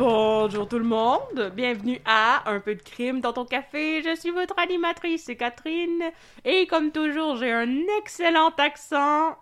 [0.00, 4.00] Bonjour tout le monde, bienvenue à Un peu de crime dans ton café.
[4.02, 6.04] Je suis votre animatrice, c'est Catherine.
[6.42, 9.36] Et comme toujours, j'ai un excellent accent.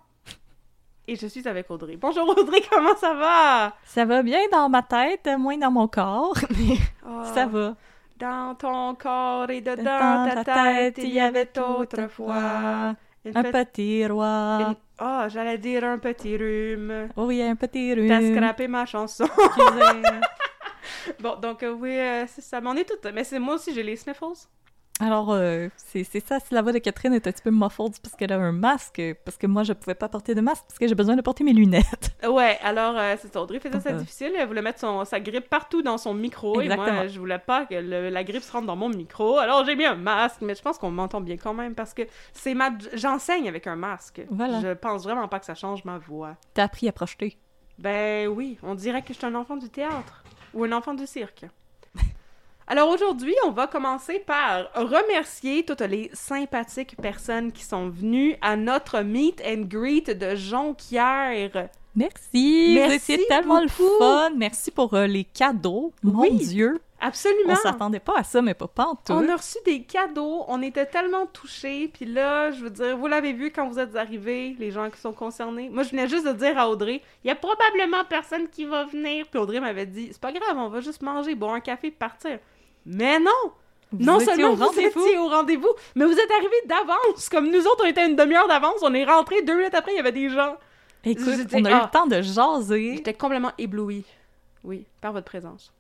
[1.07, 1.97] Et je suis avec Audrey.
[1.97, 3.77] Bonjour Audrey, comment ça va?
[3.85, 6.75] Ça va bien dans ma tête, moins dans mon corps, mais
[7.09, 7.77] Oh, ça va.
[8.19, 12.97] Dans ton corps et dedans Dans ta tête, il y avait autrefois
[13.35, 14.59] un petit roi.
[14.71, 17.09] une- Oh, j'allais dire un petit rhume.
[17.17, 18.09] Oh oui, un petit rhume.
[18.09, 19.27] T'as scrappé ma chanson.
[21.21, 22.61] Bon, donc euh, oui, euh, ça.
[22.61, 23.07] Mais on est toutes.
[23.13, 24.25] Mais c'est moi aussi, j'ai les sniffles.
[25.01, 28.15] Alors, euh, c'est ça, si la voix de Catherine est un petit peu muffled parce
[28.17, 30.89] qu'elle a un masque, parce que moi, je pouvais pas porter de masque parce que
[30.89, 32.11] j'ai besoin de porter mes lunettes.
[32.29, 33.41] Ouais, alors euh, c'est ça.
[33.41, 34.33] Audrey faisait ça difficile.
[34.37, 36.61] Elle voulait mettre son, sa grippe partout dans son micro.
[36.61, 36.93] Et Exactement.
[36.93, 39.39] moi, je voulais pas que le- la grippe se rentre dans mon micro.
[39.39, 42.03] Alors j'ai mis un masque, mais je pense qu'on m'entend bien quand même parce que
[42.33, 42.71] c'est ma.
[42.95, 44.21] J'enseigne avec un masque.
[44.31, 44.61] Voilà.
[44.61, 46.37] Je pense vraiment pas que ça change ma voix.
[46.55, 47.39] T'as appris à projeter.
[47.79, 51.07] Ben oui, on dirait que je suis un enfant du théâtre ou un enfant du
[51.07, 51.45] cirque.
[52.71, 58.57] Alors aujourd'hui, on va commencer par remercier toutes les sympathiques personnes qui sont venues à
[58.57, 61.71] notre meet and greet de Jonquière.
[61.97, 62.73] Merci!
[62.75, 63.83] Merci C'était tellement beaucoup.
[63.83, 64.31] le fun!
[64.37, 65.95] Merci pour euh, les cadeaux.
[66.03, 66.37] Mon Oui.
[66.37, 66.79] Dieu!
[67.01, 67.53] Absolument.
[67.53, 69.17] On s'attendait pas à ça, mais pas pantoute.
[69.17, 73.07] On a reçu des cadeaux, on était tellement touchés, puis là, je veux dire, vous
[73.07, 75.71] l'avez vu quand vous êtes arrivés, les gens qui sont concernés.
[75.71, 78.85] Moi, je venais juste de dire à Audrey, il y a probablement personne qui va
[78.85, 79.27] venir.
[79.31, 82.41] Puis Audrey m'avait dit, c'est pas grave, on va juste manger, boire un café, partir.
[82.89, 83.53] Mais non!
[83.93, 87.29] Vous non seulement vous étiez au rendez-vous, mais vous êtes arrivés d'avance.
[87.29, 89.97] Comme nous autres, on était une demi-heure d'avance, on est rentrés deux minutes après, il
[89.97, 90.57] y avait des gens.
[91.05, 91.83] Écoute, on a eu ah.
[91.85, 92.97] le temps de jaser.
[92.97, 94.05] J'étais complètement éblouie.
[94.65, 95.73] Oui, par votre présence.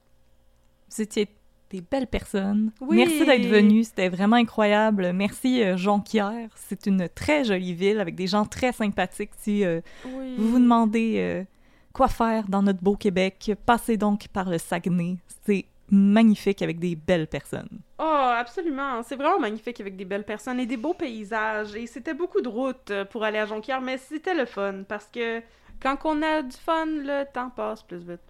[0.90, 1.28] Vous étiez
[1.70, 2.72] des belles personnes.
[2.80, 2.96] Oui.
[2.96, 5.12] Merci d'être venu, c'était vraiment incroyable.
[5.12, 9.32] Merci euh, Jonquière, c'est une très jolie ville avec des gens très sympathiques.
[9.38, 10.34] Si euh, Oui.
[10.38, 11.44] vous vous demandez euh,
[11.92, 15.16] quoi faire dans notre beau Québec, passez donc par le Saguenay.
[15.44, 17.80] C'est magnifique avec des belles personnes.
[17.98, 18.04] Oh,
[18.36, 19.02] absolument.
[19.02, 21.74] C'est vraiment magnifique avec des belles personnes et des beaux paysages.
[21.74, 25.06] Et c'était beaucoup de routes euh, pour aller à Jonquière, mais c'était le fun parce
[25.06, 25.40] que
[25.82, 28.20] quand on a du fun, le temps passe plus vite.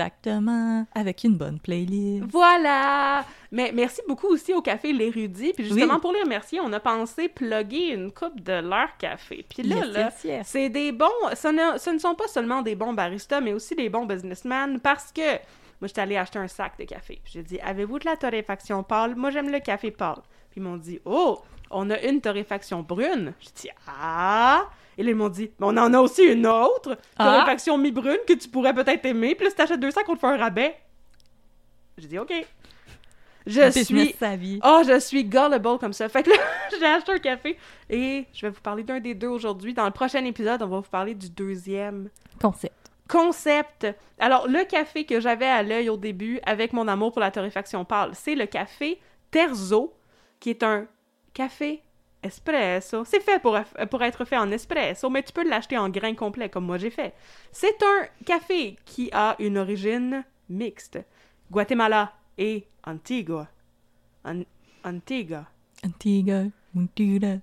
[0.00, 2.24] Exactement, avec une bonne playlist.
[2.30, 3.24] Voilà!
[3.52, 5.52] Mais merci beaucoup aussi au Café L'Érudit.
[5.52, 6.00] Puis justement, Oui.
[6.00, 9.44] pour les remercier, on a pensé plugger une coupe de leur café.
[9.48, 10.46] Puis là, Yes, là, yes, yes.
[10.48, 11.06] c'est des bons...
[11.34, 14.80] Ce ne, ce ne sont pas seulement des bons baristas, mais aussi des bons businessmen
[14.80, 15.36] parce que...
[15.80, 17.20] Moi, j'étais allée acheter un sac de café.
[17.24, 19.14] J'ai dit, avez-vous de la torréfaction pâle?
[19.16, 20.20] Moi, j'aime le café pâle.
[20.50, 23.34] Puis ils m'ont dit, oh, on a une torréfaction brune.
[23.40, 24.64] J'ai dit, ah!
[24.98, 27.24] Et là, ils m'ont dit, mais on en a aussi une autre, Ah.
[27.24, 29.34] torréfaction mi-brune, que tu pourrais peut-être aimer.
[29.34, 30.74] Puis là, si t'achètes deux sacs, on te fait un rabais.
[31.98, 32.32] J'ai dit, OK.
[33.46, 34.12] Je suis...
[34.64, 36.08] Oh, je suis gullible comme ça.
[36.08, 36.36] Fait que là,
[36.80, 37.56] j'ai acheté un café
[37.88, 39.72] et je vais vous parler d'un des deux aujourd'hui.
[39.72, 42.08] Dans le prochain épisode, on va vous parler du deuxième
[42.40, 42.74] Concept.
[43.08, 43.86] Concept.
[44.18, 47.84] Alors, le café que j'avais à l'œil au début avec mon amour pour la torréfaction
[47.84, 48.98] pâle, c'est le café
[49.30, 49.94] Terzo,
[50.40, 50.86] qui est un
[51.34, 51.82] café
[52.22, 53.04] espresso.
[53.04, 53.58] C'est fait pour,
[53.90, 56.90] pour être fait en espresso, mais tu peux l'acheter en grain complet, comme moi j'ai
[56.90, 57.14] fait.
[57.52, 60.98] C'est un café qui a une origine mixte.
[61.50, 63.46] Guatemala et Antigua.
[64.24, 64.42] An-
[64.84, 65.44] Antigua.
[65.84, 66.44] Antigua,
[66.76, 67.36] Antigua,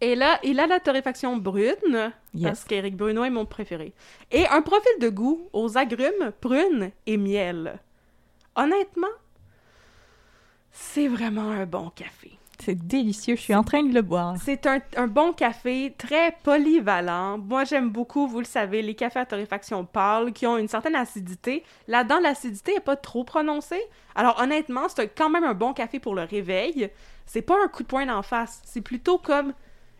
[0.00, 2.12] Et là, il a la torréfaction brune.
[2.42, 3.92] Parce qu'Éric Bruno est mon préféré.
[4.30, 7.80] Et un profil de goût aux agrumes, prunes et miel.
[8.54, 9.08] Honnêtement,
[10.70, 12.37] c'est vraiment un bon café.
[12.60, 14.34] C'est délicieux, je suis en train de le boire.
[14.44, 17.38] C'est un, bon café très polyvalent.
[17.38, 20.96] Moi, j'aime beaucoup, vous le savez, les cafés à torréfaction pâle qui ont une certaine
[20.96, 21.62] acidité.
[21.86, 23.82] Là-dedans, l'acidité n'est pas trop prononcée.
[24.14, 26.90] Alors, honnêtement, c'est quand même un bon café pour le réveil.
[27.26, 28.60] C'est pas un coup de poing d'en face.
[28.64, 29.52] C'est plutôt comme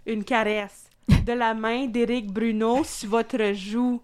[0.06, 4.02] une caresse de la main d'Éric Bruno sur votre joue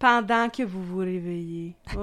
[0.00, 1.74] pendant que vous vous réveillez.
[1.94, 1.98] Oh,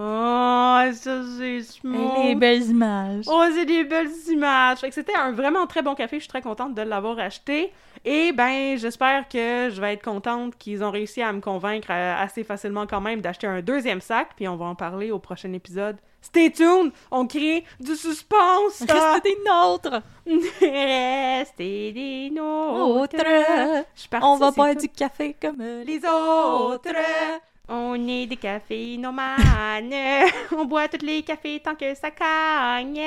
[0.94, 2.24] ça, c'est smooth.
[2.24, 3.26] Les belles images.
[3.28, 4.78] Oh, c'est des belles images.
[4.78, 6.18] Fait que c'était un vraiment très bon café.
[6.18, 7.74] Je suis très contente de l'avoir acheté.
[8.06, 12.16] Et ben, j'espère que je vais être contente qu'ils ont réussi à me convaincre euh,
[12.24, 14.30] assez facilement quand même d'acheter un deuxième sac.
[14.36, 15.98] Puis on va en parler au prochain épisode.
[16.22, 16.92] Stay tuned!
[17.10, 18.82] On crée du suspense!
[18.82, 20.02] Reste des nôtres!
[20.62, 23.02] Restez des nôtres!
[23.02, 23.86] Autres!
[23.96, 24.82] Je suis partie, On va boire tout.
[24.82, 26.94] du café comme Les autres!
[27.70, 29.94] On est des caféinomanes.
[30.58, 33.02] On boit tous les cafés tant que ça cagne.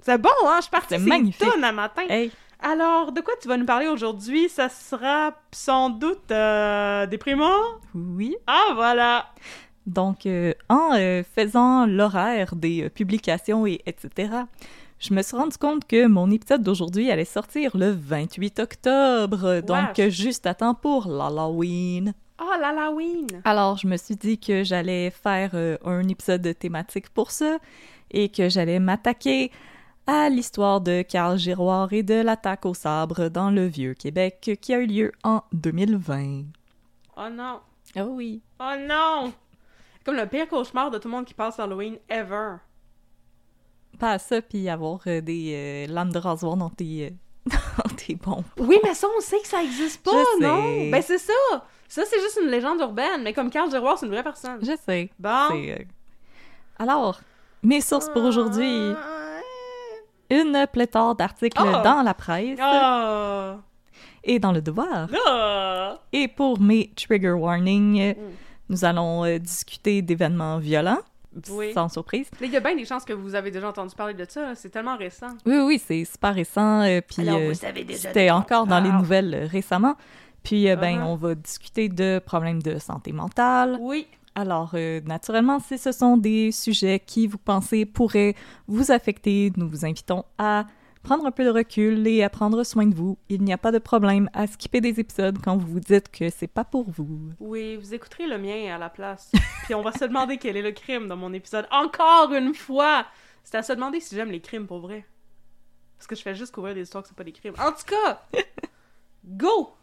[0.00, 0.56] C'est bon, hein?
[0.58, 1.48] Je suis partie C'est magnifique.
[1.62, 2.02] un matin.
[2.08, 4.48] Hey, Alors, de quoi tu vas nous parler aujourd'hui?
[4.48, 7.58] Ça sera sans doute euh, déprimant?
[7.94, 8.36] oui.
[8.46, 9.26] Ah, voilà!
[9.86, 14.30] Donc, euh, en euh, faisant l'horaire des euh, publications et etc.,
[14.98, 20.00] je me suis rendu compte que mon épisode d'aujourd'hui allait sortir le 28 octobre, donc
[20.08, 22.14] juste à temps pour l'Halloween.
[22.38, 23.26] Ah, l'Halloween!
[23.44, 27.58] Alors, je me suis dit que j'allais faire euh, un épisode thématique pour ça
[28.10, 29.52] et que j'allais m'attaquer
[30.06, 34.78] à l'histoire de Carl Giroir et de l'attaque au sabre dans le Vieux-Québec qui a
[34.80, 36.42] eu lieu en 2020.
[37.16, 37.60] Oh non!
[37.96, 38.42] Oh oui.
[38.60, 39.32] Oh non!
[40.04, 42.56] Comme le pire cauchemar de tout le monde qui passe Halloween ever.
[43.98, 47.14] Pas ça, puis avoir euh, des euh, lames de rasoir dans tes,
[47.46, 48.44] dans tes bombes.
[48.58, 50.62] Oui, mais ça, on sait que ça existe pas, Je non?
[50.62, 50.90] sais.
[50.90, 51.32] Ben, c'est ça!
[51.94, 54.58] Ça, c'est juste une légende urbaine, mais comme Carl Giroir, c'est une vraie personne.
[54.62, 55.10] Je sais.
[55.18, 55.46] Bon.
[55.50, 55.84] C'est, euh,
[56.78, 57.20] Alors,
[57.62, 58.92] mes sources pour aujourd'hui.
[58.96, 59.40] Ah.
[60.30, 61.82] Une pléthore d'articles Oh!
[61.84, 63.58] dans la presse Ah!
[64.24, 65.06] et dans le devoir.
[65.28, 65.98] Ah!
[66.12, 68.20] Et pour mes trigger warnings, Mm.
[68.70, 70.98] nous allons euh, discuter d'événements violents,
[71.50, 71.72] Oui.
[71.74, 72.28] sans surprise.
[72.40, 74.54] Mais il y a bien des chances que vous avez déjà entendu parler de ça,
[74.56, 75.28] c'est tellement récent.
[75.46, 76.80] Oui, oui, c'est super récent.
[76.82, 79.94] euh, puis Alors, euh, vous savez déjà c'était encore dans les nouvelles euh, récemment.
[80.44, 81.06] Puis, euh, ben, Uh-huh.
[81.06, 83.78] on va discuter de problèmes de santé mentale.
[83.80, 84.06] Oui.
[84.36, 88.34] Alors, euh, naturellement, si ce sont des sujets qui, vous pensez, pourraient
[88.68, 90.66] vous affecter, nous vous invitons à
[91.04, 93.16] prendre un peu de recul et à prendre soin de vous.
[93.28, 96.30] Il n'y a pas de problème à skipper des épisodes quand vous vous dites que
[96.30, 97.30] c'est pas pour vous.
[97.40, 99.30] Oui, vous écouterez le mien à la place.
[99.64, 101.66] Puis on va se demander quel est le crime dans mon épisode.
[101.70, 103.04] Encore une fois!
[103.44, 105.04] C'est à se demander si j'aime les crimes pour vrai.
[105.98, 107.54] Parce que je fais juste couvrir des histoires que c'est pas des crimes.
[107.58, 108.22] En tout cas!
[109.24, 109.74] Go!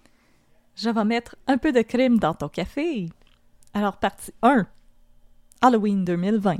[0.76, 3.10] Je vais mettre un peu de crime dans ton café.
[3.74, 4.66] Alors, partie 1.
[5.62, 6.58] Halloween 2020.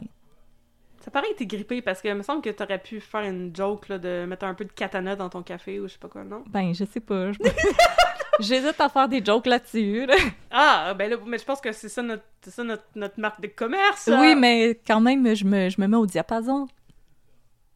[1.04, 3.56] Ça paraît que t'es grippé parce que il me semble que t'aurais pu faire une
[3.56, 6.08] joke là, de mettre un peu de katana dans ton café ou je sais pas
[6.10, 6.44] quoi, non?
[6.48, 7.32] Ben, je sais pas.
[8.40, 10.06] J'hésite à faire des jokes là-dessus.
[10.06, 10.14] là.
[10.52, 13.42] Ah, ben là, mais je pense que c'est ça notre, c'est ça notre, notre marque
[13.42, 14.10] de commerce!
[14.12, 16.68] Oui, mais quand même, je me, je me mets au diapason.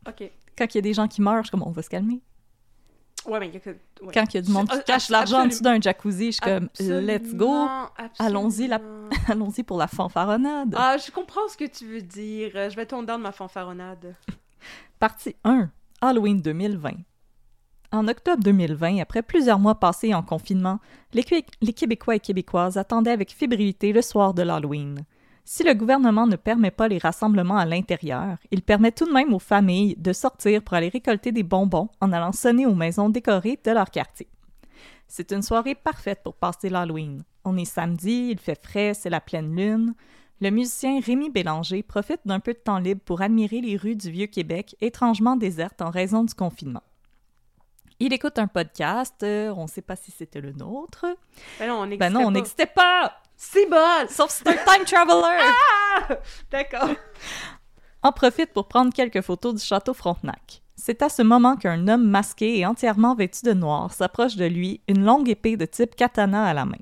[0.07, 0.29] Ok.
[0.57, 2.21] Quand il y a des gens qui meurent, je suis comme, on va se calmer.
[3.27, 3.69] Ouais, mais il y a que.
[3.71, 4.11] ouais.
[4.13, 6.31] Quand il y a du monde qui Ah, cache l'argent en dessous d'un jacuzzi, je
[6.31, 7.67] suis comme, let's go.
[8.19, 8.79] Allons-y, la-.
[9.27, 10.75] Allons-y pour la fanfaronnade.
[10.77, 12.51] Ah, je comprends ce que tu veux dire.
[12.55, 14.15] Euh, Je vais tourner dans ma fanfaronnade.
[14.99, 15.69] Partie 1.
[16.01, 16.91] Halloween 2020.
[17.91, 20.79] En octobre 2020, après plusieurs mois passés en confinement,
[21.13, 25.05] les, Qué- les Québécois et Québécoises attendaient avec fébrilité le soir de l'Halloween.
[25.47, 29.31] Si le gouvernement ne permet pas les rassemblements à l'intérieur, il permet tout de même
[29.31, 33.59] aux familles de sortir pour aller récolter des bonbons en allant sonner aux maisons décorées
[33.63, 34.27] de leur quartier.
[35.07, 37.23] C'est une soirée parfaite pour passer l'Halloween.
[37.43, 39.93] On est samedi, il fait frais, c'est la pleine lune.
[40.41, 44.09] Le musicien Rémi Bélanger profite d'un peu de temps libre pour admirer les rues du
[44.09, 46.83] Vieux-Québec, étrangement désertes en raison du confinement.
[47.99, 51.05] Il écoute un podcast, euh, on ne sait pas si c'était le nôtre.
[51.59, 53.13] Ben non, on Ben n'existait pas.
[53.37, 54.09] C'est bol!
[54.09, 55.41] Sauf si c'est un time traveler!
[55.97, 56.17] Ah!
[56.51, 56.89] D'accord.
[58.03, 60.61] en profite pour prendre quelques photos du château Frontenac.
[60.75, 64.81] C'est à ce moment qu'un homme masqué et entièrement vêtu de noir s'approche de lui,
[64.89, 66.77] une longue épée de type katana à la main.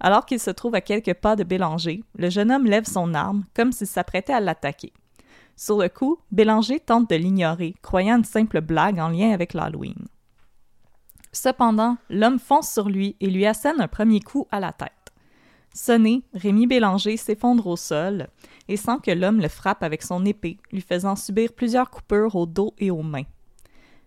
[0.00, 3.44] Alors qu'il se trouve à quelques pas de Bélanger, le jeune homme lève son arme
[3.54, 4.94] comme s'il s'apprêtait à l'attaquer.
[5.54, 10.08] Sur le coup, Bélanger tente de l'ignorer, croyant une simple blague en lien avec l'Halloween.
[11.32, 14.90] Cependant, l'homme fonce sur lui et lui assène un premier coup à la tête.
[15.72, 18.28] Sonné, Rémi Bélanger s'effondre au sol
[18.68, 22.46] et sent que l'homme le frappe avec son épée, lui faisant subir plusieurs coupures au
[22.46, 23.24] dos et aux mains.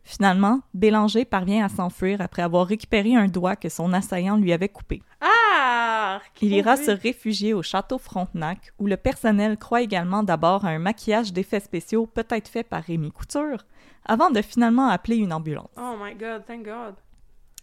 [0.03, 4.67] Finalement, Bélanger parvient à s'enfuir après avoir récupéré un doigt que son assaillant lui avait
[4.67, 5.01] coupé.
[5.21, 6.19] Ah!
[6.41, 10.79] Il ira se réfugier au château Frontenac, où le personnel croit également d'abord à un
[10.79, 13.65] maquillage d'effets spéciaux peut-être fait par Rémi Couture,
[14.05, 15.71] avant de finalement appeler une ambulance.
[15.77, 16.95] Oh my god, thank god.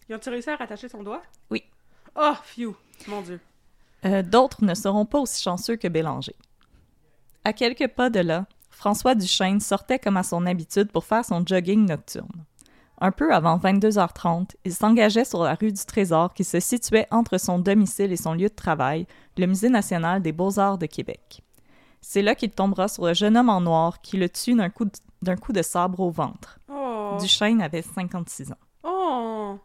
[0.08, 1.22] Ils ont-ils réussi à rattacher son doigt?
[1.50, 1.62] Oui.
[2.16, 2.74] Oh, phew!
[3.06, 3.38] Mon dieu.
[4.04, 6.36] Euh, D'autres ne seront pas aussi chanceux que Bélanger.
[7.44, 11.44] À quelques pas de là, François Duchesne sortait comme à son habitude pour faire son
[11.44, 12.44] jogging nocturne.
[13.02, 17.38] Un peu avant 22h30, il s'engageait sur la rue du Trésor qui se situait entre
[17.38, 19.06] son domicile et son lieu de travail,
[19.38, 21.42] le Musée national des beaux-arts de Québec.
[22.02, 24.84] C'est là qu'il tombera sur le jeune homme en noir qui le tue d'un coup,
[24.84, 24.92] de,
[25.22, 26.58] d'un coup de sabre au ventre.
[26.70, 27.16] Oh.
[27.18, 28.58] Duchesne avait 56 ans.
[28.84, 29.58] Oh.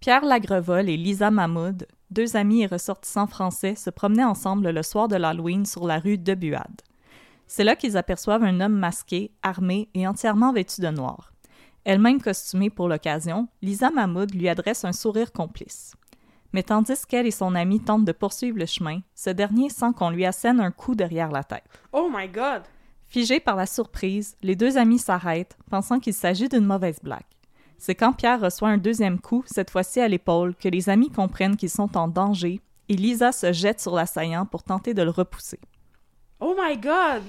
[0.00, 5.08] Pierre Lagrevol et Lisa Mahmoud, deux amis et ressortissants français, se promenaient ensemble le soir
[5.08, 6.82] de l'Halloween sur la rue de Buade.
[7.46, 11.32] C'est là qu'ils aperçoivent un homme masqué, armé et entièrement vêtu de noir.
[11.84, 15.94] Elle-même costumée pour l'occasion, Lisa Mahmoud lui adresse un sourire complice.
[16.52, 20.10] Mais tandis qu'elle et son ami tentent de poursuivre le chemin, ce dernier sent qu'on
[20.10, 21.64] lui assène un coup derrière la tête.
[21.92, 22.62] Oh my god!
[23.08, 27.24] Figés par la surprise, les deux amis s'arrêtent, pensant qu'il s'agit d'une mauvaise blague.
[27.80, 31.56] C'est quand Pierre reçoit un deuxième coup, cette fois-ci à l'épaule, que les amis comprennent
[31.56, 32.60] qu'ils sont en danger
[32.90, 35.58] et Lisa se jette sur l'assaillant pour tenter de le repousser.
[36.40, 37.22] Oh my god!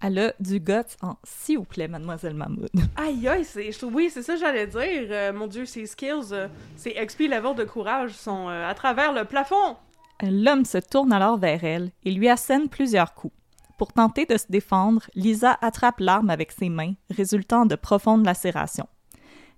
[0.00, 2.68] Elle a du guts en s'il vous plaît, mademoiselle Mahmoud.
[2.96, 5.08] Aïe aïe, c'est, oui, c'est ça que j'allais dire.
[5.10, 6.46] Euh, mon dieu, ses skills, euh,
[6.76, 9.76] ses XP level de courage sont euh, à travers le plafond!
[10.22, 13.34] L'homme se tourne alors vers elle et lui assène plusieurs coups.
[13.76, 18.86] Pour tenter de se défendre, Lisa attrape l'arme avec ses mains, résultant de profondes lacérations.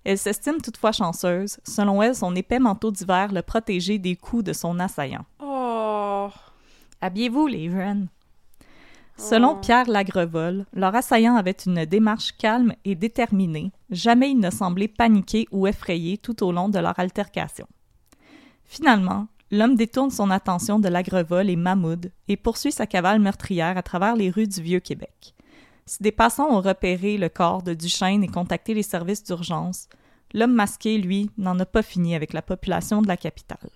[0.03, 1.59] Elle s'estime toutefois chanceuse.
[1.63, 5.25] Selon elle, son épais manteau d'hiver le protégeait des coups de son assaillant.
[5.39, 6.29] Oh!
[7.01, 8.07] Habillez-vous, les jeunes.
[9.17, 9.59] Selon Oh.
[9.61, 13.71] Pierre Lagrevol, leur assaillant avait une démarche calme et déterminée.
[13.91, 17.67] Jamais il ne semblait paniqué ou effrayé tout au long de leur altercation.
[18.65, 23.83] Finalement, l'homme détourne son attention de Lagrevol et Mahmoud et poursuit sa cavale meurtrière à
[23.83, 25.35] travers les rues du Vieux-Québec.
[25.91, 29.89] Si des passants ont repéré le corps de Duchesne et contacté les services d'urgence,
[30.33, 33.69] l'homme masqué, lui, n'en a pas fini avec la population de la capitale.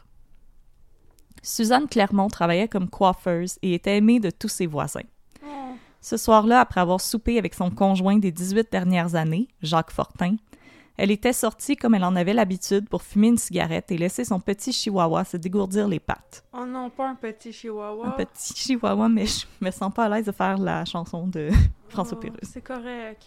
[1.44, 5.02] Suzanne Clermont travaillait comme coiffeuse et était aimée de tous ses voisins.
[6.00, 10.38] Ce soir-là, après avoir soupé avec son conjoint des 18 dernières années, Jacques Fortin,
[10.96, 14.40] elle était sortie comme elle en avait l'habitude pour fumer une cigarette et laisser son
[14.40, 16.46] petit chihuahua se dégourdir les pattes.
[16.54, 18.08] Oh non, pas un petit chihuahua.
[18.08, 21.50] Un petit chihuahua, mais je me sens pas à l'aise de faire la chanson de
[21.96, 22.50] François Oh, Pérusse.
[22.54, 23.24] C'est correct.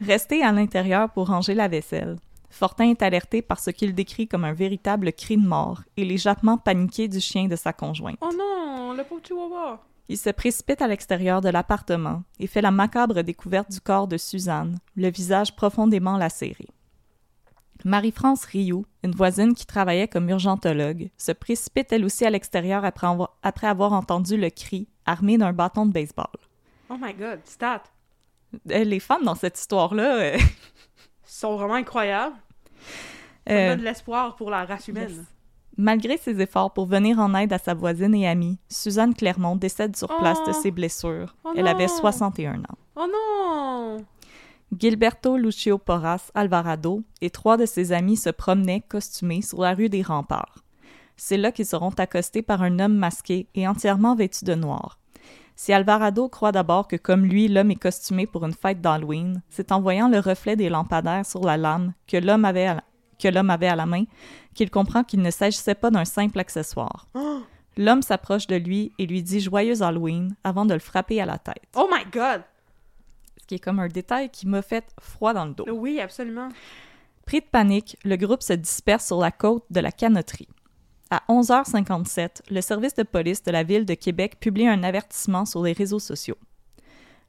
[0.00, 2.16] Resté à l'intérieur pour ranger la vaisselle,
[2.50, 6.16] Fortin est alerté par ce qu'il décrit comme un véritable cri de mort et les
[6.18, 8.16] jappements paniqués du chien de sa conjointe.
[8.20, 9.80] Oh non, le pauvre chihuahua.
[10.08, 14.16] Il se précipite à l'extérieur de l'appartement et fait la macabre découverte du corps de
[14.16, 16.66] Suzanne, le visage profondément lacéré.
[17.84, 23.06] Marie-France Rioux, une voisine qui travaillait comme urgentologue, se précipite elle aussi à l'extérieur après,
[23.06, 26.26] avoir- après avoir entendu le cri, armée d'un bâton de baseball.
[26.90, 27.82] Oh my god, stat.
[28.70, 30.38] Euh, Les femmes dans cette histoire-là, euh,
[31.24, 32.34] sont vraiment incroyables.
[33.46, 35.08] Ça me euh, de l'espoir pour la race humaine.
[35.10, 35.18] yes.
[35.76, 39.96] malgré ses efforts pour venir en aide à sa voisine et amie, Suzanne Clermont décède
[39.96, 40.60] sur place de Oh.
[40.62, 41.36] ses blessures.
[41.44, 41.96] Oh Elle avait non.
[42.00, 42.78] 61 ans.
[42.96, 44.04] Oh non!
[44.78, 49.88] Gilberto Lucio Porras Alvarado et trois de ses amis se promenaient costumés sur la rue
[49.88, 50.56] des Remparts.
[51.16, 54.98] C'est là qu'ils seront accostés par un homme masqué et entièrement vêtu de noir.
[55.60, 59.72] Si Alvarado croit d'abord que comme lui l'homme est costumé pour une fête d'Halloween, c'est
[59.72, 62.84] en voyant le reflet des lampadaires sur la lame que l'homme avait à la,
[63.18, 64.04] que l'homme avait à la main
[64.54, 67.08] qu'il comprend qu'il ne s'agissait pas d'un simple accessoire.
[67.76, 71.38] L'homme s'approche de lui et lui dit joyeux Halloween avant de le frapper à la
[71.38, 72.42] tête, Oh my god!
[73.40, 75.64] ce qui est comme un détail qui m'a fait froid dans le dos.
[75.68, 76.50] Oui, absolument.
[77.26, 80.48] Pris de panique, le groupe se disperse sur la côte de la Canoterie.
[81.10, 85.62] À 11h57, le service de police de la ville de Québec publie un avertissement sur
[85.62, 86.36] les réseaux sociaux.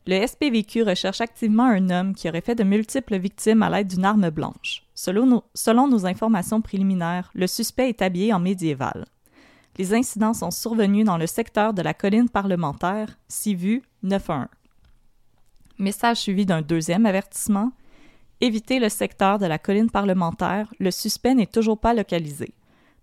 [0.05, 4.03] Le SPVQ recherche activement un homme qui aurait fait de multiples victimes à l'aide d'une
[4.03, 4.83] arme blanche.
[4.95, 5.25] Selon
[5.87, 9.05] nos, informations préliminaires, le suspect est habillé en médiéval.
[9.77, 14.47] Les incidents sont survenus dans le secteur de la colline parlementaire, Sivu 911.
[15.77, 17.71] Message suivi d'un deuxième avertissement.
[18.41, 22.53] Évitez le secteur de la colline parlementaire, le suspect n'est toujours pas localisé.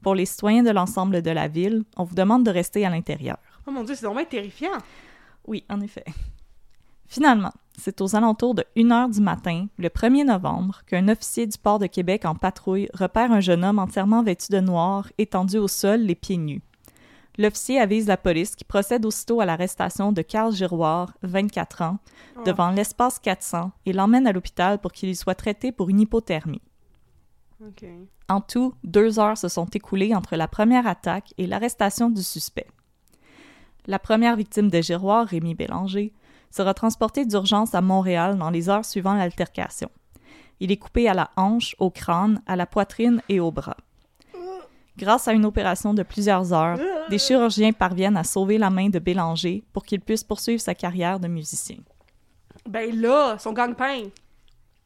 [0.02, 3.38] Pour les citoyens de l'ensemble de la ville, on vous demande de rester à l'intérieur.
[3.66, 4.78] Oh mon dieu, c'est vraiment terrifiant.
[5.46, 6.04] Oui, en effet.
[7.08, 11.56] Finalement, c'est aux alentours de 1 heure du matin, le 1er novembre, qu'un officier du
[11.58, 15.68] port de Québec en patrouille repère un jeune homme entièrement vêtu de noir, étendu au
[15.68, 16.62] sol, les pieds nus.
[17.38, 21.98] L'officier avise la police qui procède aussitôt à l'arrestation de Carl Giroir, 24 ans,
[22.46, 26.62] devant l'espace 400 et l'emmène à l'hôpital pour qu'il y soit traité pour une hypothermie.
[27.62, 27.84] OK.
[28.28, 32.66] En tout, deux heures se sont écoulées entre la première attaque et l'arrestation du suspect.
[33.86, 36.12] La première victime de Giroir, Rémi Bélanger,
[36.50, 39.90] sera transporté d'urgence à Montréal dans les heures suivant l'altercation.
[40.60, 43.76] Il est coupé à la hanche, au crâne, à la poitrine et au bras.
[44.96, 46.78] Grâce à une opération de plusieurs heures,
[47.10, 51.20] des chirurgiens parviennent à sauver la main de Bélanger pour qu'il puisse poursuivre sa carrière
[51.20, 51.76] de musicien.
[52.66, 54.04] Ben là, son gang-pain.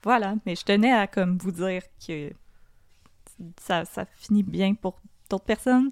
[0.03, 2.33] Voilà, mais je tenais à comme vous dire que
[3.61, 5.91] ça, ça finit bien pour d'autres personnes.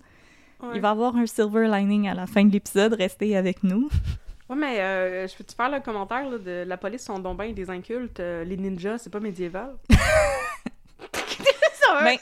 [0.62, 0.70] Ouais.
[0.74, 3.88] Il va y avoir un silver lining à la fin de l'épisode, restez avec nous.
[4.50, 7.52] Ouais, mais euh, je peux-tu faire le commentaire là, de la police sont donc ben
[7.54, 9.76] des incultes, euh, les ninjas, c'est pas médiéval?
[11.12, 12.18] ça, Ben-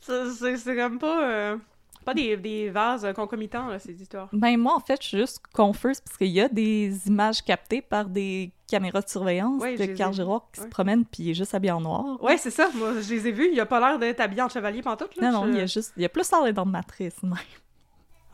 [0.00, 1.22] ça- ça- c'est c'est comme pas...
[1.24, 1.56] euh,
[2.04, 4.28] pas des, des vases concomitants, là, ces histoires.
[4.32, 7.80] Ben moi, en fait, je suis juste confuse parce qu'il y a des images captées
[7.82, 10.12] par des caméras de surveillance Ouais, de Carl.
[10.14, 12.22] Giroir qui se promène puis il est juste habillé en noir.
[12.22, 12.68] Ouais, c'est ça.
[12.74, 13.48] Moi, je les ai vus.
[13.52, 15.30] Il a pas l'air d'être habillé en chevalier pantoute, là.
[15.30, 15.92] Non, non, Je- il y a juste...
[15.96, 17.34] Il y a plus l'air d'être Matrice, même.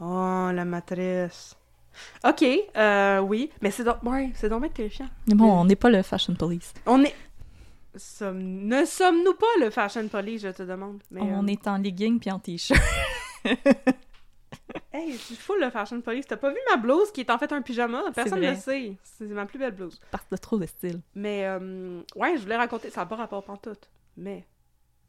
[0.00, 1.56] Oh, la matrice.
[2.24, 2.44] OK,
[2.76, 3.50] euh, oui.
[3.60, 4.02] Mais c'est donc...
[4.04, 5.08] Ouais, c'est donc terrifiant.
[5.26, 6.72] Mais bon, on n'est pas le Fashion Police.
[6.86, 7.14] On est...
[7.96, 11.02] Somme- Ne sommes-nous pas le fashion police, je te demande?
[11.10, 12.80] Mais, On euh, est en legging puis en t-shirt.
[14.92, 16.26] Hey, je suis full le fashion police.
[16.26, 18.02] T'as pas vu ma blouse qui est en fait un pyjama?
[18.14, 18.96] Personne ne le sait.
[19.02, 20.00] C'est ma plus belle blouse.
[20.10, 21.00] Parce de trop de style.
[21.14, 22.90] Mais, euh, ouais, je voulais raconter.
[22.90, 23.88] Ça n'a pas rapport pantoute.
[24.16, 24.46] Mais,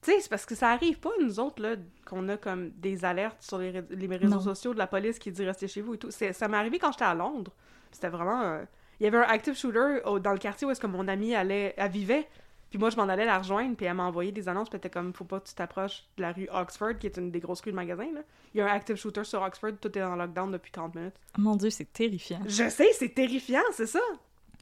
[0.01, 3.03] tu sais, c'est parce que ça arrive pas, nous autres, là, qu'on a comme des
[3.03, 4.41] alertes sur les, ré- les réseaux Non.
[4.41, 6.11] sociaux de la police qui dit restez chez vous et tout.
[6.11, 7.51] Ça m'est arrivé quand j'étais à Londres.
[7.91, 8.41] C'était vraiment.
[8.43, 8.63] euh,
[8.99, 11.35] Il y avait un active shooter au- dans le quartier où est-ce que mon amie
[11.35, 12.27] allait, elle vivait.
[12.69, 14.79] Puis moi, je m'en allais la rejoindre, puis elle m'a envoyé des annonces, puis elle
[14.79, 17.39] était comme, faut pas que tu t'approches de la rue Oxford, qui est une des
[17.39, 18.21] grosses rues de magasins, là.
[18.53, 21.15] Il y a un active shooter sur Oxford, tout est en lockdown depuis 30 minutes.
[21.37, 22.41] Mon Dieu, c'est terrifiant.
[22.45, 23.99] Je sais, c'est terrifiant, c'est ça!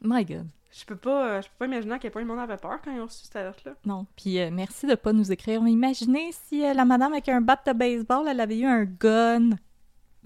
[0.02, 0.48] My God.
[0.72, 2.80] Je peux pas, euh, je peux pas imaginer à quel point le monde avait peur
[2.84, 3.74] quand ils ont reçu cette alerte-là.
[3.86, 4.06] Non.
[4.16, 5.62] Puis euh, merci de pas nous écrire.
[5.62, 8.84] Mais imaginez si euh, la madame avec un bat de baseball, elle avait eu un
[8.84, 9.52] gun.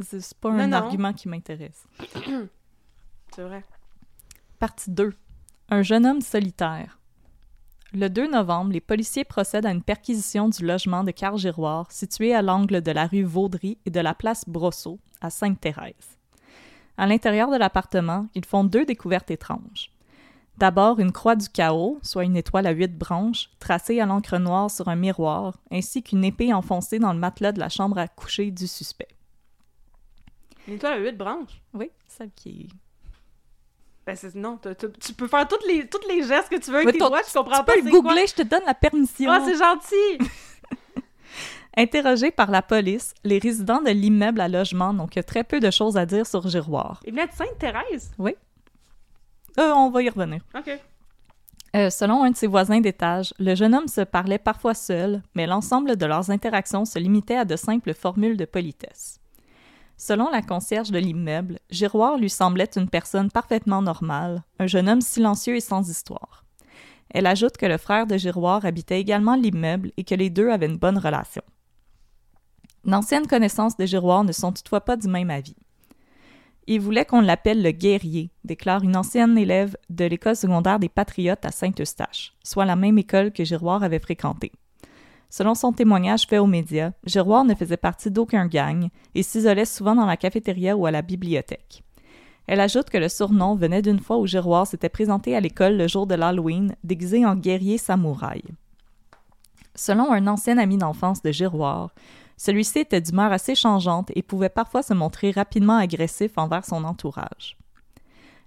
[0.02, 0.78] C'est c'est pas Non, un non.
[0.78, 1.86] argument qui m'intéresse.
[3.34, 3.64] C'est vrai.
[4.60, 5.14] Partie 2.
[5.70, 7.00] Un jeune homme solitaire.
[7.94, 12.34] Le 2 novembre, les policiers procèdent à une perquisition du logement de Carl Giroir, situé
[12.34, 16.18] à l'angle de la rue Vaudry et de la place Brosseau, à Sainte-Thérèse.
[16.98, 19.92] À l'intérieur de l'appartement, ils font deux découvertes étranges.
[20.58, 24.72] D'abord, une croix du chaos, soit une étoile à huit branches, tracée à l'encre noire
[24.72, 28.52] sur un miroir, ainsi qu'une épée enfoncée dans le matelas de la chambre à coucher
[28.52, 29.10] du suspect.
[30.66, 31.62] Une étoile à 8 branches?
[31.74, 32.91] Oui, celle qui est
[34.12, 36.70] Ben, c'est, non, t'as- t'as- tu peux faire toutes les, toutes les gestes que tu
[36.70, 38.34] veux avec Mais tes toi, doigts, je comprends tu pas peux c'est le googler, je
[38.36, 39.32] te donne la permission.
[39.32, 40.32] Ah, c'est gentil!
[41.78, 45.72] Interrogés par la police, les résidents de l'immeuble à logement n'ont que très peu de
[45.72, 47.00] choses à dire sur Giroir.
[47.06, 48.12] Il venait de Sainte-Thérèse?
[48.20, 50.42] Euh, on va y revenir.
[50.58, 50.70] OK.
[51.74, 55.48] Euh, selon un de ses voisins d'étage, le jeune homme se parlait parfois seul, mais
[55.48, 59.21] l'ensemble de leurs interactions se limitait à de simples formules de politesse.
[60.04, 65.00] Selon la concierge de l'immeuble, Giroir lui semblait une personne parfaitement normale, un jeune homme
[65.00, 66.44] silencieux et sans histoire.
[67.12, 70.66] Elle ajoute que le frère de Giroir habitait également l'immeuble et que les deux avaient
[70.66, 71.44] une bonne relation.
[72.84, 75.56] D'anciennes connaissances de Giroir ne sont toutefois pas du même avis.
[76.66, 81.46] Il voulait qu'on l'appelle le guerrier, déclare une ancienne élève de l'école secondaire des Patriotes
[81.46, 84.52] à Saint-Eustache, soit la même école que Giroir avait fréquentée.
[85.32, 89.96] Selon son témoignage fait aux médias, Giroir ne faisait partie d'aucun gang et s'isolait souvent
[89.96, 91.84] dans la cafétéria ou à la bibliothèque.
[92.48, 95.88] Elle ajoute que le surnom venait d'une fois où Giroir s'était présenté à l'école le
[95.88, 98.44] jour de l'Halloween, déguisé en guerrier samouraï.
[99.74, 101.92] Selon un ancien ami d'enfance de Giroir,
[102.36, 107.56] celui-ci était d'humeur assez changeante et pouvait parfois se montrer rapidement agressif envers son entourage.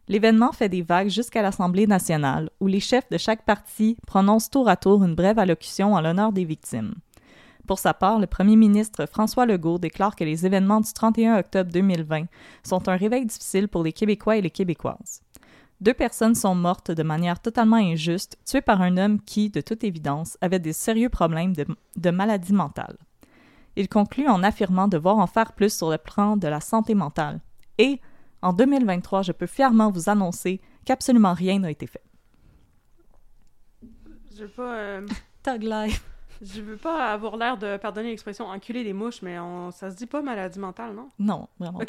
[0.09, 4.69] L'événement fait des vagues jusqu'à l'Assemblée nationale, où les chefs de chaque parti prononcent tour
[4.69, 6.95] à tour une brève allocution en l'honneur des victimes.
[7.67, 11.71] Pour sa part, le premier ministre François Legault déclare que les événements du 31 octobre
[11.73, 12.27] 2020
[12.63, 15.23] sont un réveil difficile pour les Québécois et les Québécoises.
[15.81, 19.85] Deux personnes sont mortes de manière totalement injuste, tuées par un homme qui, de toute
[19.85, 22.97] évidence, avait des sérieux problèmes de, de maladie mentale.
[23.77, 27.41] Il conclut en affirmant devoir en faire plus sur le plan de la santé mentale.
[27.79, 28.01] Et,
[28.45, 32.03] en 2023, je peux fièrement vous annoncer qu'absolument rien n'a été fait.
[34.37, 34.75] Je veux pas...
[34.77, 35.07] euh,
[35.43, 36.05] Tag life.
[36.43, 39.97] je veux pas avoir l'air de, pardonner l'expression, enculer des mouches, mais on, ça se
[39.97, 41.09] dit pas maladie mentale, non?
[41.19, 41.81] Non, vraiment.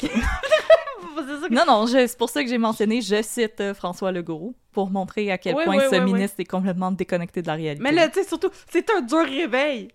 [1.16, 1.54] Ça que...
[1.54, 5.30] Non, non, c'est pour ça que j'ai mentionné, je cite euh, François Legault, pour montrer
[5.30, 6.12] à quel Oui, point oui, ce oui.
[6.12, 7.82] ministre est complètement déconnecté de la réalité.
[7.82, 9.88] Mais là, tu sais, surtout, c'est un dur réveil.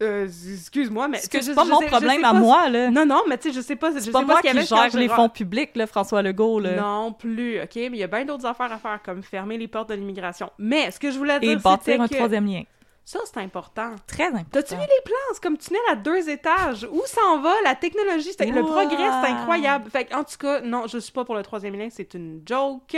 [0.00, 1.18] Euh, excuse-moi, mais...
[1.18, 2.88] C'est pas je mon je problème à moi, là.
[2.90, 4.60] Non, non, mais tu sais, je sais pas, je C'est pas pas moi qui quand
[4.60, 6.76] gère les fonds publics, là, François Legault, là.
[6.76, 9.66] Non plus, ok, mais il y a bien d'autres affaires à faire, comme fermer les
[9.66, 10.50] portes de l'immigration.
[10.58, 12.62] Mais ce que je voulais Et dire, bâtir c'était un que troisième lien.
[13.04, 13.90] ça, c'est important.
[14.06, 14.46] Très important.
[14.52, 15.14] T'as-tu vu les plans?
[15.32, 16.86] C'est comme tunnel à deux étages.
[16.92, 17.54] Où s'en va?
[17.64, 18.66] La technologie, c'est- le Wow.
[18.70, 19.90] progrès, c'est incroyable.
[19.90, 22.96] Fait en tout cas, non, je suis pas pour le troisième lien, c'est une joke.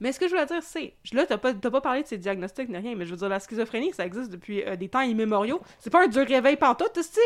[0.00, 0.94] Mais ce que je voulais dire, c'est...
[1.12, 3.38] Là, t'as pas, pas parlé de ces diagnostics ni rien, mais je veux dire, la
[3.40, 5.60] schizophrénie, ça existe depuis euh, des temps immémoriaux.
[5.78, 7.20] C'est pas un dur réveil pantoute, tu sais.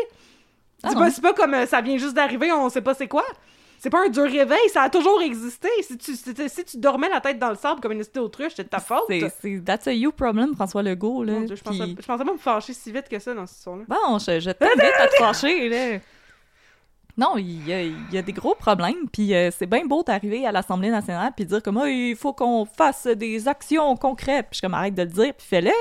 [0.83, 3.07] Ah C'est pas, c'est pas comme euh, ça vient juste d'arriver, on sait pas c'est
[3.07, 3.23] quoi.
[3.79, 5.67] C'est pas un dur réveil, ça a toujours existé.
[5.81, 8.17] Si tu, si, tu- si tu dormais la tête dans le sable comme une petite
[8.17, 9.03] autruche, c'est de ta faute.
[9.09, 11.33] C'est, c'est that's a you problem, François Legault, là.
[11.33, 13.45] Mon Dieu, je, pensais, Puis- je pensais pas me fâcher si vite que ça dans
[13.45, 13.83] cette histoire-là.
[13.87, 15.99] Bon, je, je t'invite à te fâcher, là.
[17.17, 20.03] Non, il y a, il y a des gros problèmes, puis euh, c'est bien beau
[20.03, 24.47] d'arriver à l'Assemblée nationale puis dire comme il faut qu'on fasse des actions concrètes.
[24.51, 25.71] Puis je comme arrête de le dire, puis fais-le.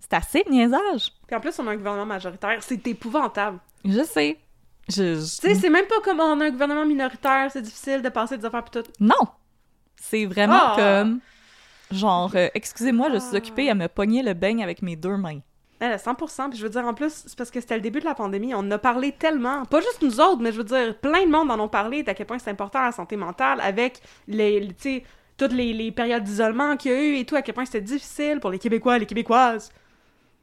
[0.00, 1.12] C'est assez le niaisage.
[1.28, 2.58] Puis en plus, on a un gouvernement majoritaire.
[2.62, 3.58] C'est épouvantable.
[3.84, 4.38] Je sais.
[4.88, 8.02] Je, je- Tu sais, c'est même pas comme on a un gouvernement minoritaire, c'est difficile
[8.02, 8.82] de passer des affaires pis tout.
[8.98, 9.14] Non!
[9.94, 10.74] C'est vraiment Ah!
[10.76, 11.20] comme.
[11.92, 13.38] Genre, euh, excusez-moi, je suis Ah.
[13.38, 15.38] occupée à me pogner le beigne avec mes deux mains.
[15.80, 16.50] Elle, à 100%.
[16.50, 18.54] Puis je veux dire, en plus, c'est parce que c'était le début de la pandémie.
[18.54, 19.64] On en a parlé tellement.
[19.64, 22.14] Pas juste nous autres, mais je veux dire, plein de monde en ont parlé d'à
[22.14, 25.04] quel point c'est important la santé mentale avec les, les-
[25.38, 27.80] toutes les, les périodes d'isolement qu'il y a eu et tout, à quel point c'était
[27.80, 29.72] difficile pour les Québécois, les Québécoises.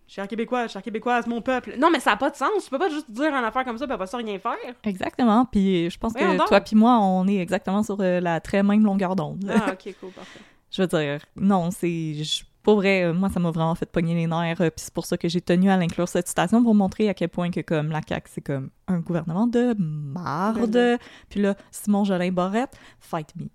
[0.10, 1.76] Chers Québécois, chers Québécoises, mon peuple.
[1.78, 2.64] Non, mais ça n'a pas de sens.
[2.64, 4.56] Tu peux pas juste dire une affaire comme ça puis après ça rien faire.
[4.86, 5.46] Exactement.
[5.46, 8.84] Puis je pense que toi puis moi, on est exactement sur euh, la très même
[8.86, 9.44] longueur d'onde.
[9.54, 10.40] Ah, ok, cool, parfait.
[10.72, 12.14] Je veux dire, non, c'est.
[12.24, 14.60] je- Pour vrai, euh, moi, ça m'a vraiment fait pogner les nerfs.
[14.60, 17.14] euh, Puis c'est pour ça que j'ai tenu à l'inclure cette citation pour montrer à
[17.14, 20.72] quel point que, comme, la CAQ, c'est comme un gouvernement de marde.
[20.72, 21.00] Ben
[21.30, 23.46] Puis là, Simon Jolin Barrette, fight me.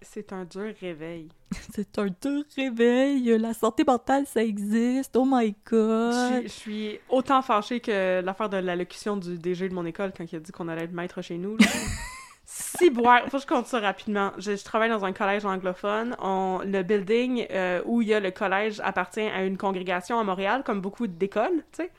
[0.00, 1.28] C'est un dur réveil.
[1.72, 3.38] C'est un dur réveil.
[3.38, 5.16] La santé mentale, ça existe.
[5.16, 6.42] Oh my god.
[6.42, 10.34] je suis autant fâchée que l'affaire de l'allocution du DG de mon école quand il
[10.34, 11.56] a dit qu'on allait être maître chez nous.
[12.58, 12.78] là.
[12.78, 14.32] si boire, faut que je compte ça rapidement.
[14.38, 16.16] Je, travaille dans un collège anglophone.
[16.20, 20.24] On- le building euh, où il y a le collège appartient à une congrégation à
[20.24, 21.90] Montréal, comme beaucoup d'écoles, tu sais.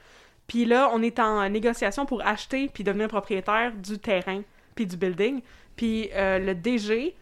[0.48, 4.42] Puis là, on est en négociation pour acheter puis devenir propriétaire du terrain
[4.76, 5.42] puis du building.
[5.76, 7.16] Puis euh, le DG,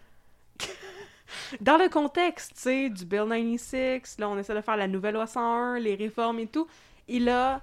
[1.62, 5.16] dans le contexte, tu sais, du Bill 96, là, on essaie de faire la nouvelle
[5.16, 6.68] loi 101, les réformes et tout,
[7.08, 7.62] il a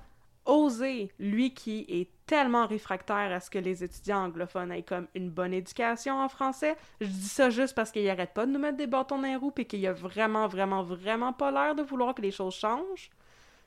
[0.49, 5.31] osé, lui qui est tellement réfractaire à ce que les étudiants anglophones aient comme une
[5.31, 8.77] bonne éducation en français, je dis ça juste parce qu'il arrête pas de nous mettre
[8.77, 12.15] des bâtons dans les roues et qu'il a vraiment, vraiment, vraiment pas l'air de vouloir
[12.15, 13.11] que les choses changent.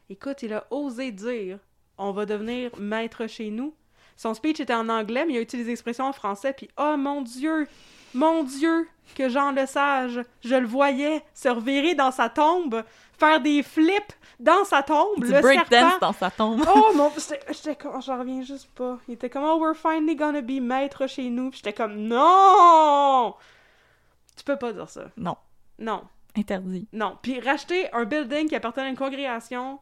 [0.09, 1.59] Écoute, il a osé dire
[1.97, 3.73] on va devenir maître chez nous.
[4.17, 7.21] Son speech était en anglais, mais il a utilisé l'expression en français, puis oh mon
[7.21, 7.67] Dieu,
[8.13, 12.83] mon Dieu, que Jean Lesage, je le voyais se revirer dans sa tombe,
[13.25, 16.63] faire des flips dans sa tombe, Du le breakdance dans sa tombe.
[16.67, 17.11] Oh mon,
[17.51, 18.97] j'étais comme, j'en reviens juste pas.
[19.07, 21.51] Il était comme, oh, we're finally gonna be maître chez nous.
[21.51, 23.35] Puis j'étais comme, non!
[24.35, 25.05] Tu peux pas dire ça.
[25.17, 25.37] Non,
[25.77, 26.01] Non,
[26.35, 26.87] interdit.
[26.93, 27.17] non.
[27.21, 29.79] Puis racheter un building qui appartenait à une congrégation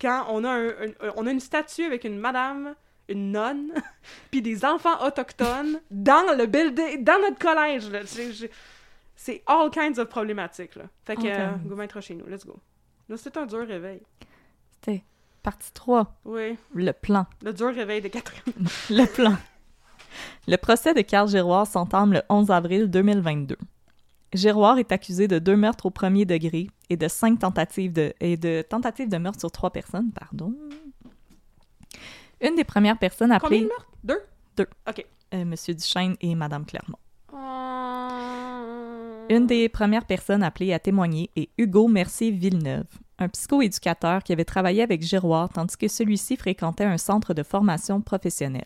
[0.00, 2.74] quand on a, un, un- on a une statue avec une madame,
[3.08, 3.72] une nonne,
[4.30, 7.90] puis des enfants autochtones dans le building, dans notre collège.
[7.90, 8.00] là.
[9.20, 10.76] C'est all kinds of problématiques.
[10.76, 10.84] Là.
[11.04, 12.56] Fait que, euh, go chez nous, let's go.
[13.08, 14.00] Là, c'est un dur réveil.
[14.70, 15.02] C'était
[15.42, 17.26] partie 3, Oui, le plan.
[17.42, 18.54] le dur réveil de Catherine.
[18.90, 19.36] Le plan.
[20.46, 23.56] Le procès de Carl Giroir s'entame le 11 avril 2022.
[24.34, 28.36] Giroir est accusé de deux meurtres au premier degré et de cinq tentatives de, et
[28.36, 30.54] de tentatives de meurtre sur trois personnes, pardon.
[32.40, 33.88] Une des premières personnes Combien appelées de meurtres?
[34.04, 34.20] Deux?
[34.58, 34.68] Deux.
[34.88, 35.04] OK.
[35.34, 36.98] euh, Monsieur Duchesne et Madame Clermont.
[37.34, 37.36] Euh,
[39.30, 42.86] Une des premières personnes appelées à témoigner est Hugo Mercier-Villeneuve,
[43.18, 48.00] un psychoéducateur qui avait travaillé avec Giroir tandis que celui-ci fréquentait un centre de formation
[48.00, 48.64] professionnelle.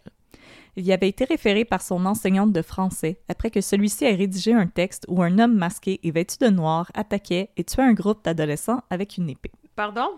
[0.77, 4.55] Il y avait été référé par son enseignante de français après que celui-ci ait rédigé
[4.55, 8.25] un texte où un homme masqué et vêtu de noir attaquait et tuait un groupe
[8.25, 9.53] d'adolescents avec une épée.
[9.75, 10.09] Pardon?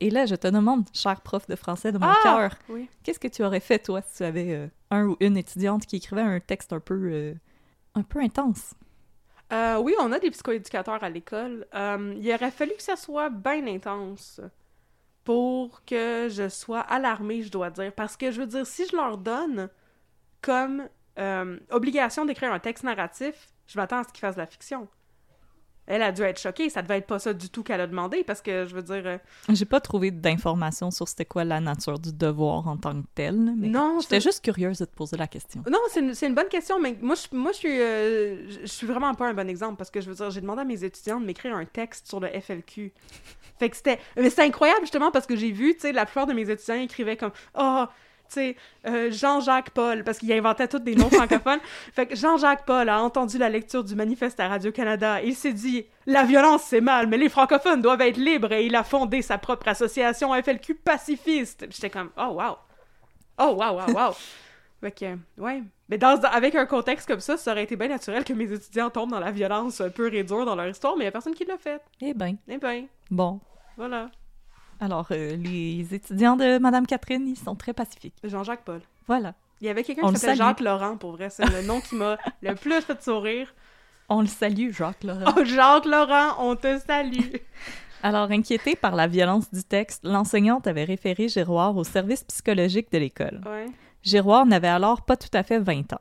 [0.00, 2.18] Et là, je te demande, cher prof de français de mon Ah!
[2.22, 2.88] cœur, Oui.
[3.02, 5.96] qu'est-ce que tu aurais fait, toi, si tu avais euh, un ou une étudiante qui
[5.96, 7.34] écrivait un texte un peu, euh,
[7.94, 8.74] un peu intense?
[9.52, 11.66] Euh, oui, on a des psychoéducateurs à l'école.
[11.74, 14.40] Euh, il aurait fallu que ça soit bien intense
[15.24, 17.92] pour que je sois alarmée, je dois dire.
[17.92, 19.68] Parce que, je veux dire, si je leur donne
[20.40, 20.88] comme
[21.18, 24.88] euh, obligation d'écrire un texte narratif, je m'attends à ce qu'ils fassent de la fiction.
[25.86, 26.70] Elle a dû être choquée.
[26.70, 29.02] Ça devait être pas ça du tout qu'elle a demandé parce que, je veux dire.
[29.04, 29.18] euh,
[29.48, 33.34] J'ai pas trouvé d'informations sur c'était quoi la nature du devoir en tant que tel.
[33.56, 35.62] Mais Non, J'étais c'est- juste curieuse de te poser la question.
[35.70, 38.66] Non, c'est une, c'est une bonne question, mais moi, je, moi, je suis, euh, je-
[38.66, 40.84] suis vraiment pas un bon exemple parce que je veux dire, j'ai demandé à mes
[40.84, 42.92] étudiants de m'écrire un texte sur le FLQ.
[43.58, 46.26] Fait que c'était, mais c'était incroyable justement parce que j'ai vu, tu sais, la plupart
[46.26, 47.84] de mes étudiants écrivaient comme, oh,
[48.38, 51.60] euh, Jean-Jacques Paul, parce qu'ils inventaient tous des noms francophones.
[51.92, 55.52] Fait que Jean-Jacques Paul a entendu la lecture du manifeste à Radio-Canada et il s'est
[55.52, 59.22] dit, la violence c'est mal, mais les francophones doivent être libres et il a fondé
[59.22, 61.66] sa propre association FLQ pacifiste.
[61.70, 62.56] J'étais comme, oh wow.
[63.38, 64.12] Oh wow, wow, wow.
[64.80, 65.62] Fait que, ouais.
[65.88, 68.90] Mais dans, avec un contexte comme ça, ça aurait été bien naturel que mes étudiants
[68.90, 71.34] tombent dans la violence pure et dure dans leur histoire, mais il y a personne
[71.34, 71.80] qui l'a fait.
[72.00, 73.40] Eh ben, Eh ben, bon.
[73.76, 74.10] voilà.
[74.82, 78.16] Alors, euh, les étudiants de Madame Catherine, ils sont très pacifiques.
[78.24, 78.80] Jean-Jacques Paul.
[79.06, 79.34] Voilà.
[79.60, 80.34] Il y avait quelqu'un qui s'appelait.
[80.34, 81.30] Jacques Laurent, pour vrai.
[81.30, 83.54] C'est le nom qui m'a le plus fait sourire.
[84.08, 85.34] On le salue, Jacques Laurent.
[85.36, 87.36] Oh, Jacques Laurent, on te salue.
[88.02, 92.98] Alors, inquiétée par la violence du texte, l'enseignante avait référé Giroir au service psychologique de
[92.98, 93.40] l'école.
[93.46, 93.66] Ouais.
[94.02, 96.00] Giroir n'avait alors pas tout à fait 20 ans.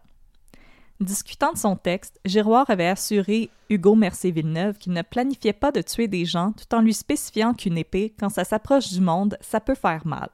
[1.02, 6.08] Discutant de son texte, Giroir avait assuré Hugo Mercier-Villeneuve qu'il ne planifiait pas de tuer
[6.08, 9.74] des gens tout en lui spécifiant qu'une épée, quand ça s'approche du monde, ça peut
[9.74, 10.30] faire mal.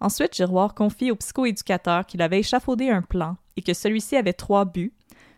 [0.00, 4.64] Ensuite, Giroir confie au psychoéducateur qu'il avait échafaudé un plan et que celui-ci avait trois
[4.64, 4.92] buts,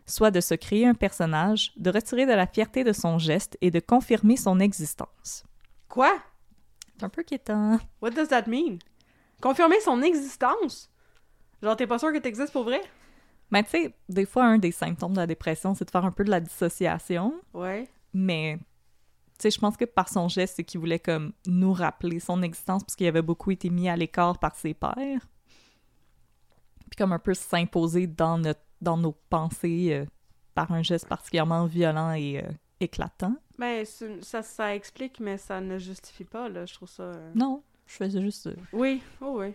[0.07, 3.71] soit de se créer un personnage, de retirer de la fierté de son geste et
[3.71, 5.45] de confirmer son existence.
[5.87, 6.17] Quoi?
[6.97, 7.79] C'est un peu quétant.
[8.01, 8.79] What does that mean?
[9.43, 10.89] Confirmer son existence?
[11.61, 12.81] Genre, t'es pas sûr que t'existes pour vrai?
[13.55, 16.11] Mais tu sais, des fois, un des symptômes de la dépression, c'est de faire un
[16.11, 17.41] peu de la dissociation.
[17.53, 17.89] Ouais.
[18.13, 18.65] Mais, tu
[19.39, 22.83] sais, je pense que par son geste, c'est qu'il voulait comme nous rappeler son existence
[22.83, 25.29] parce qu'il avait beaucoup été mis à l'écart par ses pairs.
[26.91, 30.05] Puis comme un peu s'imposer dans, notre, dans nos pensées euh,
[30.57, 33.37] par un geste particulièrement violent et euh, éclatant.
[33.57, 33.85] Ben,
[34.21, 36.67] ça, ça explique, mais ça ne justifie pas, là.
[36.67, 37.05] Je trouve ça...
[37.05, 38.51] euh, Non, je faisais juste...
[38.73, 39.55] Oui, oh oui.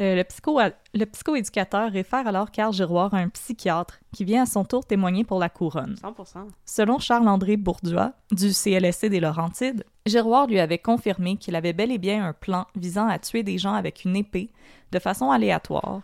[0.00, 0.60] Euh, le, psycho
[0.94, 5.24] le psychoéducateur réfère alors Carl Giroir à un psychiatre qui vient à son tour témoigner
[5.24, 5.96] pour la couronne.
[6.00, 6.48] 100%.
[6.64, 11.98] Selon Charles-André Bourdois, du CLSC des Laurentides, Giroir lui avait confirmé qu'il avait bel et
[11.98, 14.50] bien un plan visant à tuer des gens avec une épée
[14.92, 16.00] de façon aléatoire,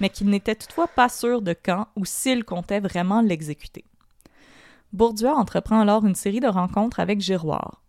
[0.00, 3.84] mais qu'il n'était toutefois pas sûr de quand ou s'il comptait vraiment l'exécuter.
[4.92, 7.82] Bourdois entreprend alors une série de rencontres avec Giroir.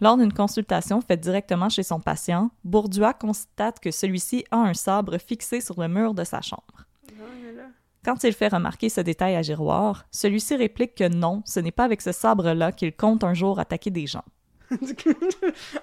[0.00, 5.18] Lors d'une consultation faite directement chez son patient, Bourdois constate que celui-ci a un sabre
[5.18, 6.62] fixé sur le mur de sa chambre.
[8.04, 11.84] Quand il fait remarquer ce détail à Giroir, celui-ci réplique que non, ce n'est pas
[11.84, 14.24] avec ce sabre-là qu'il compte un jour attaquer des gens.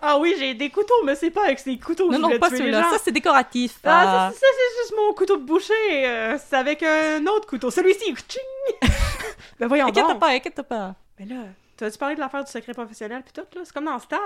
[0.02, 2.30] ah oui, j'ai des couteaux, mais c'est pas avec ces couteaux que Non, je non,
[2.30, 2.82] vais pas tuer les celui-là.
[2.84, 2.89] gens.
[2.91, 3.80] Ça, c'est décoratif.
[3.84, 4.32] Ah, Ah.
[4.32, 5.74] ça, c'est juste mon couteau de boucher.
[6.06, 7.71] euh, c'est avec un autre couteau.
[7.71, 8.13] Celui-ci.
[9.60, 10.19] Ben voyons Inquiète donc.
[10.19, 10.95] pas, inquiète pas.
[11.19, 11.43] Mais là,
[11.82, 13.62] tu as-tu parlé de l'affaire du secret professionnel puis tout, là?
[13.63, 14.17] C'est comme dans Stat.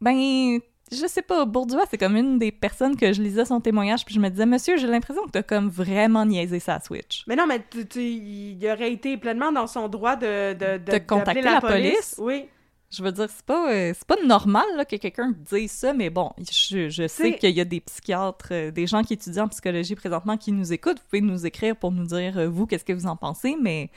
[0.00, 0.58] Ben,
[0.90, 4.14] je sais pas, Bourdois, c'est comme une des personnes que je lisais son témoignage, puis
[4.14, 7.24] je me disais, monsieur, j'ai l'impression que t'as comme vraiment niaisé sa Switch.
[7.26, 10.54] Mais non, mais tu, tu- il aurait été pleinement dans son droit de...
[10.54, 12.14] De, De contacter d'appeler la police?
[12.18, 12.46] Oui.
[12.90, 16.08] Je veux dire, c'est pas, euh, c'est pas normal là, que quelqu'un dise ça, mais
[16.08, 19.48] bon, je, je sais qu'il y a des psychiatres, euh, des gens qui étudient en
[19.48, 20.98] psychologie présentement qui nous écoutent.
[21.00, 23.90] Vous pouvez nous écrire pour nous dire, euh, vous, qu'est-ce que vous en pensez, mais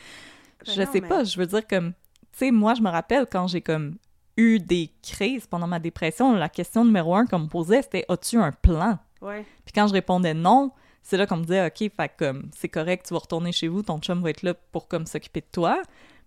[0.65, 1.93] Ben je non, sais mais- pas, je veux dire, comme,
[2.45, 3.95] sais, moi, je me rappelle quand j'ai comme
[4.37, 8.37] eu des crises pendant ma dépression, la question numéro un qu'on me posait, c'était As-tu
[8.37, 8.97] un plan?
[9.21, 9.45] Ouais.
[9.65, 10.71] Puis quand je répondais non,
[11.03, 13.81] c'est là qu'on me disait OK, fait comme c'est correct, tu vas retourner chez vous,
[13.83, 15.81] ton chum va être là pour comme s'occuper de toi.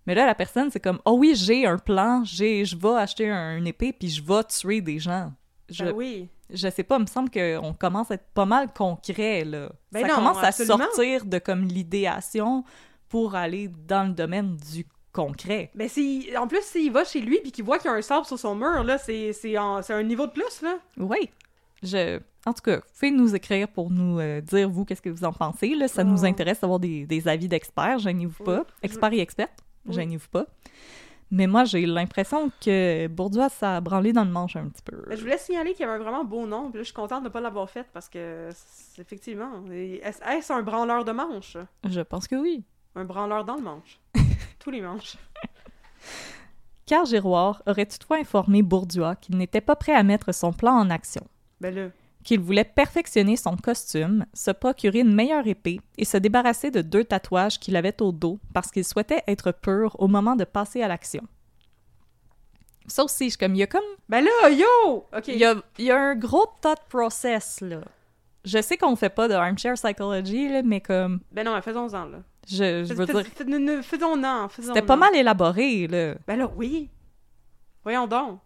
[0.06, 3.30] Mais là la personne c'est comme oh oui, j'ai un plan, j'ai je vais acheter
[3.30, 5.32] un, une épée puis je vais tuer des gens.
[5.70, 6.28] Je Ben oui.
[6.50, 9.70] je sais pas, il me semble qu'on commence à être pas mal concret là.
[9.90, 12.64] Ben Ça non, commence à sortir de comme l'idéation
[13.08, 15.70] pour aller dans le domaine du concret.
[15.74, 18.02] Mais si, en plus, s'il va chez lui puis qu'il voit qu'il y a un
[18.02, 20.78] sabre sur son mur, là, c'est, c'est, en- c'est un niveau de plus, là.
[20.98, 21.30] Oui.
[21.82, 22.18] Je...
[22.46, 25.32] En tout cas, pouvez nous écrire pour nous euh, dire, vous, qu'est-ce que vous en
[25.32, 25.74] pensez.
[25.74, 25.88] Là.
[25.88, 26.08] Ça Oh.
[26.10, 28.44] nous intéresse d'avoir des, des avis d'experts, gênez-vous Oui.
[28.44, 28.66] pas.
[28.82, 29.94] Experts et expertes, Oui.
[29.94, 30.44] gênez-vous pas.
[31.30, 35.02] Mais moi, j'ai l'impression que Bourdois, ça a branlé dans le manche un petit peu.
[35.08, 36.94] Mais je voulais signaler qu'il y avait un vraiment beau nom, puis là, je suis
[36.94, 41.56] contente de ne pas l'avoir fait parce que, c'est- effectivement, est-ce un branleur de manche?
[41.88, 42.62] Je pense que oui.
[42.94, 43.98] Un branleur dans le manche.
[44.64, 45.16] Tous les manches.
[46.86, 50.90] Car Giroir aurait toutefois informé Bourdois qu'il n'était pas prêt à mettre son plan en
[50.90, 51.26] action,
[51.60, 51.88] Ben là,
[52.24, 57.04] qu'il voulait perfectionner son costume, se procurer une meilleure épée et se débarrasser de deux
[57.04, 60.88] tatouages qu'il avait au dos parce qu'il souhaitait être pur au moment de passer à
[60.88, 61.22] l'action.
[62.86, 65.06] Ça aussi, je comme il y a comme ben là, yo!
[65.16, 65.28] OK.
[65.28, 67.80] il y a, il y a un gros thought process là.
[68.44, 72.18] Je sais qu'on fait pas de armchair psychology là, mais comme Ben non, faisons-en, là.
[72.48, 76.14] Je, je veux dire, ne- ne- Faisons-en, faisons c'était pas mal élaboré, là.
[76.26, 76.90] Ben là, oui.
[77.82, 78.40] Voyons donc.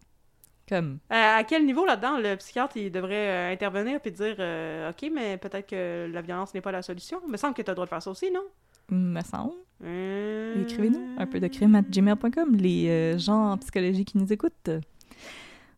[0.69, 4.91] Comme, Euh, à quel niveau là-dedans le psychiatre il devrait euh, intervenir puis dire euh,
[4.91, 7.21] ok mais peut-être que la violence n'est pas la solution.
[7.27, 8.43] Il me semble que tu as le droit de faire ça aussi non?
[8.91, 9.55] Me semble.
[9.83, 14.71] Euh, Écrivez-nous un peu de crime à gmail.com, les gens en psychologie qui nous écoutent.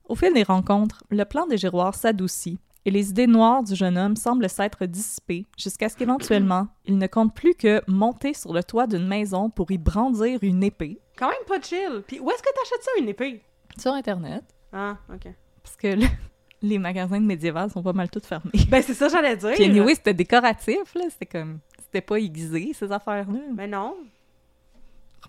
[0.08, 3.98] Au fil des rencontres, le plan des giroirs s'adoucit et les idées noires du jeune
[3.98, 8.62] homme semblent s'être dissipées jusqu'à ce qu'éventuellement, il ne compte plus que monter sur le
[8.64, 10.98] toit d'une maison pour y brandir une épée.
[11.18, 12.02] Quand même pas chill.
[12.06, 13.42] Puis où est-ce que t'achètes ça une épée?
[13.78, 15.28] Sur Internet, Ah ok.
[15.62, 16.06] parce que le-
[16.62, 18.50] les magasins de médiévaux sont pas mal tous fermés.
[18.68, 19.52] Ben c'est ça j'allais dire.
[19.54, 21.02] Puis anyway, c'était décoratif, là.
[21.10, 21.58] C'était comme...
[21.78, 23.40] C'était pas aiguisé, ces affaires-là.
[23.52, 23.96] Ben non.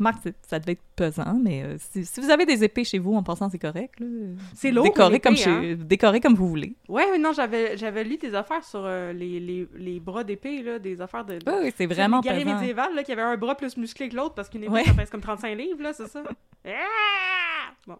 [0.02, 3.14] Remarque, ça devait être pesant, mais euh, si, si vous avez des épées chez vous,
[3.14, 4.00] en passant, c'est correct.
[4.00, 4.08] là.
[4.56, 6.76] C'est lourd, épée, comme, chez- décorez comme vous voulez.
[6.90, 10.64] Ouais mais non j'avais j'avais lu des affaires sur euh, les, les, les bras d'épée
[10.64, 11.34] là des affaires de.
[11.46, 12.60] Oui, oui, c'est vraiment les guerriers pesant.
[12.60, 14.84] médiévales là qui avait un bras plus musclé que l'autre parce qu'une épée Ouais.
[14.86, 16.24] ça pèse comme 35 livres là c'est ça.
[16.66, 17.74] Ah!
[17.88, 17.98] Bon.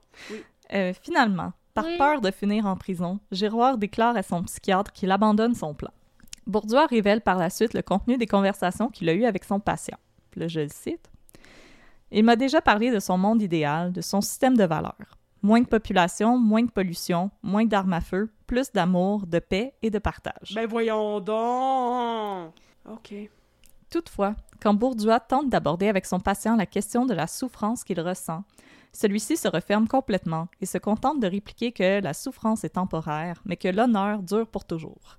[0.74, 1.98] Euh, finalement, par Oui.
[1.98, 5.92] peur de finir en prison, Giroir déclare à son psychiatre qu'il abandonne son plan.
[6.48, 9.98] Bourdois révèle par la suite le contenu des conversations qu'il a eues avec son patient.
[10.36, 11.11] Là, je le cite.
[12.14, 15.18] Il m'a déjà parlé de son monde idéal, de son système de valeurs.
[15.42, 19.90] Moins de population, moins de pollution, moins d'armes à feu, plus d'amour, de paix et
[19.90, 20.54] de partage.
[20.54, 22.54] Ben voyons donc.
[22.90, 23.14] Ok.
[23.90, 28.44] Toutefois, quand Bourdois tente d'aborder avec son patient la question de la souffrance qu'il ressent,
[28.92, 33.56] celui-ci se referme complètement et se contente de répliquer que la souffrance est temporaire, mais
[33.56, 35.18] que l'honneur dure pour toujours.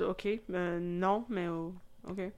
[0.00, 0.28] Ok.
[0.50, 1.74] Euh, non mais oh,
[2.06, 2.30] ok.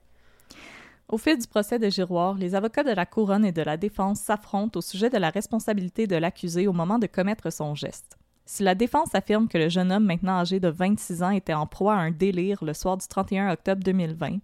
[1.09, 4.19] Au fil du procès de Giroir, les avocats de la couronne et de la défense
[4.19, 8.19] s'affrontent au sujet de la responsabilité de l'accusé au moment de commettre son geste.
[8.45, 11.65] Si la défense affirme que le jeune homme maintenant âgé de 26 ans était en
[11.65, 14.37] proie à un délire le soir du 31 octobre 2020,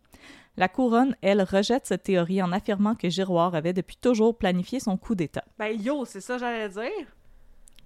[0.58, 4.98] la couronne, elle, rejette cette théorie en affirmant que Giroir avait depuis toujours planifié son
[4.98, 5.44] coup d'État.
[5.60, 7.16] Ben yo c'est ça j'allais dire.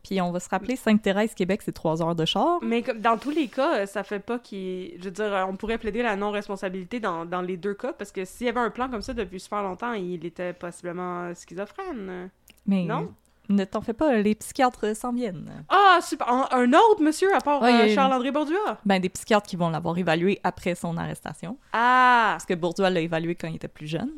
[0.03, 2.59] Puis on va se rappeler, Sainte-Thérèse, Québec, c'est trois heures de char.
[2.61, 4.93] Mais dans tous les cas, euh, ça fait pas qu'il.
[4.99, 8.11] Je veux dire, euh, on pourrait plaider la non-responsabilité dans, dans les deux cas, parce
[8.11, 12.29] que s'il y avait un plan comme ça depuis super longtemps, il était possiblement schizophrène.
[12.65, 13.13] Mais Non?
[13.49, 15.65] ne t'en fais pas, les psychiatres s'en viennent.
[15.69, 16.29] Ah, super!
[16.29, 18.77] Un, un autre monsieur à part Ouais, euh, Charles-André Borduas?
[18.85, 21.57] Ben, des psychiatres qui vont l'avoir évalué après son arrestation.
[21.73, 22.33] Ah!
[22.33, 24.11] Parce que Bourdois l'a évalué quand il était plus jeune.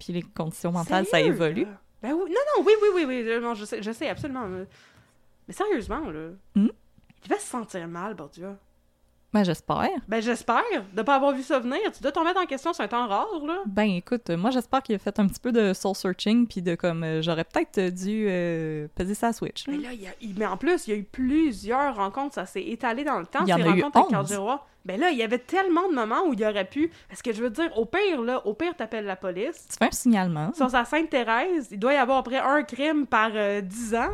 [0.00, 1.66] Puis les conditions mentales, ça évolue.
[2.02, 4.42] Ben oui, non, non, oui, oui, oui, oui, non, je sais, je sais absolument.
[5.48, 6.30] Mais sérieusement, là.
[6.54, 6.68] Hmm?
[7.24, 8.56] Il va se sentir mal, Borduas.
[9.32, 9.88] Ben, j'espère.
[10.06, 10.62] Ben j'espère,
[10.94, 11.80] de pas avoir vu ça venir.
[11.92, 13.62] Tu dois t'en mettre en question, c'est un temps rare, là.
[13.66, 17.02] Ben, écoute, moi, j'espère qu'il a fait un petit peu de soul-searching, puis de comme,
[17.02, 19.66] euh, j'aurais peut-être dû euh, peser sa Switch.
[19.66, 22.34] Mais là, il y a, il- mais en plus, il y a eu plusieurs rencontres,
[22.34, 24.10] ça s'est étalé dans le temps, Il y en ces a eu rencontres avec 11.
[24.12, 24.66] Carl Giroir.
[24.84, 26.92] Ben là, il y avait tellement de moments où il aurait pu.
[27.08, 29.66] Parce que je veux dire, au pire, là, au pire, t'appelles la police.
[29.68, 30.52] Tu fais un signalement.
[30.52, 34.10] Sur sa Sainte-Thérèse, il doit y avoir après un crime par euh, 10 ans.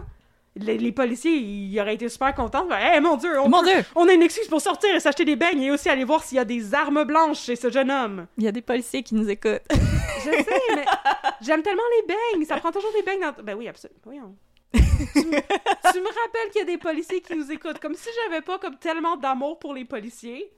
[0.61, 2.67] Les, les policiers, ils auraient été super contents.
[2.95, 3.85] Eh mon Dieu, on, Mon peut- Dieu!
[3.95, 6.37] on a une excuse pour sortir et s'acheter des beignes et aussi aller voir s'il
[6.37, 8.27] y a des armes blanches chez ce jeune homme.
[8.39, 9.63] Il y a des policiers qui nous écoutent.
[9.71, 10.85] Je sais, mais
[11.41, 12.45] j'aime tellement les beignes.
[12.47, 13.43] Ça prend toujours des beignes dans.
[13.43, 14.01] Ben oui, absolument.
[14.05, 14.35] Voyons.
[14.73, 17.79] tu, me, tu me rappelles qu'il y a des policiers qui nous écoutent.
[17.79, 20.53] Comme si j'avais pas comme tellement d'amour pour les policiers.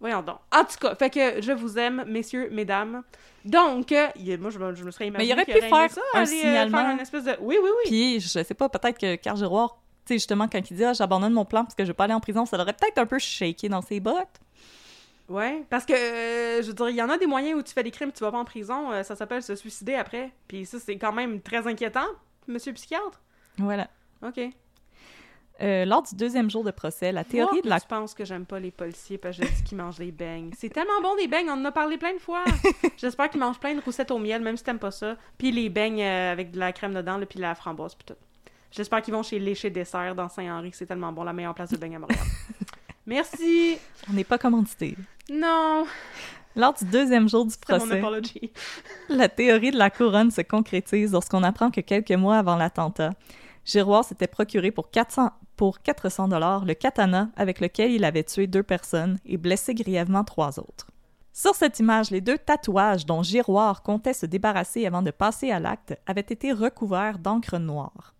[0.00, 0.38] Voyons donc.
[0.52, 3.02] En tout cas, fait que je vous aime, messieurs, mesdames.
[3.44, 6.00] Donc, euh, il moi, je, me- je me serais imaginé il aurait pu faire ça,
[6.14, 6.78] un aller, euh, signalement.
[6.78, 7.36] faire une espèce de...
[7.40, 7.82] Oui, oui, oui.
[7.86, 10.92] Puis, je sais pas, peut-être que Carl Giroir, tu sais, justement, quand il dit ah,
[10.92, 13.06] j'abandonne mon plan parce que je vais pas aller en prison, ça l'aurait peut-être un
[13.06, 14.40] peu shaké dans ses bottes.
[15.28, 17.72] Ouais, parce que, euh, je veux dire, il y en a des moyens où tu
[17.72, 20.30] fais des crimes, tu vas pas en prison, euh, ça s'appelle se suicider après.
[20.48, 22.06] Puis ça, c'est quand même très inquiétant,
[22.48, 23.20] monsieur psychiatre.
[23.58, 23.88] Voilà.
[24.26, 24.40] OK.
[25.62, 28.24] Euh, lors du deuxième jour de procès, la théorie Moi, de la Je pense que
[28.24, 30.50] j'aime pas les policiers parce que je dis qu'ils mangent des beignes?
[30.58, 32.42] C'est tellement bon des beignes, on en a parlé plein de fois.
[32.96, 35.16] J'espère qu'ils mangent plein de roussettes au miel, même si t'aimes pas ça.
[35.38, 38.20] Puis les beignes euh, avec de la crème dedans, là, puis la framboise, puis tout.
[38.72, 41.76] J'espère qu'ils vont chez Léché Dessert dans Saint-Henri, c'est tellement bon, la meilleure place de
[41.76, 42.20] beignes à Montréal.
[43.06, 43.76] Merci.
[44.10, 44.96] On n'est pas commandité.
[45.30, 45.84] Non,
[46.56, 48.00] Lors du deuxième jour du procès,
[49.08, 53.12] la théorie de la couronne se concrétise lorsqu'on apprend que quelques mois avant l'attentat,
[53.64, 55.30] Giroir s'était procuré pour 400
[55.62, 60.24] pour 400 dollars le katana avec lequel il avait tué deux personnes et blessé grièvement
[60.24, 60.88] trois autres.
[61.32, 65.60] Sur cette image, les deux tatouages dont Giroir comptait se débarrasser avant de passer à
[65.60, 68.12] l'acte avaient été recouverts d'encre noire.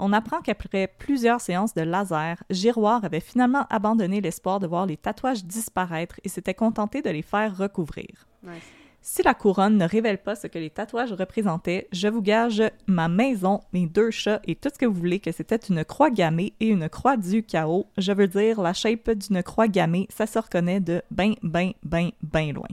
[0.00, 4.96] On apprend qu'après plusieurs séances de laser, Giroir avait finalement abandonné l'espoir de voir les
[4.96, 8.26] tatouages disparaître et s'était contenté de les faire recouvrir.
[8.42, 8.64] Nice.
[9.02, 13.08] Si la couronne ne révèle pas ce que les tatouages représentaient, je vous gage ma
[13.08, 16.52] maison, mes deux chats et tout ce que vous voulez que c'était une croix gammée
[16.60, 17.86] et une croix du chaos.
[17.96, 22.10] Je veux dire, la shape d'une croix gammée, ça se reconnaît de ben, ben, ben,
[22.22, 22.68] ben loin.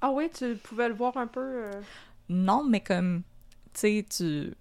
[0.00, 1.40] Ah oui, tu pouvais le voir un peu.
[1.40, 1.72] euh,
[2.28, 3.22] Non, mais comme,
[3.72, 4.52] tu sais, tu...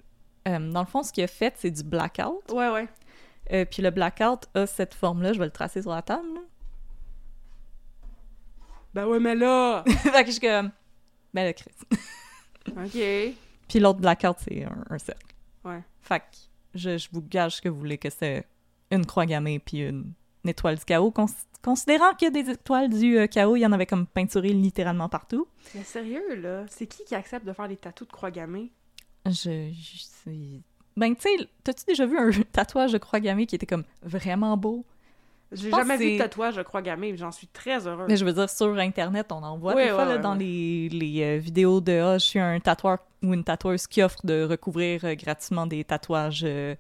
[0.48, 2.52] euh, dans le fond, ce qu'il a fait, c'est du blackout.
[2.52, 2.88] Ouais, ouais.
[3.52, 6.26] Euh, puis le blackout a cette forme-là, je vais le tracer sur la table.
[6.34, 6.42] là.
[8.94, 9.84] Ben ouais, mais là!
[9.88, 10.72] fait que je suis comme,
[11.34, 11.72] ben le Chris.
[12.68, 13.36] ok.
[13.68, 15.34] Puis l'autre blackout, c'est un, un cercle.
[15.64, 15.82] Ouais.
[16.02, 16.26] Fait que
[16.76, 18.46] je, je vous gage ce que vous voulez que c'est
[18.92, 20.14] une croix gammée puis une,
[20.44, 21.12] une étoile du chaos.
[21.12, 21.26] Cons-
[21.64, 24.50] considérant qu'il y a des étoiles du euh, chaos, il y en avait comme peinturé
[24.50, 25.48] littéralement partout.
[25.74, 28.72] Mais sérieux, là, c'est qui qui accepte de faire des tatous de croix gammée?
[29.26, 30.62] Je, je sais...
[30.96, 34.56] Ben, tu sais, t'as-tu déjà vu un tatouage de croix gammée qui était comme vraiment
[34.58, 34.86] beau?
[35.54, 38.08] J'ai jamais vu de tatouage de croix gammée, j'en suis très heureuse.
[38.08, 40.34] Mais je veux dire, sur Internet, on en voit des fois ouais, là, ouais, dans
[40.34, 40.40] ouais.
[40.40, 44.20] les, les, euh, vidéos de «Ah, je suis un tatoueur ou une tatoueuse qui offre
[44.26, 46.76] de recouvrir euh, gratuitement des tatouages euh,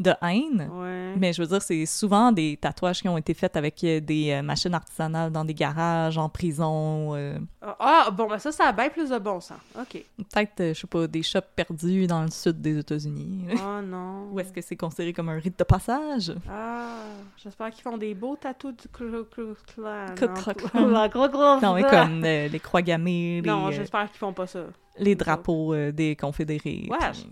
[0.00, 0.68] de haine.
[0.72, 1.14] Ouais.
[1.16, 4.32] Mais je veux dire, c'est souvent des tatouages qui ont été faits avec euh, des
[4.32, 8.64] euh, machines artisanales dans des garages, en prison, euh, Ah, Ah, bon, ben ça, ça
[8.68, 9.58] a bien plus de bon sens.
[9.78, 10.02] Ok.
[10.16, 13.44] peut-être, euh, je sais pas, des shops perdus dans le sud des États-Unis.
[13.54, 14.28] Oh non.
[14.32, 16.34] Ou est-ce que c'est considéré comme un rite de passage?
[16.50, 16.96] Ah,
[17.36, 20.06] j'espère qu'ils font des beaux tatous du Ku Klux Klan.
[21.62, 24.64] Non, mais comme les croix gammées, Non, j'espère qu'ils font pas ça.
[24.98, 26.88] les drapeaux des confédérés.
[26.90, 27.30] Puis-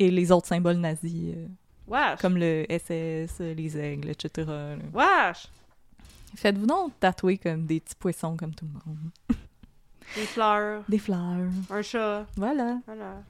[0.00, 1.34] Et les autres symboles nazis,
[1.88, 2.20] Wesh.
[2.20, 4.46] comme le SS, les aigles, etc.
[4.46, 4.76] là.
[4.92, 5.48] Wesh.
[6.36, 9.10] Faites-vous donc tatouer comme des petits poissons comme tout le monde.
[10.14, 10.82] Des fleurs.
[10.88, 11.50] Des fleurs.
[11.70, 12.26] Un chat.
[12.36, 12.78] Voilà.
[12.86, 13.22] Voilà.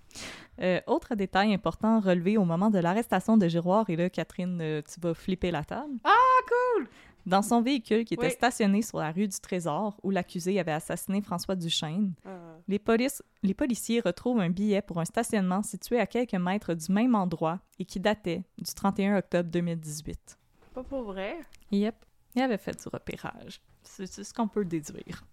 [0.61, 4.83] Euh, autre détail important relevé au moment de l'arrestation de Giroir, et là, Catherine, euh,
[4.83, 5.95] tu vas flipper la table.
[6.05, 6.11] Ah,
[6.47, 6.87] cool!
[7.27, 11.21] Dans son véhicule qui était stationné sur la rue du Trésor, où l'accusé avait assassiné
[11.21, 16.07] François Duchesne, Euh, les, polices- les policiers retrouvent un billet pour un stationnement situé à
[16.07, 20.39] quelques mètres du même endroit et qui datait du 31 octobre 2018.
[20.75, 21.37] pas pour vrai?
[21.71, 21.95] Yep,
[22.35, 23.61] il avait fait du repérage.
[23.83, 25.25] C'est ce qu'on peut déduire.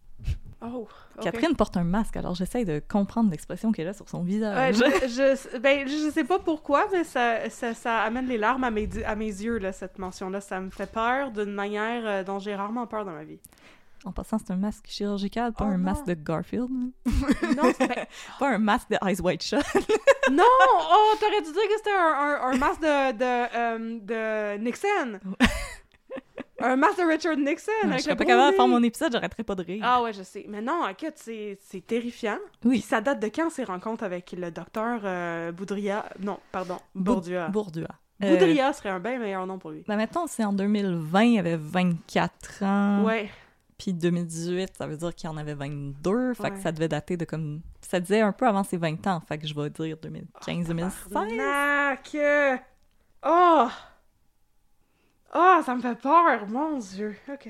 [0.74, 0.88] Oh.
[1.22, 4.76] Catherine porte un masque, alors j'essaie de comprendre l'expression qu'elle a sur son Ouais, visage.
[4.76, 4.82] je,
[5.53, 8.89] je, ben, je sais pas pourquoi, mais ça, ça, ça amène les larmes à mes,
[9.05, 10.41] à mes yeux, là, cette mention-là.
[10.41, 13.39] Ça me fait peur d'une manière euh, dont j'ai rarement peur dans ma vie.
[14.03, 15.84] En passant, c'est un masque chirurgical, pas Oh un non.
[15.86, 16.70] masque de Garfield.
[16.70, 16.93] Non,
[17.78, 18.05] c'est- ben,
[18.38, 19.63] Pas un masque de Eyes Wide Shut.
[20.32, 20.43] non!
[20.91, 23.99] Oh, t'aurais dû dire que c'était un, un, un masque de, de, euh,
[24.57, 25.20] de Nixon!
[26.59, 27.71] Un de Richard Nixon!
[27.83, 29.83] je avec serais le pas capable de faire mon épisode, j'arrêterais pas de rire.
[29.85, 30.45] Ah ouais, je sais.
[30.47, 32.37] Mais non, écoute, c'est c'est terrifiant.
[32.63, 32.79] oui.
[32.79, 36.05] Puis ça date de quand ces rencontres avec le docteur euh, Boudria?
[36.19, 37.47] Non, pardon, Bourdieu.
[37.49, 37.87] Bourdua.
[38.23, 39.83] Euh, Boudria serait un bien meilleur nom pour lui.
[39.87, 43.03] ben mettons, c'est en 2020, il avait 24 ans.
[43.03, 43.29] Ouais.
[43.77, 46.33] Puis 2018, ça veut dire qu'il en avait 22.
[46.35, 47.61] Fait que ça devait dater de comme.
[47.81, 49.21] Ça disait un peu avant ses 20 ans.
[49.27, 50.91] Fait que je vais dire 2015-2016.
[51.09, 52.17] Tabarnak!
[53.27, 53.67] Oh!
[55.38, 57.15] Oh, ça me fait peur, mon Dieu.
[57.31, 57.49] OK.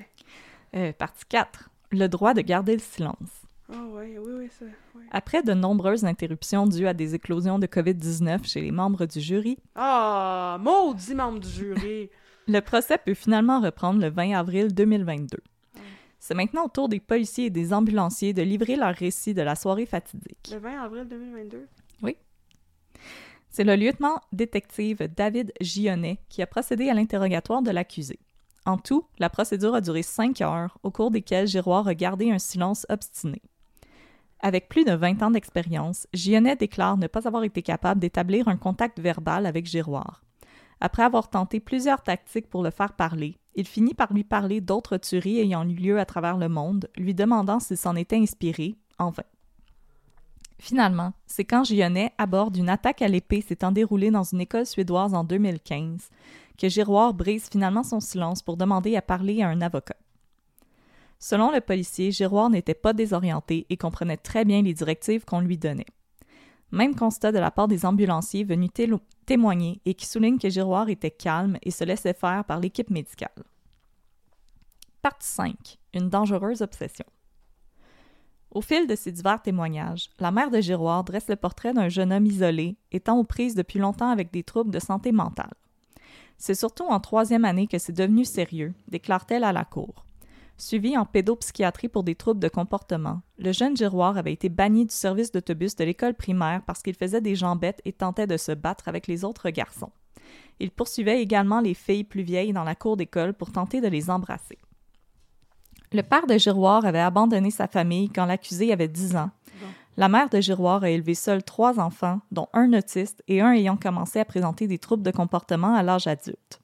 [0.76, 1.70] Euh, partie 4.
[1.92, 3.16] Le droit de garder le silence.
[3.72, 4.66] Oh, oui, oui, oui, ça.
[4.66, 5.04] ouais.
[5.12, 9.58] Après de nombreuses interruptions dues à des éclosions de COVID-19 chez les membres du jury,
[9.76, 12.10] Ah, maudit membre du jury.
[12.48, 15.38] le procès peut finalement reprendre le 20 avril 2022.
[16.20, 19.56] C'est maintenant au tour des policiers et des ambulanciers de livrer leur récit de la
[19.56, 20.50] soirée fatidique.
[20.52, 21.68] Le 20 avril 2022.
[23.56, 28.20] C'est le lieutenant détective David Gionnet qui a procédé à l'interrogatoire de l'accusé.
[28.66, 32.38] En tout, la procédure a duré cinq heures, au cours desquelles Giroir a gardé un
[32.38, 33.42] silence obstiné.
[34.42, 38.58] Avec plus de 20 ans d'expérience, Gionnet déclare ne pas avoir été capable d'établir un
[38.58, 40.22] contact verbal avec Giroir.
[40.82, 44.98] Après avoir tenté plusieurs tactiques pour le faire parler, il finit par lui parler d'autres
[44.98, 49.12] tueries ayant eu lieu à travers le monde, lui demandant s'il s'en était inspiré, en
[49.12, 49.24] vain.
[50.66, 55.14] Finalement, c'est quand Gionnet aborde une attaque à l'épée s'étant déroulée dans une école suédoise
[55.14, 56.10] en 2015
[56.58, 59.96] que Giroir brise finalement son silence pour demander à parler à un avocat.
[61.20, 65.60] Selon le policier, Giroir n'était pas désorienté et comprenait très bien les directives qu'on lui
[65.60, 65.86] donnait.
[66.72, 68.72] Même constat de la part des ambulanciers venus
[69.28, 73.44] témoigner et qui soulignent que Giroir était calme et se laissait faire par l'équipe médicale.
[75.04, 75.78] Partie 5.
[75.94, 77.06] Une dangereuse obsession.
[78.56, 82.14] Au fil de ces divers témoignages, la mère de Giroir dresse le portrait d'un jeune
[82.14, 85.54] homme isolé, étant aux prises depuis longtemps avec des troubles de santé mentale.
[86.38, 90.06] C'est surtout en troisième année que c'est devenu sérieux, déclare-t-elle à la cour.
[90.58, 94.96] Suivi en pédopsychiatrie pour des troubles de comportement, le jeune Giroir avait été banni du
[94.96, 98.88] service d'autobus de l'école primaire parce qu'il faisait des jambettes et tentait de se battre
[98.88, 99.92] avec les autres garçons.
[100.62, 104.10] Il poursuivait également les filles plus vieilles dans la cour d'école pour tenter de les
[104.10, 104.58] embrasser.
[105.96, 109.30] Le père de Giroir avait abandonné sa famille quand l'accusé avait 10 ans.
[109.96, 113.78] La mère de Giroir a élevé seule trois enfants, dont un autiste et un ayant
[113.78, 116.60] commencé à présenter des troubles de comportement à l'âge adulte.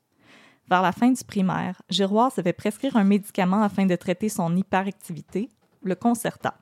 [0.69, 4.53] Vers la fin du primaire, Giroir se fait prescrire un médicament afin de traiter son
[4.53, 5.47] hyperactivité,
[5.81, 6.55] le Concerta.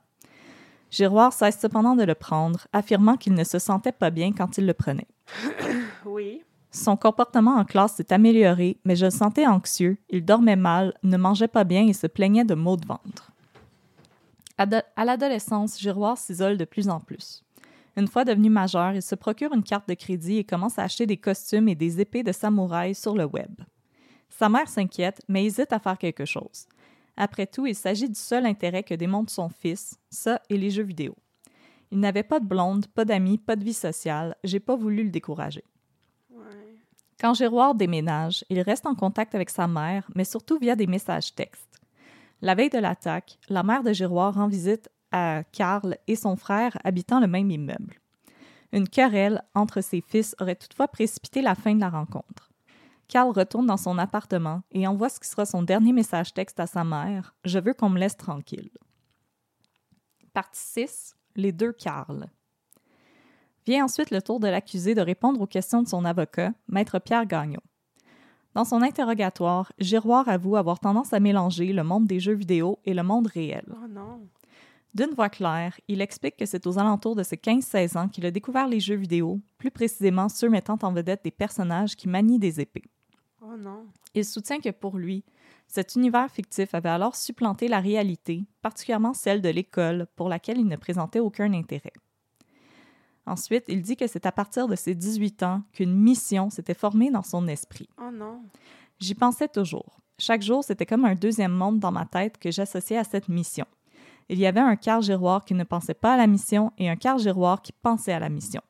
[0.91, 4.67] Giroir cesse cependant de le prendre, affirmant qu'il ne se sentait pas bien quand il
[4.67, 5.07] le prenait.
[6.05, 6.43] Oui.
[6.71, 11.17] Son comportement en classe s'est amélioré, mais je le sentais anxieux, il dormait mal, ne
[11.17, 13.31] mangeait pas bien et se plaignait de maux de ventre.
[14.57, 17.43] À l'adolescence, Giroir s'isole de plus en plus.
[17.95, 21.05] Une fois devenu majeur, il se procure une carte de crédit et commence à acheter
[21.05, 23.51] des costumes et des épées de samouraï sur le web.
[24.29, 26.67] Sa mère s'inquiète, mais hésite à faire quelque chose.
[27.17, 30.83] Après tout, il s'agit du seul intérêt que démontre son fils, ça et les jeux
[30.83, 31.15] vidéo.
[31.91, 35.09] Il n'avait pas de blonde, pas d'amis, pas de vie sociale, j'ai pas voulu le
[35.09, 35.63] décourager.
[37.19, 41.35] Quand Giroir déménage, il reste en contact avec sa mère, mais surtout via des messages
[41.35, 41.81] textes.
[42.41, 46.77] La veille de l'attaque, la mère de Giroir rend visite à Karl et son frère
[46.85, 47.99] habitant le même immeuble.
[48.71, 52.51] Une querelle entre ses fils aurait toutefois précipité la fin de la rencontre.
[53.09, 56.67] Karl retourne dans son appartement et envoie ce qui sera son dernier message texte à
[56.67, 58.69] sa mère Je veux qu'on me laisse tranquille.
[60.33, 62.29] Partie 6 Les deux Karl.
[63.65, 67.25] Vient ensuite le tour de l'accusé de répondre aux questions de son avocat, Maître Pierre
[67.25, 67.61] Gagnon.
[68.55, 72.93] Dans son interrogatoire, Giroir avoue avoir tendance à mélanger le monde des jeux vidéo et
[72.93, 73.65] le monde réel.
[73.71, 74.21] Oh non.
[74.95, 78.31] D'une voix claire, il explique que c'est aux alentours de ses 15-16 ans qu'il a
[78.31, 82.59] découvert les jeux vidéo, plus précisément ceux mettant en vedette des personnages qui manient des
[82.59, 82.85] épées.
[83.41, 83.85] Oh non.
[84.15, 85.23] Il soutient que pour lui,
[85.67, 90.67] cet univers fictif avait alors supplanté la réalité, particulièrement celle de l'école, pour laquelle il
[90.67, 91.93] ne présentait aucun intérêt.
[93.29, 97.11] Ensuite, il dit que c'est à partir de ses 18 ans qu'une mission s'était formée
[97.11, 97.87] dans son esprit.
[98.01, 98.41] Oh non.
[98.97, 100.01] J'y pensais toujours.
[100.17, 103.67] Chaque jour, c'était comme un deuxième monde dans ma tête que j'associais à cette mission.
[104.29, 106.95] Il y avait un quart giroir qui ne pensait pas à la mission et un
[106.95, 108.61] quart giroir qui pensait à la mission.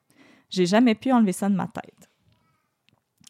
[0.50, 2.10] J'ai jamais pu enlever ça de ma tête.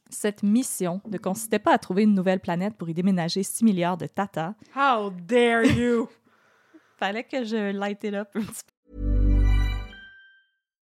[0.09, 3.97] Cette mission ne consistait pas à trouver une nouvelle planète pour y déménager 6 milliards
[3.97, 4.55] de tatas.
[4.75, 6.09] How dare you?
[6.97, 8.78] Fallait que je light it up un petit peu.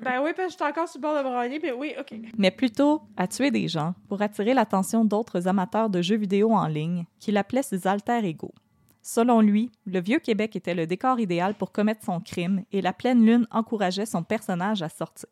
[0.00, 2.14] Ben oui, parce que encore sur le bord de brailler, mais oui, OK.
[2.36, 6.66] mais plutôt à tuer des gens pour attirer l'attention d'autres amateurs de jeux vidéo en
[6.66, 8.54] ligne qu'il appelait ses alter égaux.
[9.02, 12.92] Selon lui, le vieux Québec était le décor idéal pour commettre son crime et la
[12.92, 15.28] pleine lune encourageait son personnage à sortir.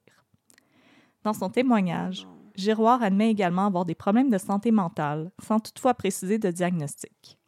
[1.25, 6.39] Dans son témoignage, Giroir admet également avoir des problèmes de santé mentale, sans toutefois préciser
[6.39, 7.39] de diagnostic.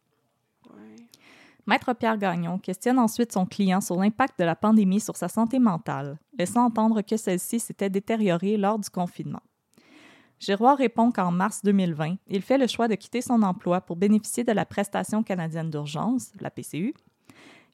[1.67, 5.59] Maître Pierre Gagnon questionne ensuite son client sur l'impact de la pandémie sur sa santé
[5.59, 9.41] mentale, laissant entendre que celle-ci s'était détériorée lors du confinement.
[10.39, 14.45] Giroir répond qu'en mars 2020, il fait le choix de quitter son emploi pour bénéficier
[14.45, 16.93] de la prestation canadienne d'urgence, la PCU.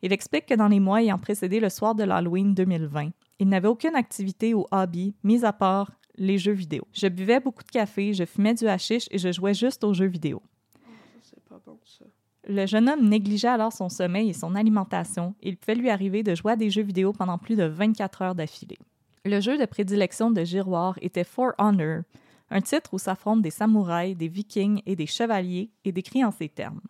[0.02, 3.68] Il explique que dans les mois ayant précédé le soir de l'Halloween 2020, il n'avait
[3.68, 6.88] aucune activité ou hobby, mis à part les jeux vidéo.
[6.94, 10.08] Je buvais beaucoup de café, je fumais du hashish et je jouais juste aux jeux
[10.08, 10.41] vidéo.
[10.72, 10.89] Ça,
[11.22, 12.06] c'est pas bon, ça.
[12.46, 15.34] Le jeune homme négligeait alors son sommeil et son alimentation.
[15.41, 18.36] Il pouvait lui arriver de jouer à des jeux vidéo pendant plus de 24 heures
[18.36, 18.80] d'affilée.
[19.24, 22.02] Le jeu de prédilection de Giroir était For Honor,
[22.50, 26.50] un titre où s'affrontent des samouraïs, des vikings et des chevaliers et décrit en ces
[26.50, 26.82] termes.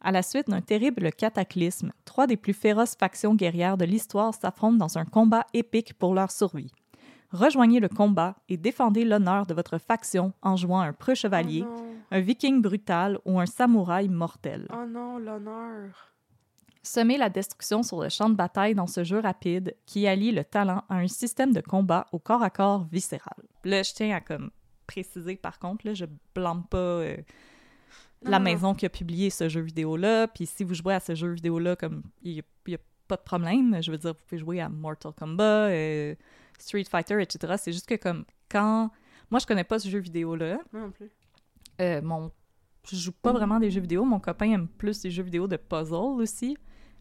[0.00, 4.78] À la suite d'un terrible cataclysme, trois des plus féroces factions guerrières de l'histoire s'affrontent
[4.78, 6.72] dans un combat épique pour leur survie.
[7.30, 11.84] Rejoignez le combat et défendez l'honneur de votre faction en jouant un preux chevalier, Oh
[12.10, 14.66] un viking brutal ou un samouraï mortel.
[14.72, 16.12] Oh non, l'honneur.
[16.82, 20.44] Semer la destruction sur le champ de bataille dans ce jeu rapide qui allie le
[20.44, 23.36] talent à un système de combat au corps à corps viscéral.
[23.64, 24.50] Là, je tiens à comme
[24.86, 27.16] préciser par contre, là, je blâme pas euh,
[28.22, 30.28] la Non, non, maison qui a publié ce jeu vidéo-là.
[30.28, 33.78] Puis si vous jouez à ce jeu vidéo-là, comme il n'y a, pas de problème.
[33.82, 36.14] Je veux dire, vous pouvez jouer à Mortal Kombat, euh,
[36.58, 37.54] Street Fighter, etc.
[37.58, 38.90] C'est juste que comme quand...
[39.30, 40.58] Moi, je connais pas ce jeu vidéo-là.
[40.72, 41.10] Moi non plus.
[41.80, 42.30] Euh, mon...
[42.90, 44.04] Je joue pas vraiment des jeux vidéo.
[44.04, 46.56] Mon copain aime plus les jeux vidéo de puzzle aussi.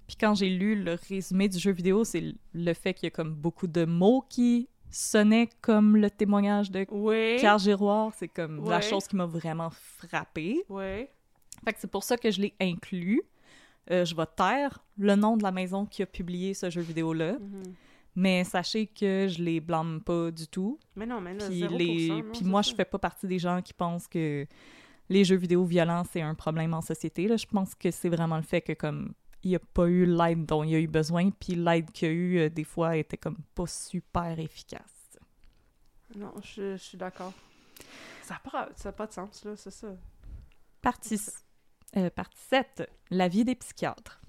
[0.08, 3.12] Puis quand j'ai lu le résumé du jeu vidéo, c'est le fait qu'il y a
[3.12, 7.38] comme beaucoup de mots qui sonnaient comme le témoignage de Oui.
[7.38, 8.14] Pierre Giroir.
[8.16, 10.64] C'est comme la chose qui m'a vraiment frappée.
[10.70, 11.08] Oui.
[11.66, 13.22] Fait que c'est pour ça que je l'ai inclus.
[13.92, 17.34] Euh, je vais taire le nom de la maison qui a publié ce jeu vidéo-là.
[17.34, 17.64] Mhm.
[18.20, 20.80] Mais sachez que je les blâme pas du tout.
[20.96, 22.10] Mais non, mais là, Puis, 0%, les...
[22.10, 22.72] non, Puis moi, ça.
[22.72, 24.48] je fais pas partie des gens qui pensent que
[25.08, 27.28] les jeux vidéo violents, c'est un problème en société.
[27.28, 27.38] Là.
[27.38, 29.14] Je pense que c'est vraiment le fait que comme
[29.44, 32.40] il a pas eu l'aide dont il a eu besoin, puis l'aide qu'il a eu,
[32.40, 35.20] euh, des fois, était comme pas super efficace.
[36.16, 37.34] Non, je, je suis d'accord.
[38.24, 39.96] Ça n'a pas, ça a pas de sens, là, c'est ça.
[40.82, 41.22] Partie,
[41.96, 42.90] euh, partie 7.
[43.12, 44.20] La vie des psychiatres.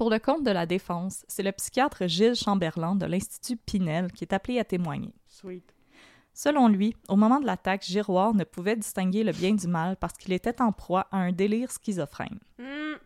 [0.00, 4.24] Pour le compte de la défense, c'est le psychiatre Gilles Chamberlain de l'Institut Pinel qui
[4.24, 5.12] est appelé à témoigner.
[5.28, 5.74] Sweet.
[6.32, 10.14] Selon lui, au moment de l'attaque, Giroir ne pouvait distinguer le bien du mal parce
[10.14, 12.38] qu'il était en proie à un délire schizophrène.
[12.58, 12.96] Hmm,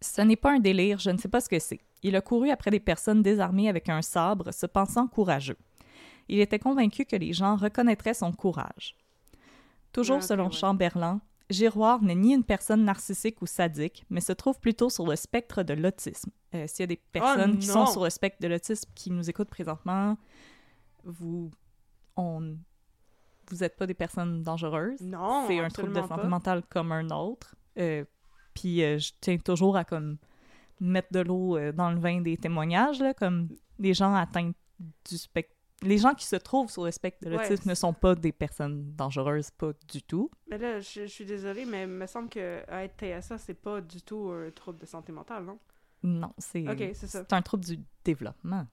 [0.00, 1.78] Ce n'est pas un délire, je ne sais pas ce que c'est.
[2.02, 5.58] Il a couru après des personnes désarmées avec un sabre, se pensant courageux.
[6.28, 8.96] Il était convaincu que les gens reconnaîtraient son courage.
[9.92, 10.52] Toujours Ah, selon ouais.
[10.52, 15.16] Chamberlain, Giroir n'est ni une personne narcissique ou sadique, mais se trouve plutôt sur le
[15.16, 16.30] spectre de l'autisme.
[16.54, 19.10] Euh, S'il y a des personnes qui Oh sont sur le spectre de l'autisme qui
[19.10, 20.18] nous écoutent présentement,
[21.04, 21.50] vous,
[22.16, 22.56] on,
[23.50, 27.08] vous n'êtes pas des personnes dangereuses Non, c'est un trouble de santé mentale comme un
[27.10, 27.54] autre.
[27.78, 28.04] Euh,
[28.54, 30.18] Puis euh, je tiens toujours à comme
[30.80, 35.16] mettre de l'eau euh, dans le vin des témoignages, là, comme les gens atteints du
[35.18, 35.54] spectre.
[35.82, 38.32] Les gens qui se trouvent sur le spectre de Ouais, l'autisme ne sont pas des
[38.32, 40.28] personnes dangereuses, pas du tout.
[40.50, 43.80] Mais là, je, je suis désolée, mais il me semble que être TSA, c'est pas
[43.80, 45.58] du tout un trouble de santé mentale, non?
[46.02, 47.24] Non, c'est Ok, c'est ça.
[47.28, 48.66] c'est un trouble du développement.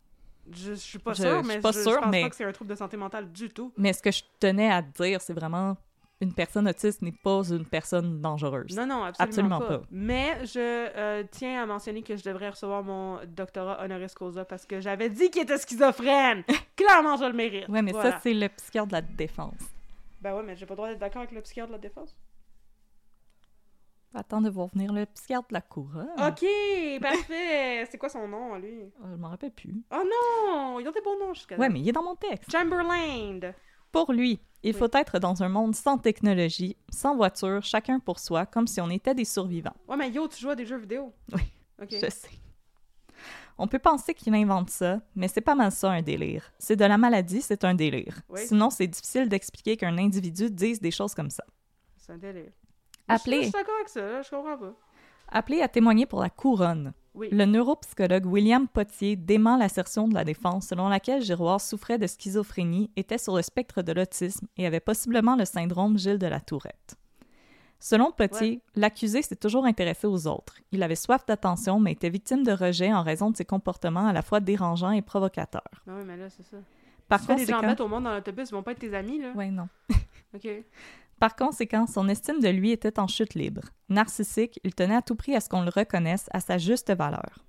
[0.52, 2.46] Je, je suis pas sûre, je mais pas je, sûre, pense mais- pas que c'est
[2.46, 3.72] un trouble de santé mentale du tout.
[3.78, 5.76] Mais ce que je tenais à dire, c'est vraiment
[6.22, 8.76] une personne autiste n'est pas une personne dangereuse.
[8.76, 9.80] Non, non, absolument, Absolument pas.
[9.80, 9.86] pas.
[9.92, 14.66] Mais je euh, tiens à mentionner que je devrais recevoir mon doctorat honoris causa parce
[14.66, 16.44] que j'avais dit qu'il était schizophrène.
[16.78, 17.68] Clairement, je le mérite.
[17.68, 18.12] Ouais, mais Voilà.
[18.14, 19.60] ça, c'est le psychiatre de la défense.
[20.22, 22.16] Ben ouais, mais j'ai pas le droit d'être d'accord avec le psychiatre de la défense.
[24.18, 26.08] Attends de voir venir le psychiatre de la couronne.
[26.18, 26.46] Ok,
[27.02, 27.86] parfait.
[27.92, 28.80] c'est quoi son nom, lui?
[28.84, 29.76] Euh, Je m'en rappelle plus.
[29.92, 30.80] Oh non!
[30.80, 32.50] Ils ont des bons noms jusqu'à Ouais, mais il est dans mon texte.
[32.50, 33.52] Chamberlain!
[33.96, 34.78] Pour lui, il Oui.
[34.78, 38.90] faut être dans un monde sans technologie, sans voiture, chacun pour soi, comme si on
[38.90, 39.76] était des survivants.
[39.88, 41.14] Ouais, mais yo, tu joues à des jeux vidéo.
[41.34, 41.42] Oui,
[41.82, 41.92] Ok.
[41.92, 42.30] Je sais.
[43.58, 46.52] On peut penser qu'il invente ça, mais c'est pas mal ça un délire.
[46.60, 48.20] C'est de la maladie, c'est un délire.
[48.28, 48.42] Oui.
[48.46, 51.46] Sinon, c'est difficile d'expliquer qu'un individu dise des choses comme ça.
[51.96, 52.52] C'est un délire.
[53.08, 53.38] Appelez.
[53.38, 54.74] Je, je suis d'accord avec ça, là, je comprends pas.
[55.30, 56.94] Appelé à témoigner pour la couronne.
[57.16, 57.30] Oui.
[57.32, 62.92] Le neuropsychologue William Potier dément l'assertion de la défense selon laquelle Giroir souffrait de schizophrénie,
[62.96, 66.96] était sur le spectre de l'autisme et avait possiblement le syndrome Gilles de la Tourette.
[67.80, 70.56] Selon Potier, l'accusé s'est toujours intéressé aux autres.
[70.72, 74.14] Il avait soif d'attention, mais était victime de rejet en raison de ses comportements à
[74.14, 75.84] la fois dérangeants et provocateurs.
[75.86, 76.58] Ben oui, mais là, c'est ça.
[77.08, 79.20] Par si des gens bêtes au monde dans l'autobus, ils vont pas être tes amis,
[79.20, 79.32] là.
[79.34, 79.68] Ouais, non.
[80.34, 80.48] Ok.
[81.20, 83.62] Par conséquent, son estime de lui était en chute libre.
[83.90, 87.40] Narcissique, il tenait à tout prix à ce qu'on le reconnaisse à sa juste valeur.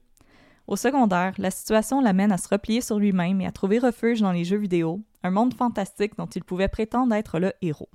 [0.67, 4.33] Au secondaire, la situation l'amène à se replier sur lui-même et à trouver refuge dans
[4.33, 7.91] les jeux vidéo, un monde fantastique dont il pouvait prétendre être le héros.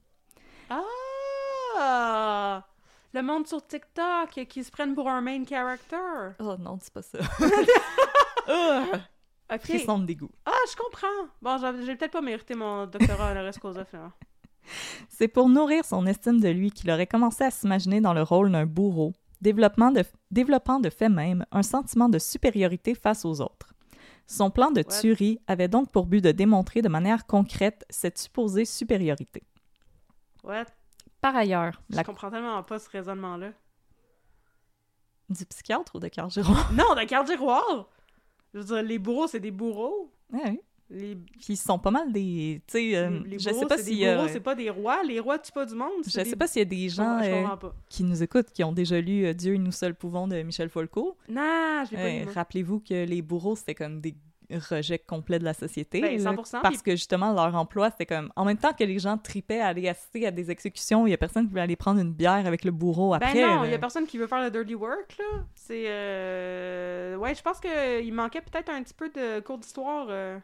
[0.70, 2.66] Ah!
[3.14, 6.34] Le monde sur TikTok qui se prennent pour un main character.
[6.40, 7.18] Oh non, dis pas ça.
[9.54, 9.66] Ok.
[9.66, 10.32] Frisson de dégoût.
[10.46, 11.28] Ah, je comprends.
[11.42, 14.14] Bon, j'ai peut-être pas mérité mon doctorat honoris causa, finalement.
[15.10, 18.52] C'est pour nourrir son estime de lui qu'il aurait commencé à s'imaginer dans le rôle
[18.52, 23.74] d'un bourreau, développement de, développant de fait même un sentiment de supériorité face aux autres.
[24.28, 28.66] Son plan de tuerie avait donc pour but de démontrer de manière concrète cette supposée
[28.66, 29.44] supériorité.
[30.44, 30.66] What?
[31.20, 33.52] Par ailleurs, Je la comprends tellement pas ce raisonnement-là.
[35.30, 36.72] du psychiatre ou de Carl Giroir?
[36.74, 37.90] Non, de carte giroir!
[38.54, 40.12] Je veux dire, les bourreaux, c'est des bourreaux.
[40.32, 40.62] Ouais, oui.
[40.94, 41.18] Les,
[41.48, 42.62] ils sont pas mal des.
[42.68, 44.16] Tu sais, euh, les, les je sais pas des a.
[44.16, 45.02] bourreaux, c'est pas des rois.
[45.08, 45.90] Les rois tuent pas du monde.
[46.06, 48.52] Je c'est sais des- pas s'il y a des gens je euh, qui nous écoutent
[48.52, 51.16] qui ont déjà lu euh, Dieu et nous seuls pouvons de Michel Foucault.
[51.30, 52.34] Non, je l'ai pas Euh.
[52.34, 54.16] Rappelez-vous que les bourreaux, c'était comme des
[54.70, 56.02] rejets complets de la société.
[56.02, 58.30] Ben, là, 100%, parce que justement, leur emploi, c'était comme.
[58.36, 61.14] En même temps que les gens tripaient à aller assister à des exécutions, il y
[61.14, 63.34] a personne qui voulait aller prendre une bière avec le bourreau après.
[63.34, 65.46] Ben non, il y a personne qui veut faire le dirty work, là.
[65.56, 65.86] C'est...
[65.88, 67.16] Euh...
[67.16, 70.08] Ouais, je pense qu'il manquait peut-être un petit peu de cours d'histoire.
[70.10, 70.38] euh.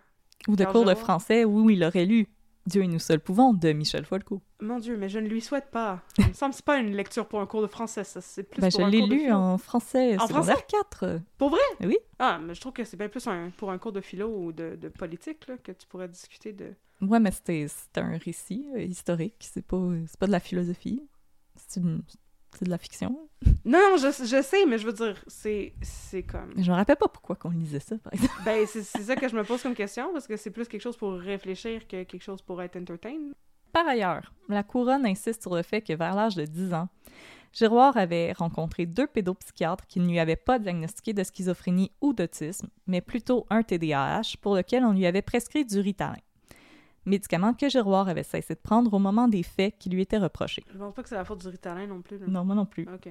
[0.48, 2.28] Ou de cours de français où il aurait lu
[2.66, 4.42] Dieu et nous seuls pouvons de Michel Foucault.
[4.60, 6.02] Mon Dieu, mais je ne lui souhaite pas.
[6.18, 8.20] Il me semble que pas une lecture pour un cours de français, ça.
[8.20, 9.36] C'est plus Ben, pour je un l'ai cours de lu philo.
[9.36, 11.22] en français En secondaire 4.
[11.38, 11.60] Pour vrai?
[11.82, 11.98] Oui.
[12.20, 13.52] Ah, mais je trouve que c'est bien plus un...
[13.56, 16.74] pour un cours de philo ou de, de politique, là, que tu pourrais discuter de...
[17.02, 19.36] Ouais, mais c'était c'était un récit euh, historique.
[19.40, 21.02] C'est pas, c'est pas de la philosophie.
[21.56, 22.02] C'est une-
[22.58, 23.30] c'est de la fiction.
[23.66, 26.54] Non, non, je, je sais, mais je veux dire, c'est, c'est comme...
[26.58, 28.34] Je me rappelle pas pourquoi qu'on lisait ça, par exemple.
[28.44, 30.82] Ben, c'est, c'est ça que je me pose comme question, parce que c'est plus quelque
[30.82, 33.16] chose pour réfléchir que quelque chose pour être entertain.
[33.72, 36.90] Par ailleurs, la couronne insiste sur le fait que vers l'âge de 10 ans,
[37.54, 42.70] Giroir avait rencontré deux pédopsychiatres qui ne lui avaient pas diagnostiqué de schizophrénie ou d'autisme,
[42.88, 46.18] mais plutôt un TDAH pour lequel on lui avait prescrit du Ritalin.
[47.08, 50.64] Médicament que Giroir avait cessé de prendre au moment des faits qui lui étaient reprochés.
[50.72, 52.18] Je pense pas que c'est la faute du Ritalin non plus.
[52.20, 52.26] là.
[52.28, 52.88] Non, moi non plus.
[52.94, 53.10] Ok.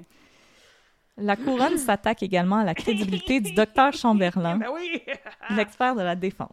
[1.17, 5.01] La couronne s'attaque également à la crédibilité du docteur Chamberlain, Ben oui!
[5.57, 6.51] l'expert de la défense.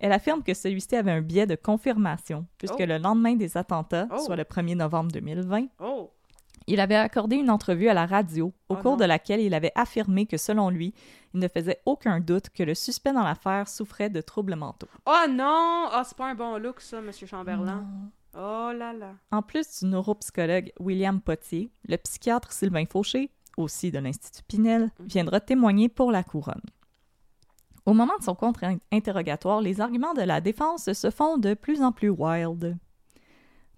[0.00, 2.86] Elle affirme que celui-ci avait un biais de confirmation, puisque Oh.
[2.86, 4.18] le lendemain des attentats, Oh.
[4.18, 6.10] soit le 1er novembre 2020, Oh!
[6.66, 8.96] Il avait accordé une entrevue à la radio, au Oh cours non.
[8.98, 10.94] de laquelle il avait affirmé que, selon lui,
[11.34, 14.88] il ne faisait aucun doute que le suspect dans l'affaire souffrait de troubles mentaux.
[15.06, 15.88] Oh non!
[15.92, 17.86] Ah, c'est pas un bon look, ça, Monsieur Chamberlain.
[18.34, 19.14] Oh là là.
[19.30, 25.40] En plus du neuropsychologue William Potier, le psychiatre Sylvain Fauché, aussi de l'Institut Pinel, viendra
[25.40, 26.60] témoigner pour la couronne.
[27.86, 31.92] Au moment de son contre-interrogatoire, les arguments de la défense se font de plus en
[31.92, 32.76] plus wild.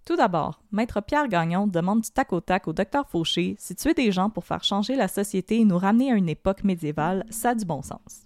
[0.08, 3.92] Tout d'abord, Maître Pierre Gagnon demande du tac au tac au docteur Fauché si tuer
[3.92, 7.50] des gens pour faire changer la société et nous ramener à une époque médiévale, ça
[7.50, 8.24] a du bon sens.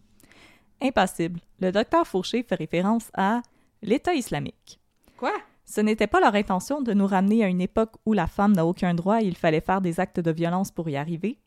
[0.80, 3.42] Impassible, le docteur Fauché fait référence à
[3.82, 4.78] l'État islamique.
[5.16, 5.32] Quoi?
[5.64, 8.64] Ce n'était pas leur intention de nous ramener à une époque où la femme n'a
[8.64, 11.40] aucun droit et il fallait faire des actes de violence pour y arriver.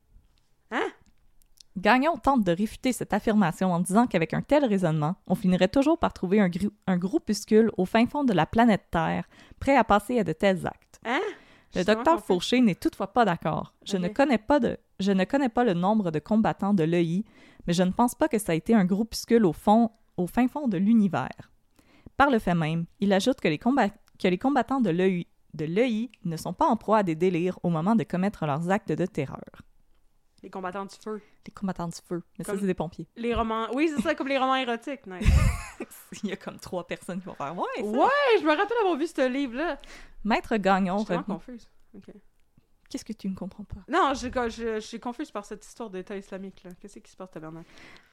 [0.69, 0.89] Hein?
[1.77, 5.97] Gagnon tente de réfuter cette affirmation en disant qu'avec un tel raisonnement, on finirait toujours
[5.99, 9.25] par trouver un, grou- un groupuscule au fin fond de la planète Terre,
[9.59, 10.99] prêt à passer à de tels actes.
[11.05, 11.19] Hein?
[11.75, 12.13] Le docteur.
[12.25, 13.73] Fauché n'est toutefois pas d'accord.
[13.85, 17.25] Je, ne connais pas de, je ne connais pas le nombre de combattants de l'EI,
[17.67, 20.47] mais je ne pense pas que ça a été un groupuscule au, fond, au fin
[20.47, 21.51] fond de l'univers.
[22.15, 25.65] Par le fait même, il ajoute que les, combat- que les combattants de l'EI de
[25.65, 28.91] l'EI ne sont pas en proie à des délires au moment de commettre leurs actes
[28.91, 29.39] de terreur.
[30.45, 31.21] Les combattants du feu.
[31.45, 33.07] Les combattants du feu, mais Comme- ça, c'est des pompiers.
[33.17, 33.67] Les romans.
[33.73, 35.05] Oui, c'est ça, comme les romans érotiques.
[35.07, 35.27] nice.
[36.23, 37.83] Il y a comme trois personnes qui vont faire «Ouais, ça.
[37.83, 39.79] ouais, je me rappelle avoir vu ce livre-là.
[40.23, 41.67] Maître Gagnon, Je suis vraiment confuse.
[41.95, 42.13] Ok.
[42.89, 43.81] qu'est-ce que tu ne comprends pas?
[43.89, 46.71] Non, je, je, je suis confuse par cette histoire d'État islamique, là.
[46.79, 47.65] Qu'est-ce qui se passe, tabarnak?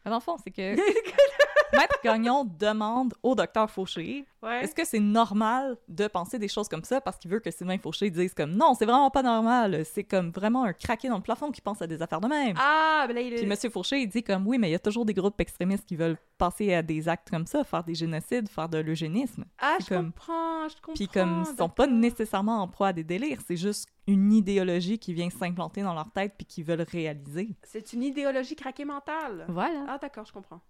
[0.05, 0.75] Dans le fond, c'est que
[1.73, 4.65] Maître Gagnon demande au docteur Fauché Ouais.
[4.65, 7.79] Est-ce que c'est normal de penser des choses comme ça parce qu'il veut que Sylvain
[7.79, 11.23] Fauché dise comme non, c'est vraiment pas normal, c'est comme vraiment un craqué dans le
[11.23, 12.57] plafond qui pense à des affaires de même.
[12.59, 13.37] Ah, ben là, il.
[13.37, 15.87] Puis Monsieur Fauché, il dit comme oui, mais il y a toujours des groupes extrémistes
[15.87, 19.45] qui veulent passer à des actes comme ça, faire des génocides, faire de l'eugénisme.
[19.61, 20.93] Ah, je comme- comprends, je comprends.
[20.95, 24.99] Puis comme ils sont pas nécessairement en proie à des délires, c'est juste une idéologie
[24.99, 27.51] qui vient s'implanter dans leur tête puis qu'ils veulent réaliser.
[27.63, 29.47] C'est une idéologie craquée mentale.
[29.49, 29.85] Voilà.
[29.89, 30.61] Ah, d'accord, je comprends.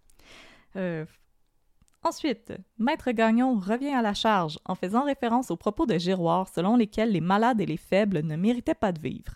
[0.77, 1.05] Euh,
[2.05, 6.77] Ensuite, Maître Gagnon revient à la charge en faisant référence aux propos de Giroir selon
[6.77, 9.35] lesquels les malades et les faibles ne méritaient pas de vivre.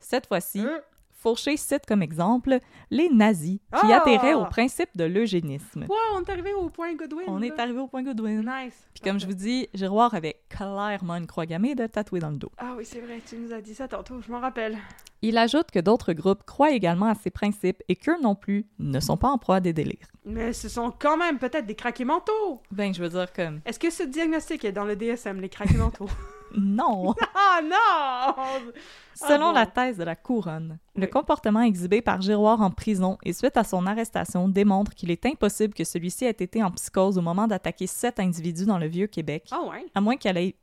[0.00, 0.78] Cette fois-ci, Euh.
[1.20, 2.58] Fauché cite comme exemple
[2.90, 4.00] les nazis qui Ah!
[4.02, 5.84] adhéraient au principe de l'eugénisme.
[5.88, 7.24] Wow, on est arrivé au point Godwin.
[7.26, 8.40] On est arrivé au point Goodwin.
[8.42, 8.74] Nice.
[8.94, 12.36] Puis comme je vous dis, Giroir avait clairement une croix gammée de tatouer dans le
[12.36, 12.52] dos.
[12.56, 14.78] Ah oui, c'est vrai, tu nous as dit ça tantôt, je m'en rappelle.
[15.20, 19.00] Il ajoute que d'autres groupes croient également à ces principes et qu'eux non plus ne
[19.00, 20.06] sont pas en proie à des délires.
[20.24, 22.62] Mais ce sont quand même peut-être des craqués mentaux.
[22.70, 25.76] Ben, je veux dire comme Est-ce que ce diagnostic est dans le DSM, les craqués
[25.78, 26.06] mentaux?
[26.56, 27.14] non.
[27.34, 28.72] ah non!
[29.14, 29.52] Selon bon.
[29.52, 33.64] la thèse de la couronne, le comportement exhibé par Giroir en prison et suite à
[33.64, 37.88] son arrestation démontre qu'il est impossible que celui-ci ait été en psychose au moment d'attaquer
[37.88, 39.86] sept individus dans le Vieux-Québec, Ah ouais?
[39.94, 40.54] à moins qu'il ait,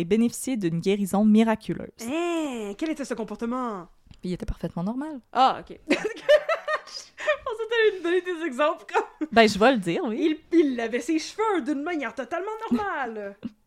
[0.00, 1.88] ait bénéficié d'une guérison miraculeuse.
[2.08, 3.88] Hein, quel était ce comportement?
[4.22, 5.20] Il était parfaitement normal.
[5.32, 5.78] Ah, ok.
[5.88, 9.28] Je pensais que t'allais nous donner des exemples comme...
[9.32, 10.38] Ben, je vais le dire, oui.
[10.52, 13.36] Il, il lavait ses cheveux d'une manière totalement normale.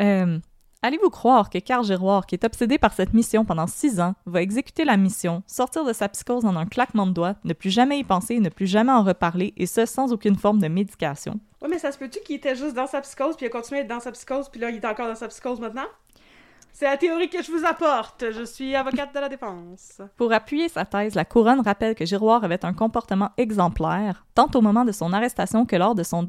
[0.00, 0.38] Euh,
[0.82, 4.40] Allez-vous croire que Carl Giroir, qui est obsédé par cette mission pendant six ans, va
[4.40, 7.98] exécuter la mission, sortir de sa psychose en un claquement de doigts, ne plus jamais
[7.98, 11.40] y penser ne plus jamais en reparler, et ce sans aucune forme de médication?
[11.62, 13.80] ouais, mais ça se peut-tu qu'il était juste dans sa psychose, puis il a continué
[13.80, 15.86] à être dans sa psychose, puis là, il est encore dans sa psychose maintenant?
[16.72, 18.26] C'est la théorie que je vous apporte.
[18.30, 20.00] Je suis avocate de la défense.
[20.16, 24.60] Pour appuyer sa thèse, la couronne rappelle que Giroir avait un comportement exemplaire, tant au
[24.60, 26.28] moment de son arrestation que lors de, son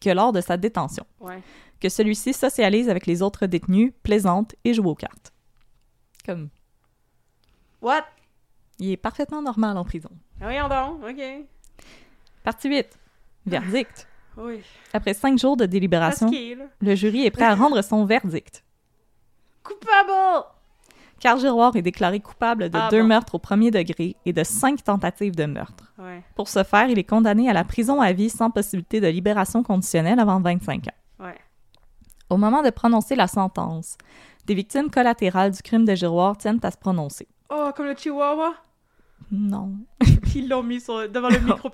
[0.00, 1.42] que lors de sa détention, Ouais.
[1.82, 5.32] Que celui-ci socialise avec les autres détenus, plaisante et joue aux cartes.
[6.24, 6.48] Comme,
[7.82, 8.04] What?
[8.78, 10.10] il est parfaitement normal en prison.
[10.40, 11.22] Voyons donc, ok.
[12.44, 12.86] Partie 8.
[13.46, 14.06] Verdict.
[14.36, 14.60] Oui.
[14.92, 16.30] Après cinq jours de délibération,
[16.80, 18.64] le jury est prêt à rendre son verdict.
[19.64, 20.46] Coupable!
[21.20, 23.08] Carl Giroir est déclaré coupable de Ah deux bon.
[23.08, 25.92] meurtres au premier degré et de cinq tentatives de meurtre.
[25.98, 29.06] Ouais, Pour ce faire, il est condamné à la prison à vie sans possibilité de
[29.08, 30.90] libération conditionnelle avant 25 ans.
[32.32, 33.98] Au moment de prononcer la sentence,
[34.46, 37.28] des victimes collatérales du crime de Giroir tiennent à se prononcer.
[37.50, 38.54] Oh, comme le chihuahua?
[39.30, 39.72] Non.
[40.34, 41.68] Ils l'ont mis sur- devant le micro.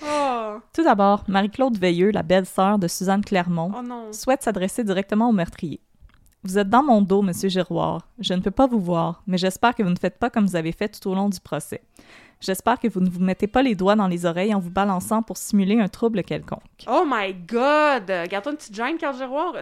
[0.00, 5.32] Oh, Tout d'abord, Marie-Claude Veilleux, la belle-sœur de Suzanne Clermont, oh souhaite s'adresser directement au
[5.32, 5.80] meurtrier.
[6.44, 8.06] Vous êtes dans mon dos, monsieur Giroir.
[8.20, 10.54] Je ne peux pas vous voir, mais j'espère que vous ne faites pas comme vous
[10.54, 11.82] avez fait tout au long du procès.
[12.40, 15.22] J'espère que vous ne vous mettez pas les doigts dans les oreilles en vous balançant
[15.22, 16.84] pour simuler un trouble quelconque.
[16.86, 18.06] Oh my god!
[18.06, 19.52] Garde-toi une petite gêne, Carl Giroir.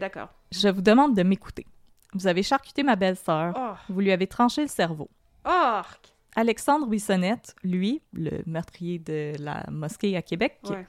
[0.00, 0.28] D'accord.
[0.50, 1.66] Je vous demande de m'écouter.
[2.14, 3.54] Vous avez charcuté ma belle-sœur.
[3.56, 3.74] Oh.
[3.92, 5.08] Vous lui avez tranché le cerveau.
[5.44, 6.14] Arc!
[6.34, 10.86] Alexandre Buissonnette, lui, le meurtrier de la mosquée à Québec, Ouais.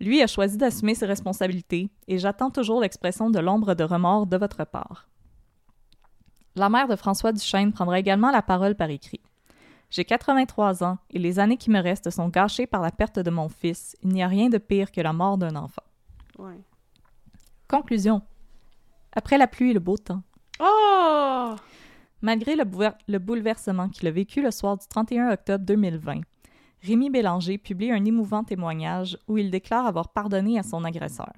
[0.00, 4.36] lui a choisi d'assumer ses responsabilités et j'attends toujours l'expression de l'ombre de remords de
[4.36, 5.08] votre part.
[6.56, 9.20] La mère de François Duchesne prendra également la parole par écrit.
[9.90, 13.30] J'ai 83 ans et les années qui me restent sont gâchées par la perte de
[13.30, 13.96] mon fils.
[14.02, 15.82] Il n'y a rien de pire que la mort d'un enfant.
[16.38, 16.60] Ouais.
[17.68, 18.22] Conclusion.
[19.12, 20.22] Après la pluie et le beau temps,
[20.60, 21.54] Oh!
[22.22, 26.20] Malgré le, bouver- le bouleversement qu'il a vécu le soir du 31 octobre 2020,
[26.82, 31.32] Rémi Bélanger publie un émouvant témoignage où il déclare avoir pardonné à son agresseur.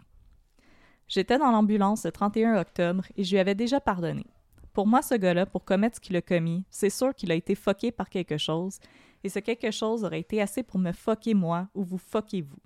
[1.09, 4.27] J'étais dans l'ambulance le 31 octobre et je lui avais déjà pardonné.
[4.73, 7.55] Pour moi, ce gars-là, pour commettre ce qu'il a commis, c'est sûr qu'il a été
[7.55, 8.79] fucké par quelque chose,
[9.25, 12.59] et ce quelque chose aurait été assez pour me fucker moi ou vous fucker vous.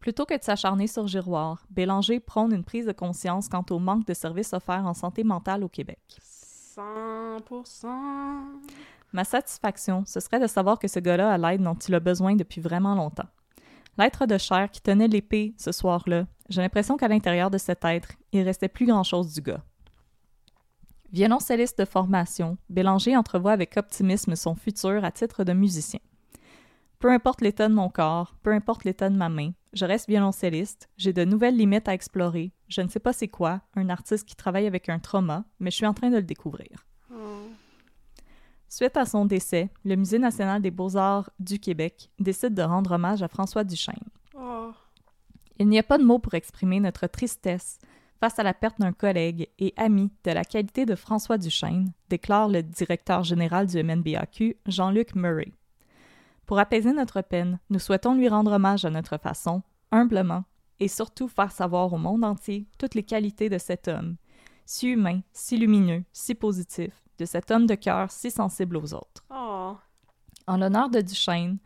[0.00, 4.06] Plutôt que de s'acharner sur Giroir, Bélanger prône une prise de conscience quant au manque
[4.06, 5.98] de services offerts en santé mentale au Québec.
[6.76, 7.88] 100%.
[9.12, 12.36] Ma satisfaction, ce serait de savoir que ce gars-là a l'aide dont il a besoin
[12.36, 13.26] depuis vraiment longtemps.
[13.98, 18.10] L'être de chair qui tenait l'épée ce soir-là, j'ai l'impression qu'à l'intérieur de cet être,
[18.30, 19.64] il restait plus grand-chose du gars.
[21.16, 26.00] Violoncelliste de formation, Bélanger entrevoit avec optimisme son futur à titre de musicien.
[26.98, 30.90] Peu importe l'état de mon corps, peu importe l'état de ma main, je reste violoncelliste,
[30.98, 34.36] j'ai de nouvelles limites à explorer, je ne sais pas c'est quoi, un artiste qui
[34.36, 36.84] travaille avec un trauma, mais je suis en train de le découvrir.
[37.10, 37.48] Oh.
[38.68, 43.22] Suite à son décès, le Musée national des beaux-arts du Québec décide de rendre hommage
[43.22, 44.10] à François Duchesne.
[44.38, 44.70] Oh.
[45.58, 47.78] Il n'y a pas de mots pour exprimer notre tristesse
[48.20, 52.48] face à la perte d'un collègue et ami de la qualité de François Duchesne, déclare
[52.48, 55.52] le directeur général du MNBAQ, Jean-Luc Murray.
[56.46, 60.44] Pour apaiser notre peine, nous souhaitons lui rendre hommage à notre façon, humblement,
[60.78, 64.16] et surtout faire savoir au monde entier toutes les qualités de cet homme,
[64.64, 69.24] si humain, si lumineux, si positif, de cet homme de cœur si sensible aux autres.
[69.30, 69.76] Oh.
[70.46, 71.58] En l'honneur de Duchesne,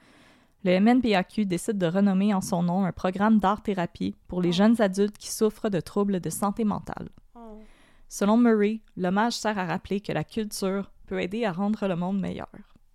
[0.63, 5.17] le MNPAQ décide de renommer en son nom un programme d'art-thérapie pour les jeunes adultes
[5.17, 7.09] qui souffrent de troubles de santé mentale.
[7.35, 7.63] Oh.
[8.09, 12.21] Selon Murray, l'hommage sert à rappeler que la culture peut aider à rendre le monde
[12.21, 12.49] meilleur.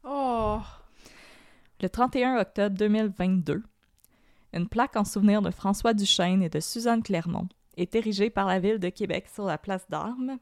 [0.03, 0.59] Oh.
[1.81, 3.63] Le 31 octobre 2022,
[4.53, 8.59] une plaque en souvenir de François Duchesne et de Suzanne Clermont est érigée par la
[8.59, 10.37] ville de Québec sur la place d'Armes.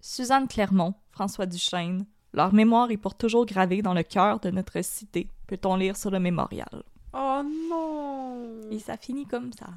[0.00, 4.82] Suzanne Clermont, François Duchesne, leur mémoire est pour toujours gravée dans le cœur de notre
[4.82, 6.82] cité, peut-on lire sur le mémorial?
[7.12, 8.70] Oh non.
[8.70, 9.68] Et ça finit comme ça.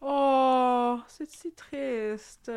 [0.00, 2.50] Oh, c'est si triste.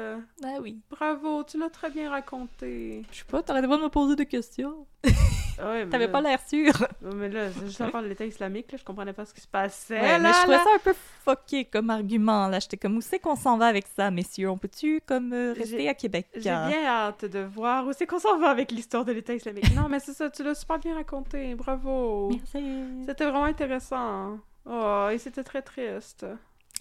[0.43, 0.79] Ah oui.
[0.89, 3.03] Bravo, tu l'as très bien raconté.
[3.11, 4.87] Je sais pas, t'arrêtais pas de me poser des questions.
[5.59, 6.71] Ah Ouais, T'avais pas l'air sûr.
[7.15, 9.99] Mais là, juste à part l'État islamique, là, je comprenais pas ce qui se passait.
[9.99, 10.63] Ouais, mais je trouvais là.
[10.63, 10.93] ça un peu
[11.23, 12.47] fucké comme argument.
[12.47, 14.49] Là, j'étais comme, où c'est qu'on s'en va avec ça, messieurs?
[14.49, 16.27] On peut-tu, comme, euh, rester à Québec?
[16.35, 19.73] J'ai bien hâte de voir où c'est qu'on s'en va avec l'histoire de l'État islamique.
[19.75, 21.55] Non, mais c'est ça, tu l'as super bien raconté.
[21.55, 22.29] Bravo.
[22.31, 22.63] Merci.
[23.05, 24.39] C'était vraiment intéressant.
[24.65, 26.25] Oh, et c'était très triste.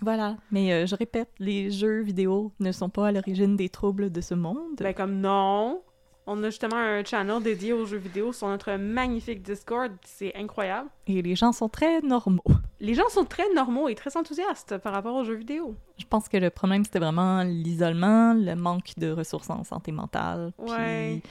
[0.00, 0.36] Voilà.
[0.50, 4.20] Mais euh, je répète, les jeux vidéo ne sont pas à l'origine des troubles de
[4.20, 4.76] ce monde.
[4.78, 5.82] Ben comme non.
[6.26, 9.92] On a justement un channel dédié aux jeux vidéo sur notre magnifique Discord.
[10.04, 10.88] C'est incroyable.
[11.08, 12.44] Et les gens sont très normaux.
[12.78, 15.74] Les gens sont très normaux et très enthousiastes par rapport aux jeux vidéo.
[15.98, 20.52] Je pense que le problème, c'était vraiment l'isolement, le manque de ressources en santé mentale.
[20.58, 21.20] Ouais.
[21.20, 21.30] Puis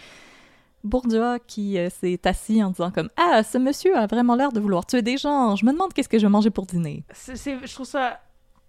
[0.84, 4.60] Bourdieu qui euh, s'est assis en disant comme «Ah, ce monsieur a vraiment l'air de
[4.60, 5.56] vouloir tuer des gens.
[5.56, 7.04] Je me demande qu'est-ce que je vais manger pour dîner.
[7.14, 7.36] C'est,
[7.66, 8.20] je trouve ça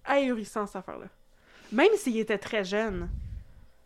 [0.05, 1.07] ahurissant, cette affaire-là.
[1.73, 3.09] Même s'il était très jeune.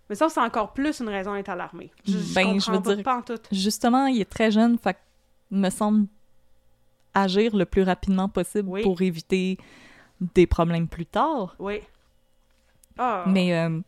[0.09, 1.90] Mais ça, c'est encore plus une raison d'être alarmé.
[2.07, 4.78] Je, je Ben, je veux pas, dire- pas en tout.» Justement, il est très jeune,
[4.78, 4.96] fait
[5.50, 6.07] me semble
[7.14, 8.82] agir le plus rapidement possible Oui.
[8.82, 9.59] pour éviter
[10.34, 11.54] des problèmes plus tard.
[11.59, 11.80] Oui.
[12.98, 13.24] Ah.
[13.26, 13.80] Mais euh,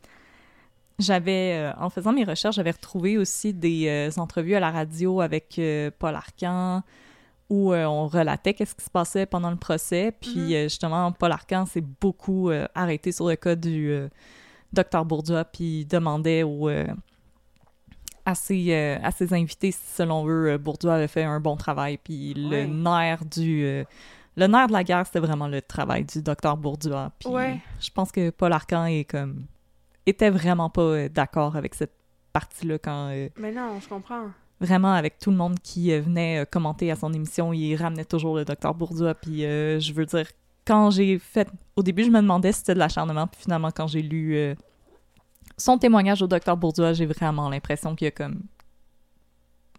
[0.99, 5.21] j'avais, euh, en faisant mes recherches, j'avais retrouvé aussi des euh, entrevues à la radio
[5.21, 5.61] avec
[5.99, 6.83] Paul Arcan
[7.51, 10.13] où on relatait qu'est-ce qui se passait pendant le procès.
[10.21, 10.53] Puis Mhm.
[10.53, 13.91] euh, justement, Paul Arcan s'est beaucoup arrêté sur le cas du
[14.73, 16.87] docteur Bourdieu, puis demandait aux, euh,
[18.25, 21.57] à, ses, euh, à ses invités si, selon eux, euh, Bourdieu avait fait un bon
[21.57, 21.99] travail.
[21.99, 22.67] Puis Ouais.
[22.67, 23.65] le nerf du...
[23.65, 23.85] euh,
[24.37, 26.95] le nerf de la guerre, c'était vraiment le travail du docteur Bourdieu.
[27.19, 27.59] Puis Ouais.
[27.81, 29.47] je pense que Paul Arcan est comme
[30.07, 31.93] était vraiment pas d'accord avec cette
[32.33, 34.27] partie-là quand Mais non, je comprends.
[34.61, 38.05] vraiment avec tout le monde qui euh, venait euh, commenter à son émission, il ramenait
[38.05, 39.13] toujours le docteur Bourdieu.
[39.21, 40.27] Puis euh, je veux dire,
[40.69, 43.87] quand j'ai fait, au début je me demandais si c'était de l'acharnement, puis finalement quand
[43.89, 44.55] j'ai lu euh,
[45.57, 48.43] son témoignage au docteur Bourdieu, j'ai vraiment l'impression qu'il a comme,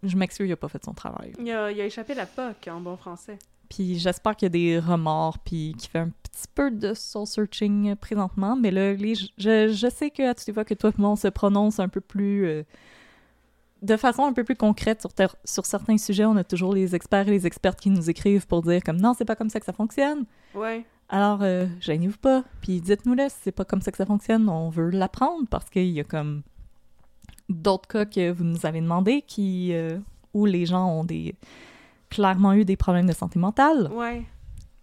[0.03, 1.33] je m'excuse, il a pas fait son travail.
[1.39, 3.37] Il a, il a échappé la POC en bon français.
[3.69, 7.27] Puis j'espère qu'il y a des remords, puis qu'il fait un petit peu de soul
[7.27, 9.27] searching présentement, mais là, les- je,
[9.71, 11.87] je sais que à toutes les fois que toi et moi, on se prononce un
[11.87, 12.45] peu plus.
[12.47, 12.63] euh,
[13.81, 16.95] de façon un peu plus concrète sur, ter- sur certains sujets, on a toujours les
[16.95, 19.59] experts et les expertes qui nous écrivent pour dire comme non, c'est pas comme ça
[19.59, 20.25] que ça fonctionne.
[20.53, 20.85] Ouais.
[21.07, 24.69] Alors, euh, gênez-vous pas, puis dites-nous-le si c'est pas comme ça que ça fonctionne, on
[24.69, 26.43] veut l'apprendre parce qu'il y a comme
[27.49, 29.97] d'autres cas que vous nous avez demandé qui euh,
[30.33, 31.33] où les gens ont des
[32.09, 33.89] clairement eu des problèmes de santé mentale.
[33.93, 34.23] Ouais.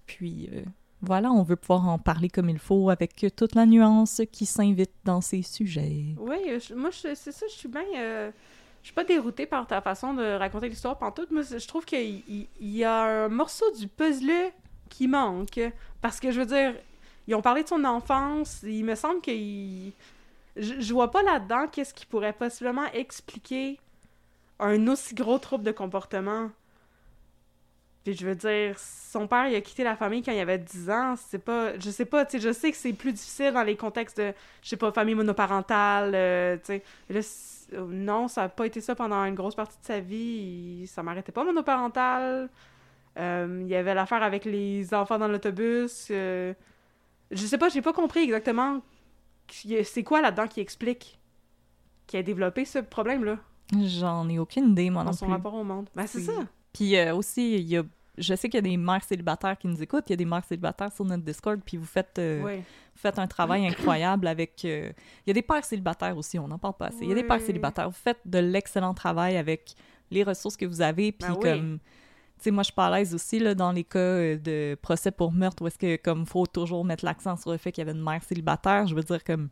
[0.07, 0.63] Puis euh,
[1.03, 4.47] voilà, on veut pouvoir en parler comme il faut avec euh, toute la nuance qui
[4.47, 6.15] s'invite dans ces sujets.
[6.19, 6.37] Oui,
[6.75, 7.83] moi, je- c'est ça, je suis bien.
[8.87, 11.33] Je suis pas déroutée par ta façon de raconter l'histoire pantoute.
[11.33, 14.53] Moi, je trouve qu'il il- il y a un morceau du puzzle
[14.89, 15.59] qui manque.
[16.01, 16.73] Parce que, je veux dire,
[17.27, 18.61] ils ont parlé de son enfance.
[18.63, 19.91] Il me semble qu'il.
[20.55, 23.81] Je, vois pas là-dedans qu'est-ce qui pourrait possiblement expliquer
[24.61, 26.53] un aussi gros trouble de comportement.
[28.05, 30.91] Puis je veux dire, son père, il a quitté la famille quand il avait 10
[30.91, 31.17] ans.
[31.17, 31.77] C'est pas.
[31.81, 34.33] Je sais pas, tu sais, je sais que c'est plus difficile dans les contextes de,
[34.63, 36.85] je sais pas, famille monoparentale, euh, tu sais.
[37.11, 37.23] Mais
[37.73, 40.81] non, ça a pas été ça pendant une grosse partie de sa vie.
[40.83, 42.49] Il- Ça m'arrêtait pas monoparental.
[43.19, 46.09] Euh, il y avait l'affaire avec les enfants dans l'autobus.
[46.11, 46.53] euh,
[47.31, 48.81] Je sais pas, j'ai pas compris exactement
[49.85, 51.19] c'est quoi là-dedans qui explique
[52.09, 53.39] qui a développé ce problème-là
[53.85, 55.33] J'en ai aucune idée, moi dans non son plus.
[55.35, 55.89] rapport au monde.
[55.95, 56.33] Ben, c'est ça.
[56.73, 57.83] Puis euh, aussi, il y a,
[58.19, 60.25] je sais qu'il y a des mères célibataires qui nous écoutent, il y a des
[60.25, 62.57] mères célibataires sur notre Discord, puis vous faites, euh, Oui.
[62.59, 64.65] vous faites un travail incroyable avec...
[64.65, 64.91] euh,
[65.27, 67.03] il y a des pères célibataires aussi, on n'en parle pas assez.
[67.03, 69.75] Il y a des pères célibataires, vous faites de l'excellent travail avec
[70.11, 71.43] les ressources que vous avez, puis Ben oui.
[71.43, 71.79] comme...
[72.39, 74.77] Tu sais, moi, je suis pas à l'aise aussi, là, dans les cas euh, de
[74.83, 77.83] procès pour meurtre, où est-ce que, comme, faut toujours mettre l'accent sur le fait qu'il
[77.83, 79.49] y avait une mère célibataire, je veux dire, comme,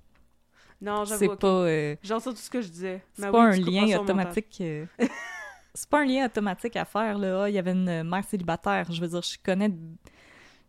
[0.82, 1.18] Non, j'avoue.
[1.18, 1.46] c'est pas...
[1.48, 3.02] euh, Genre ça, tout ce que je disais.
[3.14, 4.62] c'est Mais pas un lien automatique.
[5.74, 7.42] c'est pas un lien automatique à faire, là.
[7.42, 8.90] Ah, il y avait une mère célibataire.
[8.90, 9.72] Je veux dire, je connais.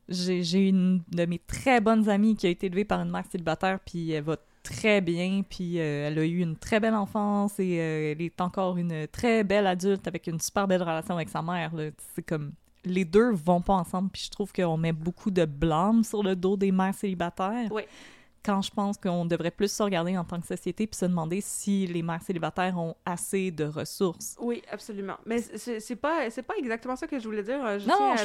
[0.09, 3.79] J'ai une de mes très bonnes amies qui a été élevée par une mère célibataire,
[3.79, 7.79] puis elle va très bien, puis euh, elle a eu une très belle enfance et
[7.79, 11.41] euh, elle est encore une très belle adulte avec une super belle relation avec sa
[11.41, 11.71] mère.
[12.15, 12.53] C'est comme.
[12.83, 16.35] Les deux vont pas ensemble, puis je trouve qu'on met beaucoup de blâme sur le
[16.35, 17.81] dos des mères célibataires Oui.
[18.45, 21.41] Quand je pense qu'on devrait plus se regarder en tant que société puis se demander
[21.41, 24.35] si les mères célibataires ont assez de ressources.
[24.39, 25.17] Oui, absolument.
[25.25, 27.65] Mais c'est pas, c'est pas exactement ça que je voulais dire.
[27.65, 28.15] euh, Je Non,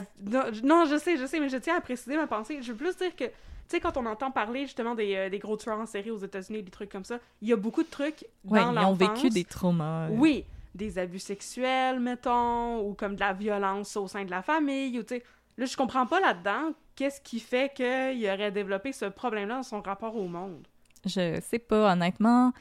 [0.52, 2.60] je- non, je sais, je sais, mais je tiens à préciser ma pensée.
[2.62, 3.32] Je veux plus dire que, tu
[3.68, 6.62] sais, quand on entend parler justement des, euh, des gros tueurs en série aux États-Unis,
[6.62, 9.30] des trucs comme ça, il y a beaucoup de trucs Ouais, dans ils ont vécu
[9.30, 10.08] des traumas.
[10.08, 10.10] euh.
[10.12, 10.44] Oui,
[10.74, 15.02] des abus sexuels, mettons, ou comme de la violence au sein de la famille, ou
[15.02, 15.24] tu sais.
[15.58, 19.80] Là, je comprends pas là-dedans qu'est-ce qui fait qu'il aurait développé ce problème-là dans son
[19.80, 20.66] rapport au monde?
[21.07, 22.53] Je sais pas, honnêtement.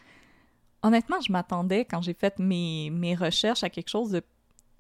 [0.82, 4.20] Honnêtement, je m'attendais, quand j'ai fait mes, mes recherches, à quelque chose de.
[4.22, 4.26] Tu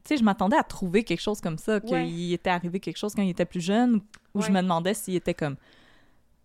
[0.05, 2.29] sais, je m'attendais à trouver quelque chose comme ça, qu'il Ouais.
[2.31, 3.99] était arrivé quelque chose quand il était plus jeune,
[4.33, 5.57] où je me demandais s'il était comme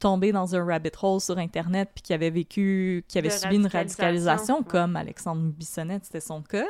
[0.01, 3.55] tombé dans un rabbit hole sur Internet, puis qu'il avait vécu, qu'il avait De subi
[3.55, 4.65] une radicalisation, radicalisation, ouais.
[4.67, 6.67] comme Alexandre Bissonnette, c'était son cas.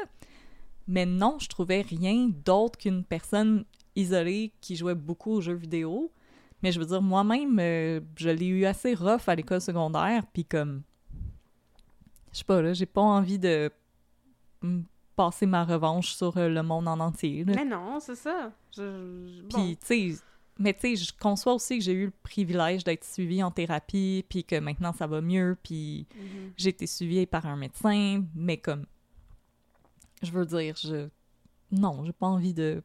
[0.87, 3.65] Mais non, je trouvais rien d'autre qu'une personne
[3.97, 6.13] isolée qui jouait beaucoup aux jeux vidéo.
[6.65, 10.47] Mais je veux dire, moi-même, euh, je l'ai eu assez rough à l'école secondaire, puis
[10.47, 10.83] comme...
[12.33, 13.71] Je sais pas, là, j'ai pas envie de
[14.63, 14.81] mm,
[15.15, 17.53] passer ma revanche sur euh, le monde en entier, là.
[17.55, 18.51] Mais non, c'est ça.
[18.75, 19.49] Je, bon.
[19.51, 20.23] Puis, tu sais,
[20.59, 24.25] mais tu sais, je conçois aussi que j'ai eu le privilège d'être suivie en thérapie,
[24.27, 26.53] puis que maintenant ça va mieux, puis Mhm.
[26.57, 28.87] j'ai été suivie par un médecin, mais comme,
[30.23, 31.09] je veux dire, je,
[31.71, 32.83] non, j'ai pas envie de,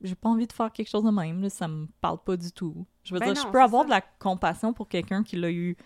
[0.00, 2.50] j'ai pas envie de faire quelque chose de même, là, ça me parle pas du
[2.52, 2.86] tout.
[3.04, 3.86] Je veux Ben dire, non, je peux avoir ça.
[3.86, 5.76] de la compassion pour quelqu'un qui l'a eu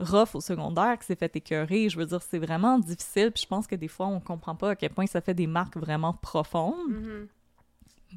[0.00, 1.88] rough au secondaire, qui s'est fait écœurer.
[1.88, 4.70] Je veux dire, c'est vraiment difficile, puis je pense que des fois, on comprend pas
[4.70, 6.74] à quel point ça fait des marques vraiment profondes.
[6.90, 7.28] Mhm.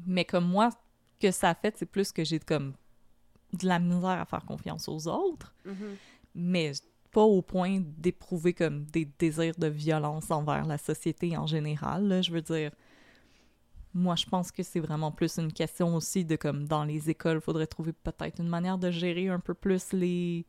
[0.06, 0.70] Mais comme moi,
[1.20, 2.74] que ça a fait, c'est plus que j'ai comme
[3.52, 5.96] de la misère à faire confiance aux autres, Mhm.
[6.34, 6.72] mais
[7.12, 12.06] pas au point d'éprouver comme des désirs de violence envers la société en général.
[12.08, 12.20] là.
[12.20, 12.72] Je veux dire,
[13.96, 17.40] moi, je pense que c'est vraiment plus une question aussi de comme dans les écoles,
[17.40, 20.44] faudrait trouver peut-être une manière de gérer un peu plus les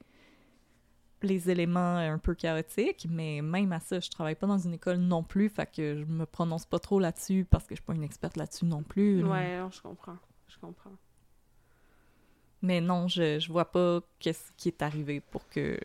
[1.23, 4.97] les éléments un peu chaotiques, mais même à ça, je travaille pas dans une école
[4.97, 7.95] non plus, fait que je me prononce pas trop là-dessus parce que je suis pas
[7.95, 9.21] une experte là-dessus non plus.
[9.21, 9.29] là.
[9.29, 10.17] Ouais, je comprends.
[10.47, 10.93] Je comprends.
[12.61, 15.79] Mais non, je, je vois pas qu'est-ce qui est arrivé pour que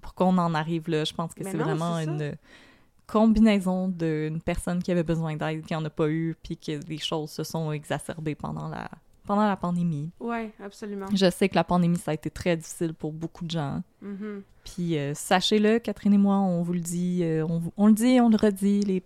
[0.00, 1.04] pour qu'on en arrive là.
[1.04, 2.36] Je pense que c'est vraiment une
[3.06, 6.98] combinaison d'une personne qui avait besoin d'aide, qui en a pas eu, puis que les
[6.98, 8.88] choses se sont exacerbées pendant la
[9.26, 10.10] pendant la pandémie.
[10.20, 11.06] Ouais, absolument.
[11.12, 13.82] Je sais que la pandémie, ça a été très difficile pour beaucoup de gens.
[14.02, 14.42] Mhm.
[14.64, 18.20] Puis euh, sachez-le, Catherine et moi, on vous le dit, euh, on, on le dit,
[18.20, 19.02] on le redit, les...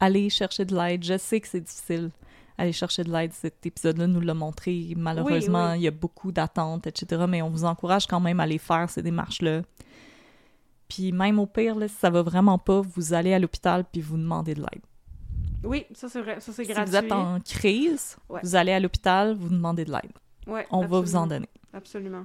[0.00, 1.04] allez chercher de l'aide.
[1.04, 2.10] Je sais que c'est difficile.
[2.58, 3.32] aller chercher de l'aide.
[3.32, 4.94] Cet épisode-là nous l'a montré.
[4.96, 5.78] Malheureusement, oui.
[5.78, 7.24] il y a beaucoup d'attentes, etc.
[7.28, 9.62] Mais on vous encourage quand même à aller faire ces démarches-là.
[10.88, 14.00] Puis même au pire, là, si ça va vraiment pas, vous allez à l'hôpital puis
[14.00, 14.82] vous demandez de l'aide.
[15.64, 16.90] Oui, ça c'est vrai, ça c'est Si gratuit.
[16.90, 18.40] vous êtes en crise, Ouais.
[18.42, 20.12] vous allez à l'hôpital, vous demandez de l'aide.
[20.46, 21.48] Ouais, On va vous en donner.
[21.72, 22.24] Absolument.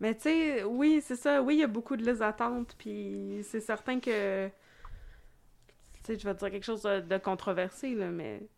[0.00, 1.42] Mais tu sais, oui, c'est ça.
[1.42, 4.46] Oui, il y a beaucoup de listes d'attente, puis c'est certain que.
[4.46, 4.52] Tu
[6.04, 8.48] sais, je vais te dire quelque chose de, de controversé, là, mais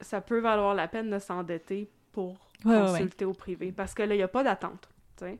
[0.00, 2.78] ça peut valoir la peine de s'endetter pour ouais.
[2.80, 3.72] consulter au privé.
[3.72, 5.38] Parce que là, il n'y a pas d'attente, tu sais.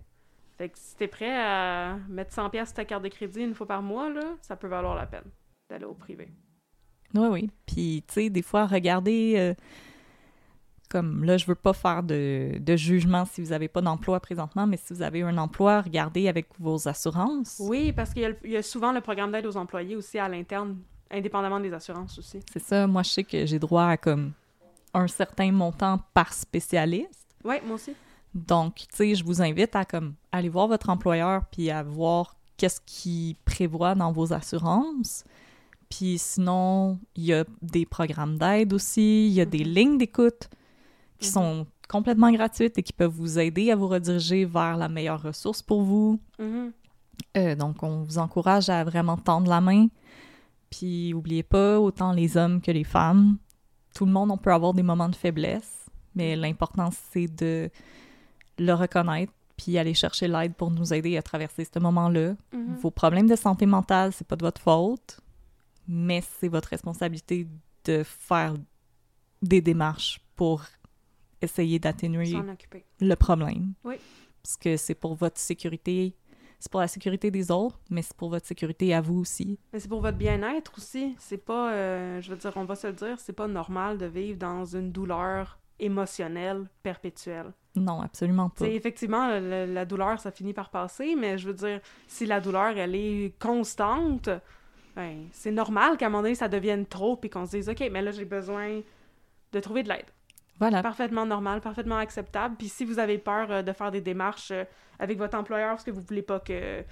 [0.56, 3.54] Fait que si t'es prêt à mettre 100$ piastres sur ta carte de crédit une
[3.54, 5.24] fois par mois, là, ça peut valoir la peine
[5.68, 6.28] d'aller au privé.
[7.14, 7.50] Oui, oui.
[7.66, 9.54] Puis, tu sais, des fois, regardez, euh,
[10.88, 14.66] comme là, je veux pas faire de, de jugement si vous n'avez pas d'emploi présentement,
[14.66, 17.56] mais si vous avez un emploi, regardez avec vos assurances.
[17.60, 19.96] Oui, parce qu'il y a le- il y, a souvent le programme d'aide aux employés
[19.96, 20.78] aussi à l'interne,
[21.10, 22.38] indépendamment des assurances aussi.
[22.52, 22.86] C'est ça.
[22.86, 24.32] Moi, je sais que j'ai droit à comme
[24.92, 27.26] un certain montant par spécialiste.
[27.44, 27.94] Oui, moi aussi.
[28.34, 32.36] Donc, tu sais, je vous invite à comme aller voir votre employeur puis à voir
[32.56, 35.24] qu'est-ce qu'il prévoit dans vos assurances.
[35.88, 40.48] Puis sinon, il y a des programmes d'aide aussi, il y a des lignes d'écoute
[41.20, 41.32] qui Mhm.
[41.32, 45.62] sont complètement gratuites et qui peuvent vous aider à vous rediriger vers la meilleure ressource
[45.62, 46.18] pour vous.
[46.38, 46.72] Mhm.
[47.36, 49.86] Euh, donc, on vous encourage à vraiment tendre la main.
[50.70, 53.36] Puis, oubliez pas, autant les hommes que les femmes,
[53.94, 57.70] tout le monde, on peut avoir des moments de faiblesse, mais l'important, c'est de
[58.58, 62.34] le reconnaître puis aller chercher l'aide pour nous aider à traverser ce moment-là.
[62.52, 62.76] Mhm.
[62.76, 65.20] Vos problèmes de santé mentale, c'est pas de votre faute,
[65.86, 67.46] mais c'est votre responsabilité
[67.84, 68.54] de faire
[69.42, 70.62] des démarches pour
[71.40, 72.34] essayer d'atténuer
[73.00, 73.74] le problème.
[73.84, 73.96] Oui.
[74.42, 76.14] Parce que c'est pour votre sécurité,
[76.58, 79.58] c'est pour la sécurité des autres, mais c'est pour votre sécurité à vous aussi.
[79.72, 81.14] Mais c'est pour votre bien-être aussi.
[81.18, 84.06] C'est pas, euh, je veux dire, on va se le dire, c'est pas normal de
[84.06, 87.52] vivre dans une douleur émotionnelle perpétuelle.
[87.76, 88.64] Non, absolument pas.
[88.64, 92.40] sais, effectivement, le- la douleur, ça finit par passer, mais je veux dire, si la
[92.40, 94.28] douleur, elle est constante,
[94.94, 97.82] ben, c'est normal qu'à un moment donné, ça devienne trop, puis qu'on se dise, OK,
[97.90, 98.80] mais là, j'ai besoin
[99.52, 100.06] de trouver de l'aide.
[100.60, 100.82] Voilà.
[100.82, 102.54] Parfaitement normal, parfaitement acceptable.
[102.56, 104.64] Puis si vous avez peur euh, de faire des démarches euh,
[105.00, 106.84] avec votre employeur parce que vous voulez pas que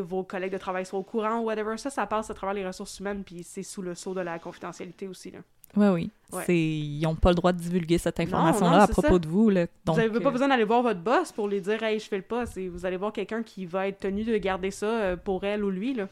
[0.00, 2.64] vos collègues de travail soient au courant ou whatever, ça, ça passe à travers les
[2.64, 5.32] ressources humaines, puis c'est sous le sceau de la confidentialité aussi.
[5.32, 5.40] Là.
[5.76, 6.10] Oui, oui.
[6.32, 6.56] Ouais.
[6.56, 9.18] Ils n'ont pas le droit de divulguer cette information-là à propos ça.
[9.18, 9.50] de vous.
[9.50, 9.66] Là.
[9.84, 12.06] Donc, vous n'avez pas euh, besoin d'aller voir votre boss pour lui dire «Hey, je
[12.06, 12.44] fais le pas».
[12.72, 15.70] Vous allez voir quelqu'un qui va être tenu de garder ça euh, pour elle ou
[15.70, 15.94] lui.
[15.94, 16.06] Là.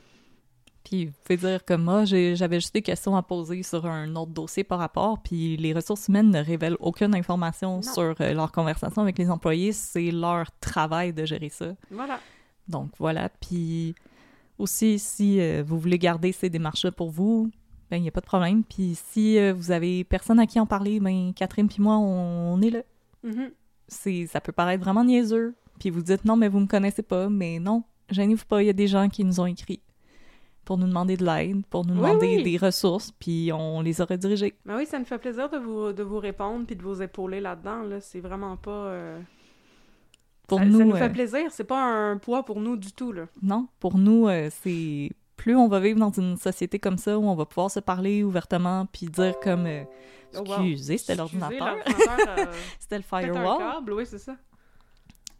[0.82, 4.32] Puis vous pouvez dire que moi, j'avais juste des questions à poser sur un autre
[4.32, 7.82] dossier par rapport, puis les ressources humaines ne révèlent aucune information Non.
[7.82, 9.72] sur euh, leur conversation avec les employés.
[9.72, 11.74] C'est leur travail de gérer ça.
[11.90, 12.18] Voilà.
[12.68, 13.28] Donc voilà.
[13.28, 13.94] Puis
[14.58, 17.50] aussi, si euh, vous voulez garder ces démarches-là pour vous,
[17.90, 18.62] ben il n'y a pas de problème.
[18.64, 22.54] Puis si euh, vous avez personne à qui en parler, ben Catherine puis moi, on,
[22.54, 22.82] on est là.
[23.22, 23.50] Mhm.
[23.88, 25.54] C'est, ça peut paraître vraiment niaiseux.
[25.80, 27.28] Puis vous dites non, mais vous me connaissez pas.
[27.28, 28.62] Mais non, gênez-vous pas.
[28.62, 29.80] Il y a des gens qui nous ont écrit
[30.64, 32.42] pour nous demander de l'aide, pour nous demander oui.
[32.42, 34.54] des ressources, puis on les a redirigés.
[34.66, 37.40] Ben oui, ça me fait plaisir de vous, de vous répondre puis de vous épauler
[37.40, 37.84] là-dedans.
[37.84, 38.00] Là.
[38.02, 38.70] C'est vraiment pas...
[38.70, 39.18] euh,
[40.46, 41.50] Pour ça, nous, ça nous euh, fait plaisir.
[41.52, 43.12] C'est pas un poids pour nous du tout.
[43.12, 43.28] Là.
[43.40, 47.24] non, pour nous, euh, c'est plus on va vivre dans une société comme ça où
[47.26, 49.84] on va pouvoir se parler ouvertement puis dire comme euh,
[50.34, 50.56] Oh, wow.
[50.56, 51.76] excusez, c'était Excusez, l'ordinateur,
[52.38, 52.44] euh,
[52.78, 53.58] c'était le pète un firewall.
[53.58, 54.36] câble, oui, c'est ça.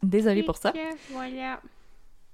[0.01, 0.73] Désolée pour ça.
[1.11, 1.59] Voilà.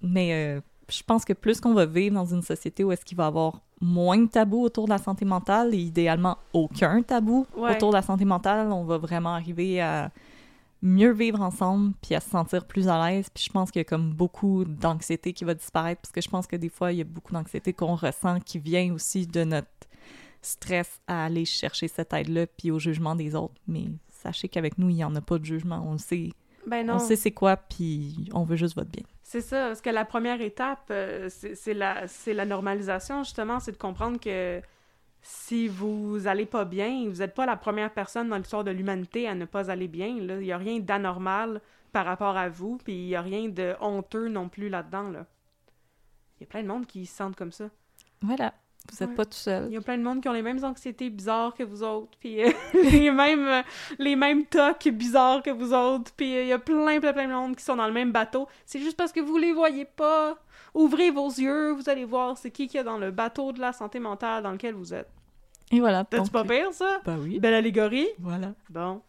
[0.02, 3.18] Mais euh, je pense que plus qu'on va vivre dans une société où est-ce qu'il
[3.18, 7.46] va y avoir moins de tabous autour de la santé mentale et idéalement aucun tabou
[7.58, 7.76] Ouais.
[7.76, 10.12] autour de la santé mentale, on va vraiment arriver à
[10.86, 13.28] mieux vivre ensemble puis à se sentir plus à l'aise.
[13.34, 16.30] Puis je pense qu'il y a comme beaucoup d'anxiété qui va disparaître parce que je
[16.30, 19.44] pense que des fois, il y a beaucoup d'anxiété qu'on ressent qui vient aussi de
[19.44, 19.68] notre
[20.42, 23.56] stress à aller chercher cette aide-là puis au jugement des autres.
[23.68, 25.84] Mais sachez qu'avec nous, il n'y en a pas de jugement.
[25.88, 26.30] On le sait,
[26.68, 26.96] Ben non.
[26.96, 29.04] on sait c'est quoi puis on veut juste votre bien.
[29.24, 33.60] C'est ça, parce que la première étape, euh, c'est c'est la, c'est la normalisation, justement,
[33.60, 34.62] c'est de comprendre que
[35.28, 39.28] si vous allez pas bien, vous n'êtes pas la première personne dans l'histoire de l'humanité
[39.28, 40.06] à ne pas aller bien.
[40.06, 41.62] Il n'y a rien d'anormal
[41.92, 45.10] par rapport à vous, puis il n'y a rien de honteux non plus là-dedans.
[45.10, 45.26] Là.
[46.38, 47.70] Il y a plein de monde qui se sentent comme ça.
[48.22, 48.54] Voilà.
[48.92, 49.16] Vous n'êtes Ouais.
[49.16, 49.66] pas tout seul.
[49.70, 52.16] Il y a plein de monde qui ont les mêmes anxiétés bizarres que vous autres,
[52.20, 52.52] puis euh,
[52.92, 53.62] les mêmes euh,
[53.98, 57.28] les mêmes tocs bizarres que vous autres, puis euh, il y a plein plein plein
[57.28, 58.48] de monde qui sont dans le même bateau.
[58.64, 60.38] C'est juste parce que vous les voyez pas.
[60.76, 63.72] Ouvrez vos yeux, vous allez voir c'est qui qui est dans le bateau de la
[63.72, 65.10] santé mentale dans lequel vous êtes.
[65.72, 66.04] Et voilà.
[66.04, 67.00] T'as-tu pas pire ça?
[67.06, 67.40] Bah oui.
[67.40, 68.08] Belle allégorie.
[68.20, 68.54] Voilà.
[68.70, 69.02] Bon.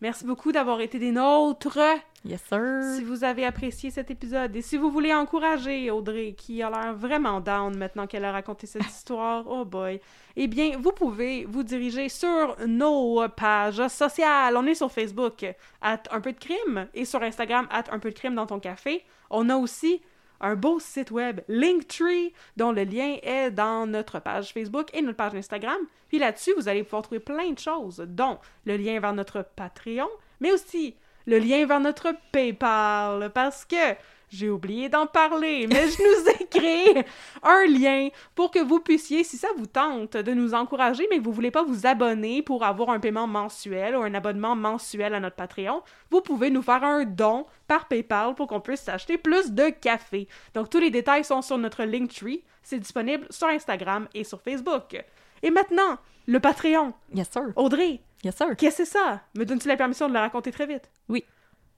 [0.00, 1.78] Merci beaucoup d'avoir été des nôtres.
[2.24, 2.82] Yes, sir.
[2.96, 6.94] Si vous avez apprécié cet épisode et si vous voulez encourager Audrey, qui a l'air
[6.94, 10.00] vraiment down maintenant qu'elle a raconté cette histoire, oh boy,
[10.34, 14.56] eh bien, vous pouvez vous diriger sur nos pages sociales.
[14.56, 15.44] On est sur Facebook,
[15.82, 18.60] at un peu de crime, et sur Instagram, at un peu de crime dans ton
[18.60, 19.04] café.
[19.30, 20.00] On a aussi
[20.42, 25.16] un beau site web, Linktree, dont le lien est dans notre page Facebook et notre
[25.16, 25.78] page Instagram.
[26.08, 30.08] Puis là-dessus, vous allez pouvoir trouver plein de choses, dont le lien vers notre Patreon,
[30.40, 30.96] mais aussi
[31.26, 33.94] le lien vers notre PayPal, parce que
[34.32, 37.04] j'ai oublié d'en parler, mais je nous ai créé
[37.42, 41.22] un lien pour que vous puissiez, si ça vous tente de nous encourager, mais que
[41.24, 45.20] vous voulez pas vous abonner pour avoir un paiement mensuel ou un abonnement mensuel à
[45.20, 49.52] notre Patreon, vous pouvez nous faire un don par PayPal pour qu'on puisse s'acheter plus
[49.52, 50.28] de café.
[50.54, 55.02] Donc tous les détails sont sur notre Linktree, c'est disponible sur Instagram et sur Facebook.
[55.42, 56.92] Et maintenant, le Patreon.
[57.12, 57.42] Yes, sir.
[57.56, 58.56] Audrey, Yes, sir.
[58.56, 59.20] qu'est-ce que c'est ça?
[59.36, 60.88] Me donnes-tu la permission de le raconter très vite?
[61.08, 61.24] Oui.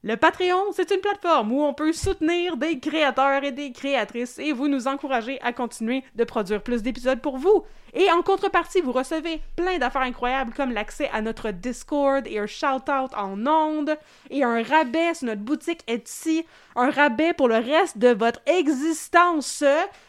[0.06, 4.52] Le Patreon, c'est une plateforme où on peut soutenir des créateurs et des créatrices et
[4.52, 7.64] vous nous encourager à continuer de produire plus d'épisodes pour vous.
[7.94, 12.46] Et en contrepartie, vous recevez plein d'affaires incroyables comme l'accès à notre Discord et un
[12.46, 13.96] shout-out en ondes
[14.28, 16.44] et un rabais sur notre boutique Etsy,
[16.76, 19.64] un rabais pour le reste de votre existence,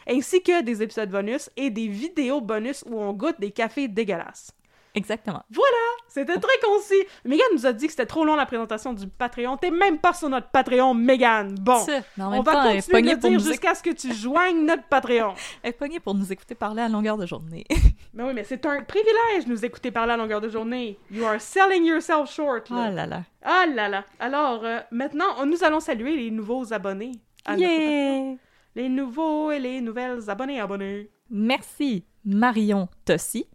[0.06, 4.55] ainsi que des épisodes bonus et des vidéos bonus où on goûte des cafés dégueulasses.
[4.96, 5.42] Exactement.
[5.50, 5.76] Voilà,
[6.08, 7.04] c'était très concis.
[7.26, 9.58] Megan nous a dit que c'était trop long la présentation du Patreon.
[9.58, 11.54] T'es même pas sur notre Patreon, Megan.
[11.60, 11.78] Bon,
[12.18, 15.34] on va temps, continuer de le dire jusqu'à ce que tu joignes notre Patreon.
[15.62, 17.66] Elle est pognée pour nous écouter parler à longueur de journée.
[18.14, 20.98] mais oui, mais c'est un privilège de nous écouter parler à longueur de journée.
[21.10, 22.68] You are selling yourself short.
[22.70, 22.90] oh Là.
[22.90, 23.22] là là.
[23.42, 24.04] Ah là là.
[24.18, 27.12] Alors, euh, maintenant, nous allons saluer les nouveaux abonnés.
[27.44, 27.54] à.
[27.56, 28.36] Yeah!
[28.74, 31.10] Les nouveaux et les nouvelles abonnés abonnés.
[31.30, 33.46] Merci Marion Tossi.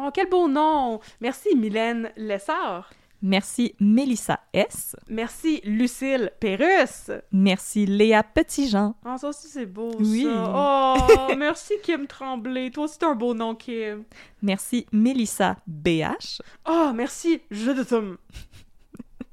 [0.00, 1.00] Oh, quel beau nom!
[1.20, 2.90] Merci Mylène Lessard.
[3.20, 4.94] Merci Mélissa S.
[5.08, 7.10] Merci Lucille Pérusse.
[7.32, 8.94] Merci Léa Petitjean.
[9.04, 10.22] Ah, ça aussi, c'est beau, Oui.
[10.22, 10.52] ça.
[10.54, 12.70] Oh, merci Kim Tremblay.
[12.70, 14.04] Toi aussi, t'as un beau nom, Kim.
[14.40, 16.40] Merci Mélissa BH.
[16.68, 18.18] Oh, merci Judith M.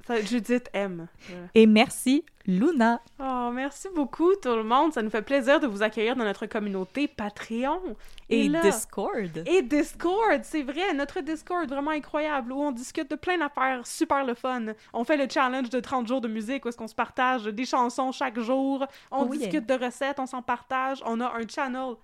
[0.08, 1.08] Ça, Judith M.
[1.30, 1.48] Voilà.
[1.56, 3.02] Et merci Luna.
[3.20, 4.94] Oh, merci beaucoup, tout le monde.
[4.94, 7.82] Ça nous fait plaisir de vous accueillir dans notre communauté Patreon.
[8.30, 9.44] Et, là- Discord.
[9.48, 14.24] Et Discord, c'est vrai, notre Discord vraiment incroyable où on discute de plein d'affaires super
[14.24, 14.66] le fun.
[14.94, 17.66] On fait le challenge de 30 jours de musique où est-ce qu'on se partage des
[17.66, 18.86] chansons chaque jour.
[19.12, 21.02] On Oh discute de recettes, on s'en partage.
[21.08, 21.96] On a un channel,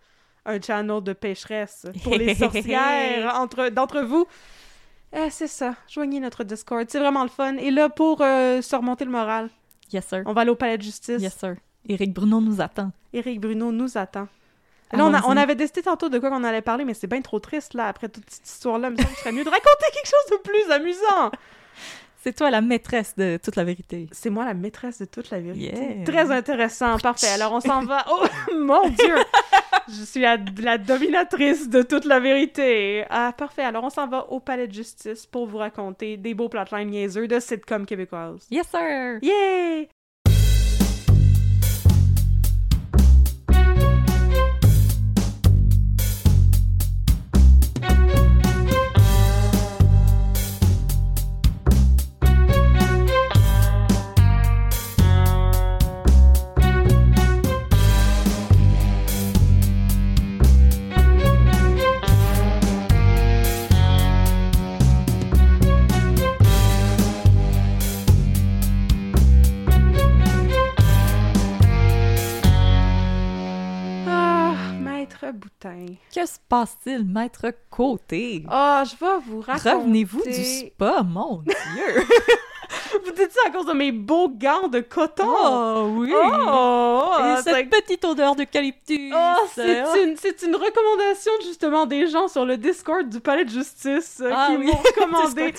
[0.47, 2.33] un channel de pécheresse pour les
[2.73, 4.25] sorcières entre d'entre vous.
[5.13, 7.57] Eh, c'est ça, joignez notre Discord, c'est vraiment le fun.
[7.57, 9.49] Et là, pour euh, surmonter le moral,
[9.91, 10.23] Yes, sir.
[10.25, 11.21] on va aller au palais de justice.
[11.21, 11.55] Yes, sir.
[11.87, 12.91] Éric Bruno nous attend.
[13.11, 14.27] Éric Bruno nous attend.
[14.93, 15.31] Là, on, a- Allons-y.
[15.31, 17.87] on avait décidé tantôt de quoi qu'on allait parler, mais c'est bien trop triste, là,
[17.87, 18.89] après toute cette histoire-là.
[18.89, 21.31] Il me semble que ce serait mieux de raconter quelque chose de plus amusant.
[22.23, 24.07] C'est toi la maîtresse de toute la vérité.
[24.11, 25.75] C'est moi la maîtresse de toute la vérité.
[25.75, 26.03] Yeah.
[26.05, 27.29] Très intéressant, parfait.
[27.29, 28.05] Alors, on s'en va...
[28.11, 28.23] Oh,
[28.55, 29.15] mon Dieu!
[29.87, 33.05] Je suis la, la dominatrice de toute la vérité.
[33.09, 33.63] Ah, parfait.
[33.63, 37.27] Alors, on s'en va au palais de justice pour vous raconter des beaux plotlines niaiseux
[37.27, 38.45] de sitcom québécoises.
[38.51, 39.17] Yes, sir.
[39.23, 39.89] Yay!
[76.51, 78.43] Passe-t-il, maître Côté?
[78.49, 79.69] Ah, je vais vous raconter...
[79.71, 81.53] Revenez-vous du spa, mon Dieu!
[83.15, 85.25] Dites ça à cause de mes beaux gants de coton?
[85.27, 86.11] oh oui!
[86.13, 89.13] Oh, Et c'est- cette petite odeur d'eucalyptus!
[89.15, 89.95] Oh, c'est Oh.
[90.03, 90.15] une,
[90.47, 94.57] une recommandation justement des gens sur le Discord du Palais de Justice euh, Ah qui
[94.57, 94.65] oui.
[94.67, 95.53] m'ont recommandé,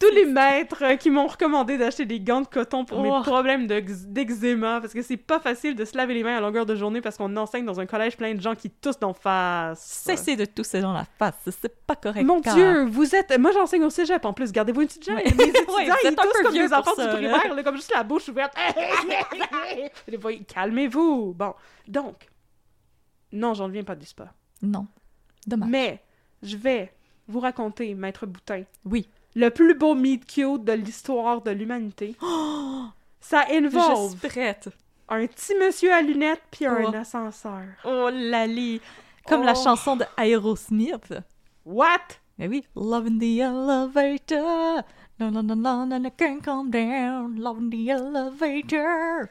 [0.00, 3.20] tous les maîtres euh, qui m'ont recommandé d'acheter des gants de coton pour mes Oh.
[3.22, 6.66] problèmes de- d'eczéma parce que c'est pas facile de se laver les mains à longueur
[6.66, 10.02] de journée parce qu'on enseigne dans un collège plein de gens qui toussent d'en face.
[10.04, 12.24] Cessez de tousser dans la face, c'est pas correct.
[12.24, 13.36] Mon car- Dieu, vous êtes.
[13.38, 14.52] Moi, j'enseigne au cégep en plus.
[14.52, 15.16] Gardez-vous une petite gêne.
[15.16, 15.24] Ouais.
[15.72, 18.02] Ouais, vous ils êtes un peu vieux pour ça, du primaire, là, comme juste la
[18.02, 18.54] bouche ouverte.
[20.48, 21.34] Calmez-vous.
[21.34, 21.54] Bon,
[21.88, 22.28] donc,
[23.32, 24.32] non, j'en reviens pas du spa.
[24.62, 24.86] Non.
[25.46, 25.68] Dommage.
[25.70, 26.02] Mais
[26.42, 26.92] je vais
[27.28, 29.08] vous raconter, Maître Boutin, Oui.
[29.34, 32.16] le plus beau meet cute de l'histoire de l'humanité.
[33.20, 34.68] Ça Je involve suis prête.
[35.08, 36.94] un petit monsieur à lunettes puis un Oh.
[36.94, 37.62] ascenseur.
[37.84, 38.80] Oh, Lali!
[39.26, 39.62] Comme la Oh.
[39.62, 41.14] chanson de Aerosmith.
[41.64, 42.00] What?
[42.38, 44.82] Mais oui, Love in the Elevator.
[45.30, 49.28] No, no, can't come down, love in the elevator.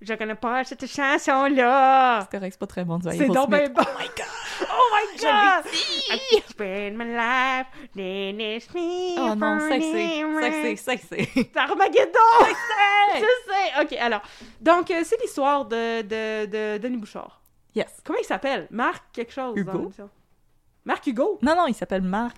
[0.00, 2.20] Je connais pas cette chanson-là.
[2.22, 3.56] C'est correct, c'est pas très bon C'est donc bon.
[3.56, 4.26] Oh my god!
[4.70, 5.64] Oh my god!
[6.10, 7.66] I can spend my life,
[7.96, 11.28] then it's me Oh non, for sexy, never- sexy, sexy.
[11.34, 12.54] C'est Armageddon!
[13.14, 13.82] Je sais!
[13.82, 14.22] Ok, alors.
[14.60, 17.40] Donc, euh, c'est l'histoire de, de, de Denis Bouchard.
[17.74, 18.00] Yes.
[18.04, 18.68] Comment il s'appelle?
[18.70, 19.56] Marc quelque chose.
[19.56, 19.90] Hugo.
[20.84, 21.38] Marc Hugo?
[21.42, 22.36] Non, non, il s'appelle Marc.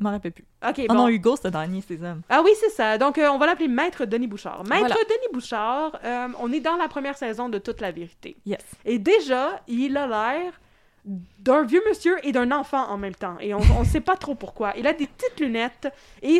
[0.00, 0.46] Je m'en rappelle plus.
[0.66, 0.94] Ok, Oh bon.
[0.94, 2.22] non, Hugo, c'était dans Agnès ses hommes.
[2.30, 2.96] Ah oui, c'est ça.
[2.96, 4.64] Donc, euh, on va l'appeler Maître Denis Bouchard.
[4.64, 4.94] Maître Voilà.
[4.94, 8.36] Denis Bouchard, euh, on est dans la première saison de Toute la vérité.
[8.46, 8.60] Yes.
[8.86, 10.52] Et déjà, il a l'air
[11.04, 13.36] d'un vieux monsieur et d'un enfant en même temps.
[13.40, 14.72] Et on ne sait pas trop pourquoi.
[14.76, 15.88] Il a des petites lunettes
[16.22, 16.38] et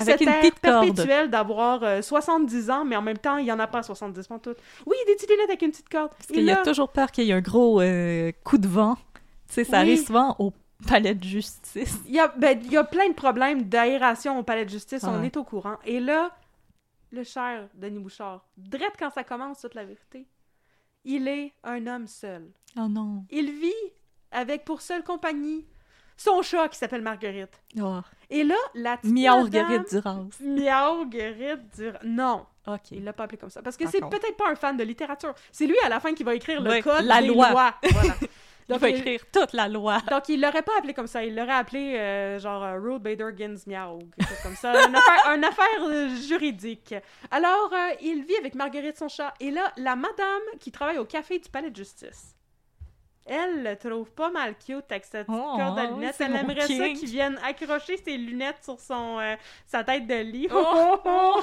[0.61, 0.87] corde.
[0.87, 4.29] perpétuel d'avoir euh, 70 ans, mais en même temps, il n'y en a pas 70
[4.43, 4.55] tout.
[4.87, 6.11] Oui, des petites lunettes avec une petite corde.
[6.11, 8.69] Parce qu'il y a là- toujours peur qu'il y ait un gros euh, coup de
[8.69, 8.97] vent.
[9.49, 9.83] Tu sais, ça Oui.
[9.83, 10.53] arrive souvent au
[10.89, 11.99] palais de justice.
[12.07, 15.05] Il y, a, ben, il y a plein de problèmes d'aération au palais de justice,
[15.05, 15.27] on Ouais.
[15.27, 15.77] est au courant.
[15.85, 16.31] Et là,
[17.13, 20.27] le cher Denis Bouchard, drette quand ça commence, toute la vérité,
[21.05, 22.51] il est un homme seul.
[22.79, 23.25] Oh non.
[23.31, 23.73] Il vit
[24.31, 25.67] avec pour seule compagnie
[26.17, 27.63] son chat qui s'appelle Marguerite.
[27.81, 28.01] Oh.
[28.29, 30.25] Et là, la petite Miaou madame- Marguerite Duras.
[30.41, 32.91] Miaou-Guérite Dur- Non, OK.
[32.93, 33.63] il l'a pas appelé comme ça.
[33.63, 35.35] Parce que c'est peut-être pas un fan de littérature.
[35.51, 37.51] C'est lui, à la fin, qui va écrire le Ouais, code la des loi.
[37.51, 37.75] lois.
[37.91, 38.15] Voilà.
[38.71, 39.99] Il Donc, va il- écrire toute la loi.
[40.11, 41.25] donc, il l'aurait pas appelé comme ça.
[41.25, 44.87] Il l'aurait appelé, euh, genre, euh, Ruth Bader Ginsburg, miaou, quelque chose comme ça.
[44.89, 46.95] Une affaire, une affaire, euh, juridique.
[47.33, 49.35] Alors, euh, il vit avec Marguerite, son chat.
[49.41, 52.37] Et là, la madame qui travaille au café du palais de justice,
[53.31, 56.17] elle le trouve pas mal cute avec cette petite Oh, corde à lunettes.
[56.19, 56.99] Elle aimerait ça kink.
[56.99, 59.37] qu'il vienne accrocher ses lunettes sur son, euh,
[59.67, 60.49] sa tête de lit.
[60.53, 61.41] Oh.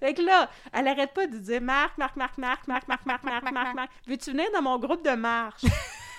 [0.00, 3.24] fait que là, elle arrête pas de dire Marc, Marc, Marc, Marc, Marc, Marc, Marc,
[3.24, 3.90] Marc, Marc, Marc.
[4.06, 5.62] Veux-tu venir dans mon groupe de marche?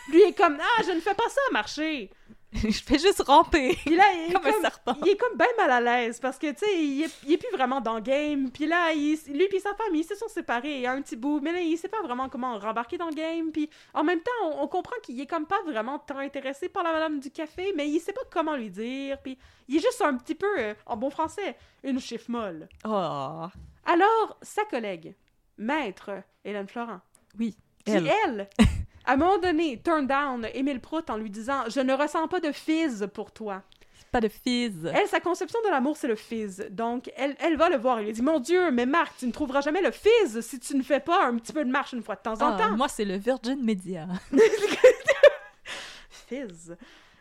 [0.09, 2.09] Lui est comme Ah, je ne fais pas ça marcher.
[2.53, 3.77] Je fais juste ramper.
[3.85, 4.97] Puis là, il est Comme un serpent.
[5.03, 7.37] il est comme bien mal à l'aise parce que, tu sais, il, est- il est
[7.37, 8.51] plus vraiment dans le game.
[8.51, 11.01] Puis là, il- lui puis sa femme, ils se sont séparés il y a un
[11.01, 11.39] petit bout.
[11.41, 13.51] Mais là, il sait pas vraiment comment rembarquer dans le game.
[13.51, 16.83] Puis en même temps, on, on comprend qu'il est comme pas vraiment tant intéressé par
[16.83, 19.17] la madame du café, mais il sait pas comment lui dire.
[19.21, 19.37] Puis
[19.69, 22.67] il est juste un petit peu, euh, en bon français, une chiffre molle.
[22.85, 23.45] Oh.
[23.85, 25.15] Alors, sa collègue,
[25.57, 26.11] maître
[26.43, 26.99] Hélène Florent,
[27.39, 27.55] Oui.
[27.85, 28.11] qui, Elle.
[28.25, 28.49] elle,
[29.05, 32.39] à un moment donné, turn down Émile Prout en lui disant «Je ne ressens pas
[32.39, 33.63] de fizz pour toi».
[34.11, 34.91] Pas de fizz.
[34.93, 36.67] Elle, sa conception de l'amour, c'est le fizz.
[36.71, 37.99] Donc, elle, elle va le voir.
[37.99, 40.75] Elle lui dit Mon Dieu, mais Marc, tu ne trouveras jamais le fizz si tu
[40.75, 42.75] ne fais pas un petit peu de marche une fois de temps en Ah, temps.
[42.75, 44.07] moi, c'est le Virgin Media.
[46.27, 46.75] Fizz.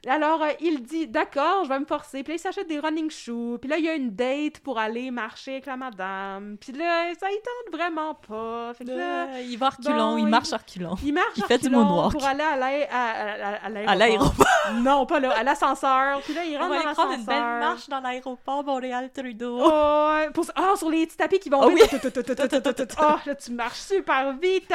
[0.06, 2.22] Alors, euh, il dit D'accord, je vais me forcer.
[2.22, 3.59] Puis là, il s'achète des running shoes.
[3.60, 6.56] Puis là, il y a une date pour aller marcher avec la madame.
[6.59, 8.72] Puis là, ça, il tente vraiment pas.
[8.74, 10.94] Fait que là, Euh, il va reculons, bon, il il- marche à reculons.
[11.05, 12.12] il marche il fait du moonwalk.
[12.12, 14.47] pour aller à l'aé- à- à- à- à l'aéroport.
[14.74, 16.20] Non, pas là, à l'ascenseur.
[16.22, 17.68] Puis là, il On rentre va dans aller prendre une belle l'ascenseur.
[17.70, 19.59] marche dans l'aéroport Montréal-Trudeau.
[19.62, 20.44] Oh, pour...
[20.55, 21.81] ah, sur les petits tapis qui vont Oh oui.
[21.82, 24.72] Oh, là, tu marches super vite.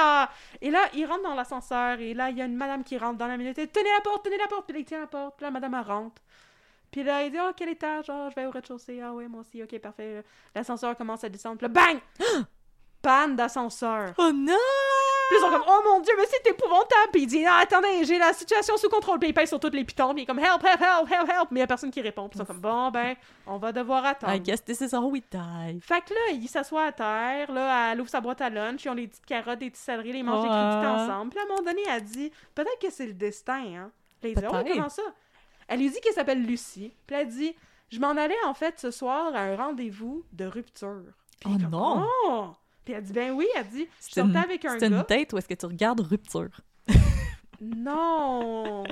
[0.61, 1.99] Et là, il rentre dans l'ascenseur.
[1.99, 3.56] Et là, il y a une madame qui rentre dans la minute.
[3.56, 4.65] Tenez la porte, tenez la porte.
[4.65, 5.14] Puis là, il tient la porte.
[5.37, 6.21] Puis là, madame, elle rentre.
[6.91, 8.05] Puis là, il dit, oh, quel étage?
[8.09, 9.01] Ah, je vais au rez-de-chaussée.
[9.01, 9.61] Ah, ouais, moi aussi.
[9.61, 10.23] Ok, parfait.
[10.53, 11.57] L'ascenseur commence à descendre.
[11.57, 11.99] Puis là, bang!
[13.01, 14.13] Panne d'ascenseur.
[14.17, 14.53] Oh non!
[15.27, 17.09] Puis ils sont comme, oh mon dieu, mais c'est épouvantable.
[17.11, 19.19] Puis il dit, non, attendez, j'ai la situation sous contrôle.
[19.19, 20.13] Puis il pèse sur toutes les pitons.
[20.13, 21.51] Puis il est comme, help, help, help, help, help.
[21.51, 22.29] Mais il y a personne qui répond.
[22.29, 23.15] Puis ils sont comme, bon, ben,
[23.45, 24.33] on va devoir attendre.
[24.33, 25.79] I guess this is how we die.
[25.81, 28.89] Fait que là, il s'assoit à terre, là, elle ouvre sa boîte à lunch, ils
[28.89, 30.55] ont les petites carottes, des petits céleris, les mangent des Ouais.
[30.55, 31.29] crédits ensemble.
[31.31, 33.91] Puis à un moment donné, elle dit peut-être que c'est le destin, hein.
[34.34, 34.73] Puis oh, Peut-être.
[34.73, 35.03] comment ça?
[35.68, 36.93] Elle lui dit qu'elle s'appelle Lucie.
[37.07, 37.56] Puis elle dit
[37.91, 41.03] je m'en allais en fait ce soir à un rendez-vous de rupture.
[41.39, 42.07] Puis Oh comme, non.
[42.27, 42.47] Oh!
[42.84, 45.06] Puis elle dit ben oui, elle dit je sortais une, avec un c'est une gars.
[45.07, 46.49] date où est-ce que tu regardes Rupture?
[47.61, 48.84] Non.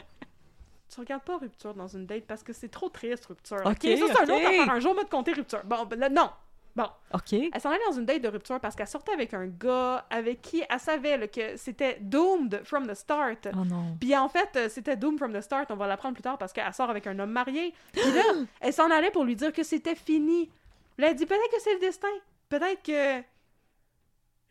[0.94, 3.58] Tu regardes pas rupture dans une date parce que c'est trop triste, rupture.
[3.66, 4.70] Ok, ça, c'est un autre affaire.
[4.70, 5.62] Un jour, m'a de compter rupture.
[5.66, 6.30] Bon, ben là, non.
[6.76, 7.34] Bon, OK.
[7.34, 10.42] Elle s'en allait dans une date de rupture parce qu'elle sortait avec un gars avec
[10.42, 13.48] qui elle savait là, que c'était doomed from the start.
[13.54, 13.96] Oh non.
[14.00, 16.52] Puis en fait, euh, c'était doomed from the start, on va l'apprendre plus tard parce
[16.52, 17.74] qu'elle sort avec un homme marié.
[17.94, 18.24] Puis là,
[18.60, 20.50] elle s'en allait pour lui dire que c'était fini.
[20.98, 22.08] Là, elle dit peut-être que c'est le destin.
[22.50, 23.24] Peut-être que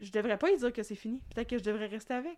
[0.01, 1.20] je devrais pas lui dire que c'est fini.
[1.35, 2.36] Peut-être que je devrais rester avec.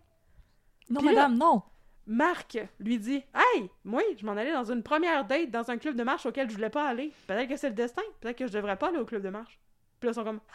[0.89, 1.61] Non, Puis là- madame, non.
[2.07, 5.95] Marc lui dit Hey, moi, je m'en allais dans une première date dans un club
[5.95, 7.11] de marche auquel je voulais pas aller.
[7.27, 8.03] Peut-être que c'est le destin.
[8.19, 9.59] Peut-être que je devrais pas aller au club de marche.
[9.99, 10.39] Puis là, ils sont comme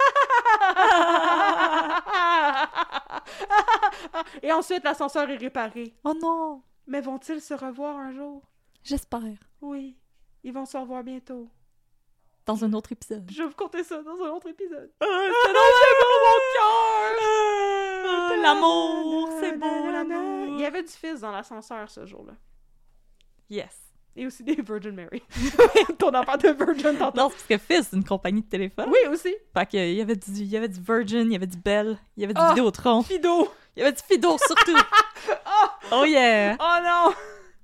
[4.42, 5.94] Et ensuite, l'ascenseur est réparé.
[6.04, 6.62] Oh non.
[6.86, 8.42] Mais vont-ils se revoir un jour?
[8.82, 9.22] J'espère.
[9.60, 9.96] Oui,
[10.42, 11.48] ils vont se revoir bientôt.
[12.46, 13.30] Dans un autre épisode.
[13.30, 14.90] Je vais vous conter ça dans un autre épisode.
[15.00, 15.12] c'est mon
[16.56, 17.16] cœur!
[18.42, 20.58] L'amour, c'est beau, Il l'amour.
[20.58, 22.32] y avait du fils dans l'ascenseur ce jour-là.
[23.50, 23.89] Yes.
[24.20, 25.22] Et aussi des Virgin Mary.
[25.98, 27.16] Ton affaire de Virgin tantôt.
[27.18, 28.90] Non, parce que Fizz, c'est une compagnie de téléphone.
[28.90, 29.34] Oui, aussi.
[29.56, 31.56] Fait que, il y avait du, il y avait du Virgin, il y avait du
[31.56, 32.50] Bell, il y avait du Ah!
[32.50, 33.48] Vidéotron, Fido.
[33.76, 34.76] il y avait du Fido surtout.
[35.92, 36.54] oh yeah!
[36.60, 37.14] Oh non!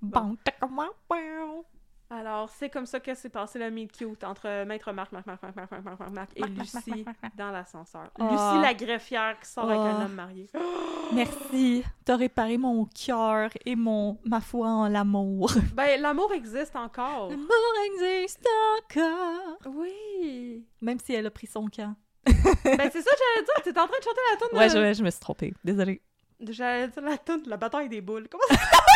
[0.00, 1.66] Bon, tac-a-wow, wow.
[2.08, 5.42] Alors, c'est comme ça que s'est passé le meet cute entre Maître Marc, Marc, Marc,
[5.42, 7.36] Marc, Marc, Marc, Marc, Marc, Marc et Marc, Marc, Lucie Marc, Marc, Marc.
[7.36, 8.10] dans l'ascenseur.
[8.20, 8.28] Ah.
[8.30, 10.04] Lucie la greffière qui sort avec un Ah.
[10.04, 10.48] homme marié.
[11.12, 15.50] Merci, t'as réparé mon cœur et mon ma foi en l'amour.
[15.74, 17.30] Ben, l'amour existe encore.
[17.30, 18.46] L'amour existe
[18.78, 19.58] encore.
[19.74, 20.64] Oui.
[20.82, 21.94] Même si elle a pris son camp.
[22.26, 23.62] Ben, c'est ça que j'allais dire.
[23.64, 25.54] T'es en train de chanter la tune Ouais, je, je me suis trompée.
[25.64, 26.00] Désolée.
[26.40, 28.28] J'allais dire la tune de la bataille des boules.
[28.30, 28.54] Comment ça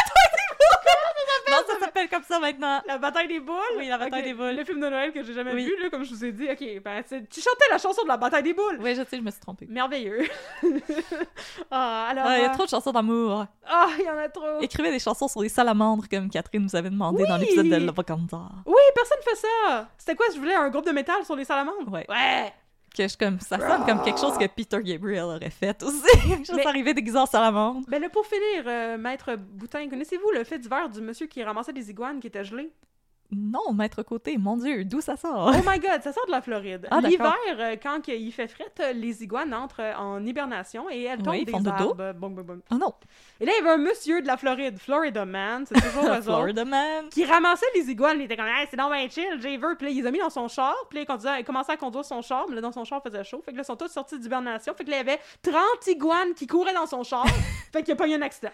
[1.90, 2.80] S'appelle comme ça maintenant.
[2.86, 3.56] La bataille des boules?
[3.76, 4.54] Oui, la bataille des boules.
[4.54, 5.64] Le film de Noël que j'ai jamais Oui.
[5.64, 6.48] vu, là, comme je vous ai dit.
[6.48, 8.78] Ok, ben, tu chantais la chanson de la bataille des boules.
[8.80, 9.66] Oui, je sais, je me suis trompée.
[9.68, 10.28] Merveilleux.
[11.70, 12.24] ah, alors.
[12.28, 13.44] Ah, il y a euh, trop de chansons d'amour.
[13.66, 14.60] Ah, il y en a trop.
[14.60, 18.42] Écrivez des chansons sur les salamandres comme Catherine nous avait demandé dans l'épisode de Lavocanda.
[18.66, 19.88] Oui, personne fait ça.
[19.98, 21.90] C'était quoi, je voulais un groupe de métal sur les salamandres?
[21.90, 22.06] Ouais.
[22.08, 22.52] Ouais.
[22.96, 26.02] Que je, comme, ça sonne comme quelque chose que Peter Gabriel aurait fait aussi.
[26.38, 27.80] Juste Mais- arriver déguisé en salamandre.
[27.88, 31.72] Ben là, pour finir, euh, Maître Boutin, connaissez-vous le fait divers du monsieur qui ramassait
[31.72, 32.72] des iguanes qui étaient gelées?
[33.32, 35.52] Non, maître côté, mon dieu, d'où ça sort?
[35.54, 36.88] Oh my god, ça sort de la Floride.
[36.90, 37.00] Ah.
[37.00, 41.34] L'hiver, euh, quand il fait fret, les iguanes entrent euh, en hibernation et elles tombent
[41.34, 41.70] Oui, des font dodo.
[41.70, 42.12] arbres.
[42.14, 42.60] Bong, bong, bong.
[42.72, 42.92] Oh non,
[43.40, 46.22] Et là, il y avait un monsieur de la Floride, Florida Man, c'est toujours autres,
[46.22, 47.08] Florida Man.
[47.10, 48.18] qui ramassait les iguanes.
[48.18, 49.76] Il était comme, hey, c'est donc chill, j'ai vu.
[49.76, 50.74] Puis là, il les a mis dans son char.
[50.88, 52.46] Puis là, il commençait à conduire son char.
[52.48, 53.40] Mais là, dans son char, il faisait chaud.
[53.44, 54.74] Fait que là, ils sont tous sortis d'hibernation.
[54.74, 55.54] Fait que là, il y avait 30
[55.86, 57.26] iguanes qui couraient dans son char.
[57.72, 58.50] fait qu'il n'y a pas eu un accident.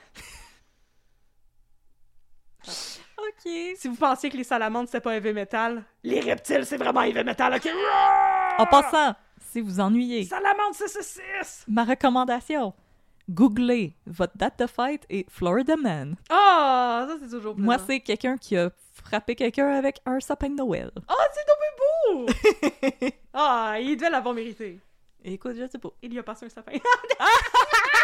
[3.28, 3.51] Ok.
[3.77, 7.24] Si vous pensiez que les salamandres, c'était pas heavy metal, les reptiles, c'est vraiment heavy
[7.24, 7.69] metal, ok?
[8.59, 9.15] En passant,
[9.51, 11.65] si vous ennuyez, Salamandre 666!
[11.69, 12.74] ma recommandation,
[13.28, 16.16] googlez votre date de fête et Florida Man.
[16.31, 17.65] Ah, ça, c'est toujours plaisant.
[17.65, 20.90] Moi, c'est quelqu'un qui a frappé quelqu'un avec un sapin de Noël.
[21.09, 22.27] Ah, c'est tombé
[23.03, 23.11] beau!
[23.35, 24.78] ah, il devait l'avoir mérité.
[25.24, 25.89] Écoute, je sais pas.
[26.03, 26.73] Il y a passé un sapin.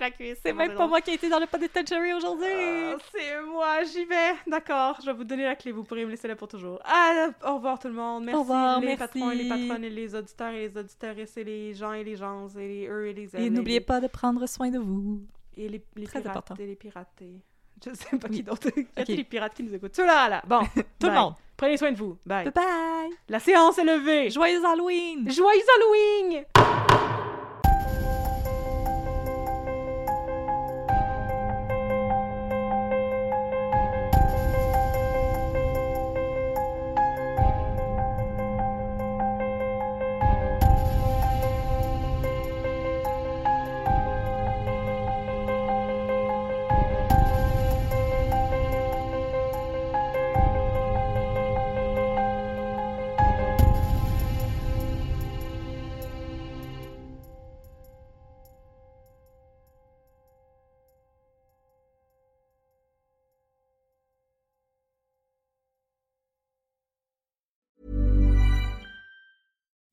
[0.00, 0.38] La cuisse.
[0.42, 2.46] C'est même pas moi qui ai été dans le penitentiary aujourd'hui.
[2.50, 4.34] Ah, c'est moi, j'y vais.
[4.46, 6.78] D'accord, je vais vous donner la clé, vous pourrez me laisser là pour toujours.
[6.84, 8.24] Ah, au revoir tout le monde.
[8.24, 8.98] Merci Au revoir, les merci.
[8.98, 12.16] patrons et les patronnes et les auditeurs et les auditrices et les gens et les
[12.16, 13.42] gens et les eux et les elles.
[13.44, 15.20] Et n'oubliez les- pas de prendre soin de vous.
[15.56, 16.54] Et les, les Très pirates important.
[16.62, 17.40] et les piratés.
[17.84, 18.68] Je sais pas qui d'autre.
[18.76, 19.08] Il y a Ok.
[19.08, 19.94] les pirates qui nous écoutent.
[19.94, 20.42] Ceux-là, là.
[20.46, 20.60] Bon.
[21.00, 21.34] Tout le monde.
[21.56, 22.16] Prenez soin de vous.
[22.24, 22.44] Bye.
[22.44, 23.10] Bye bye.
[23.28, 24.30] La séance est levée.
[24.30, 25.28] Joyeux Halloween.
[25.30, 26.44] Joyeux Halloween!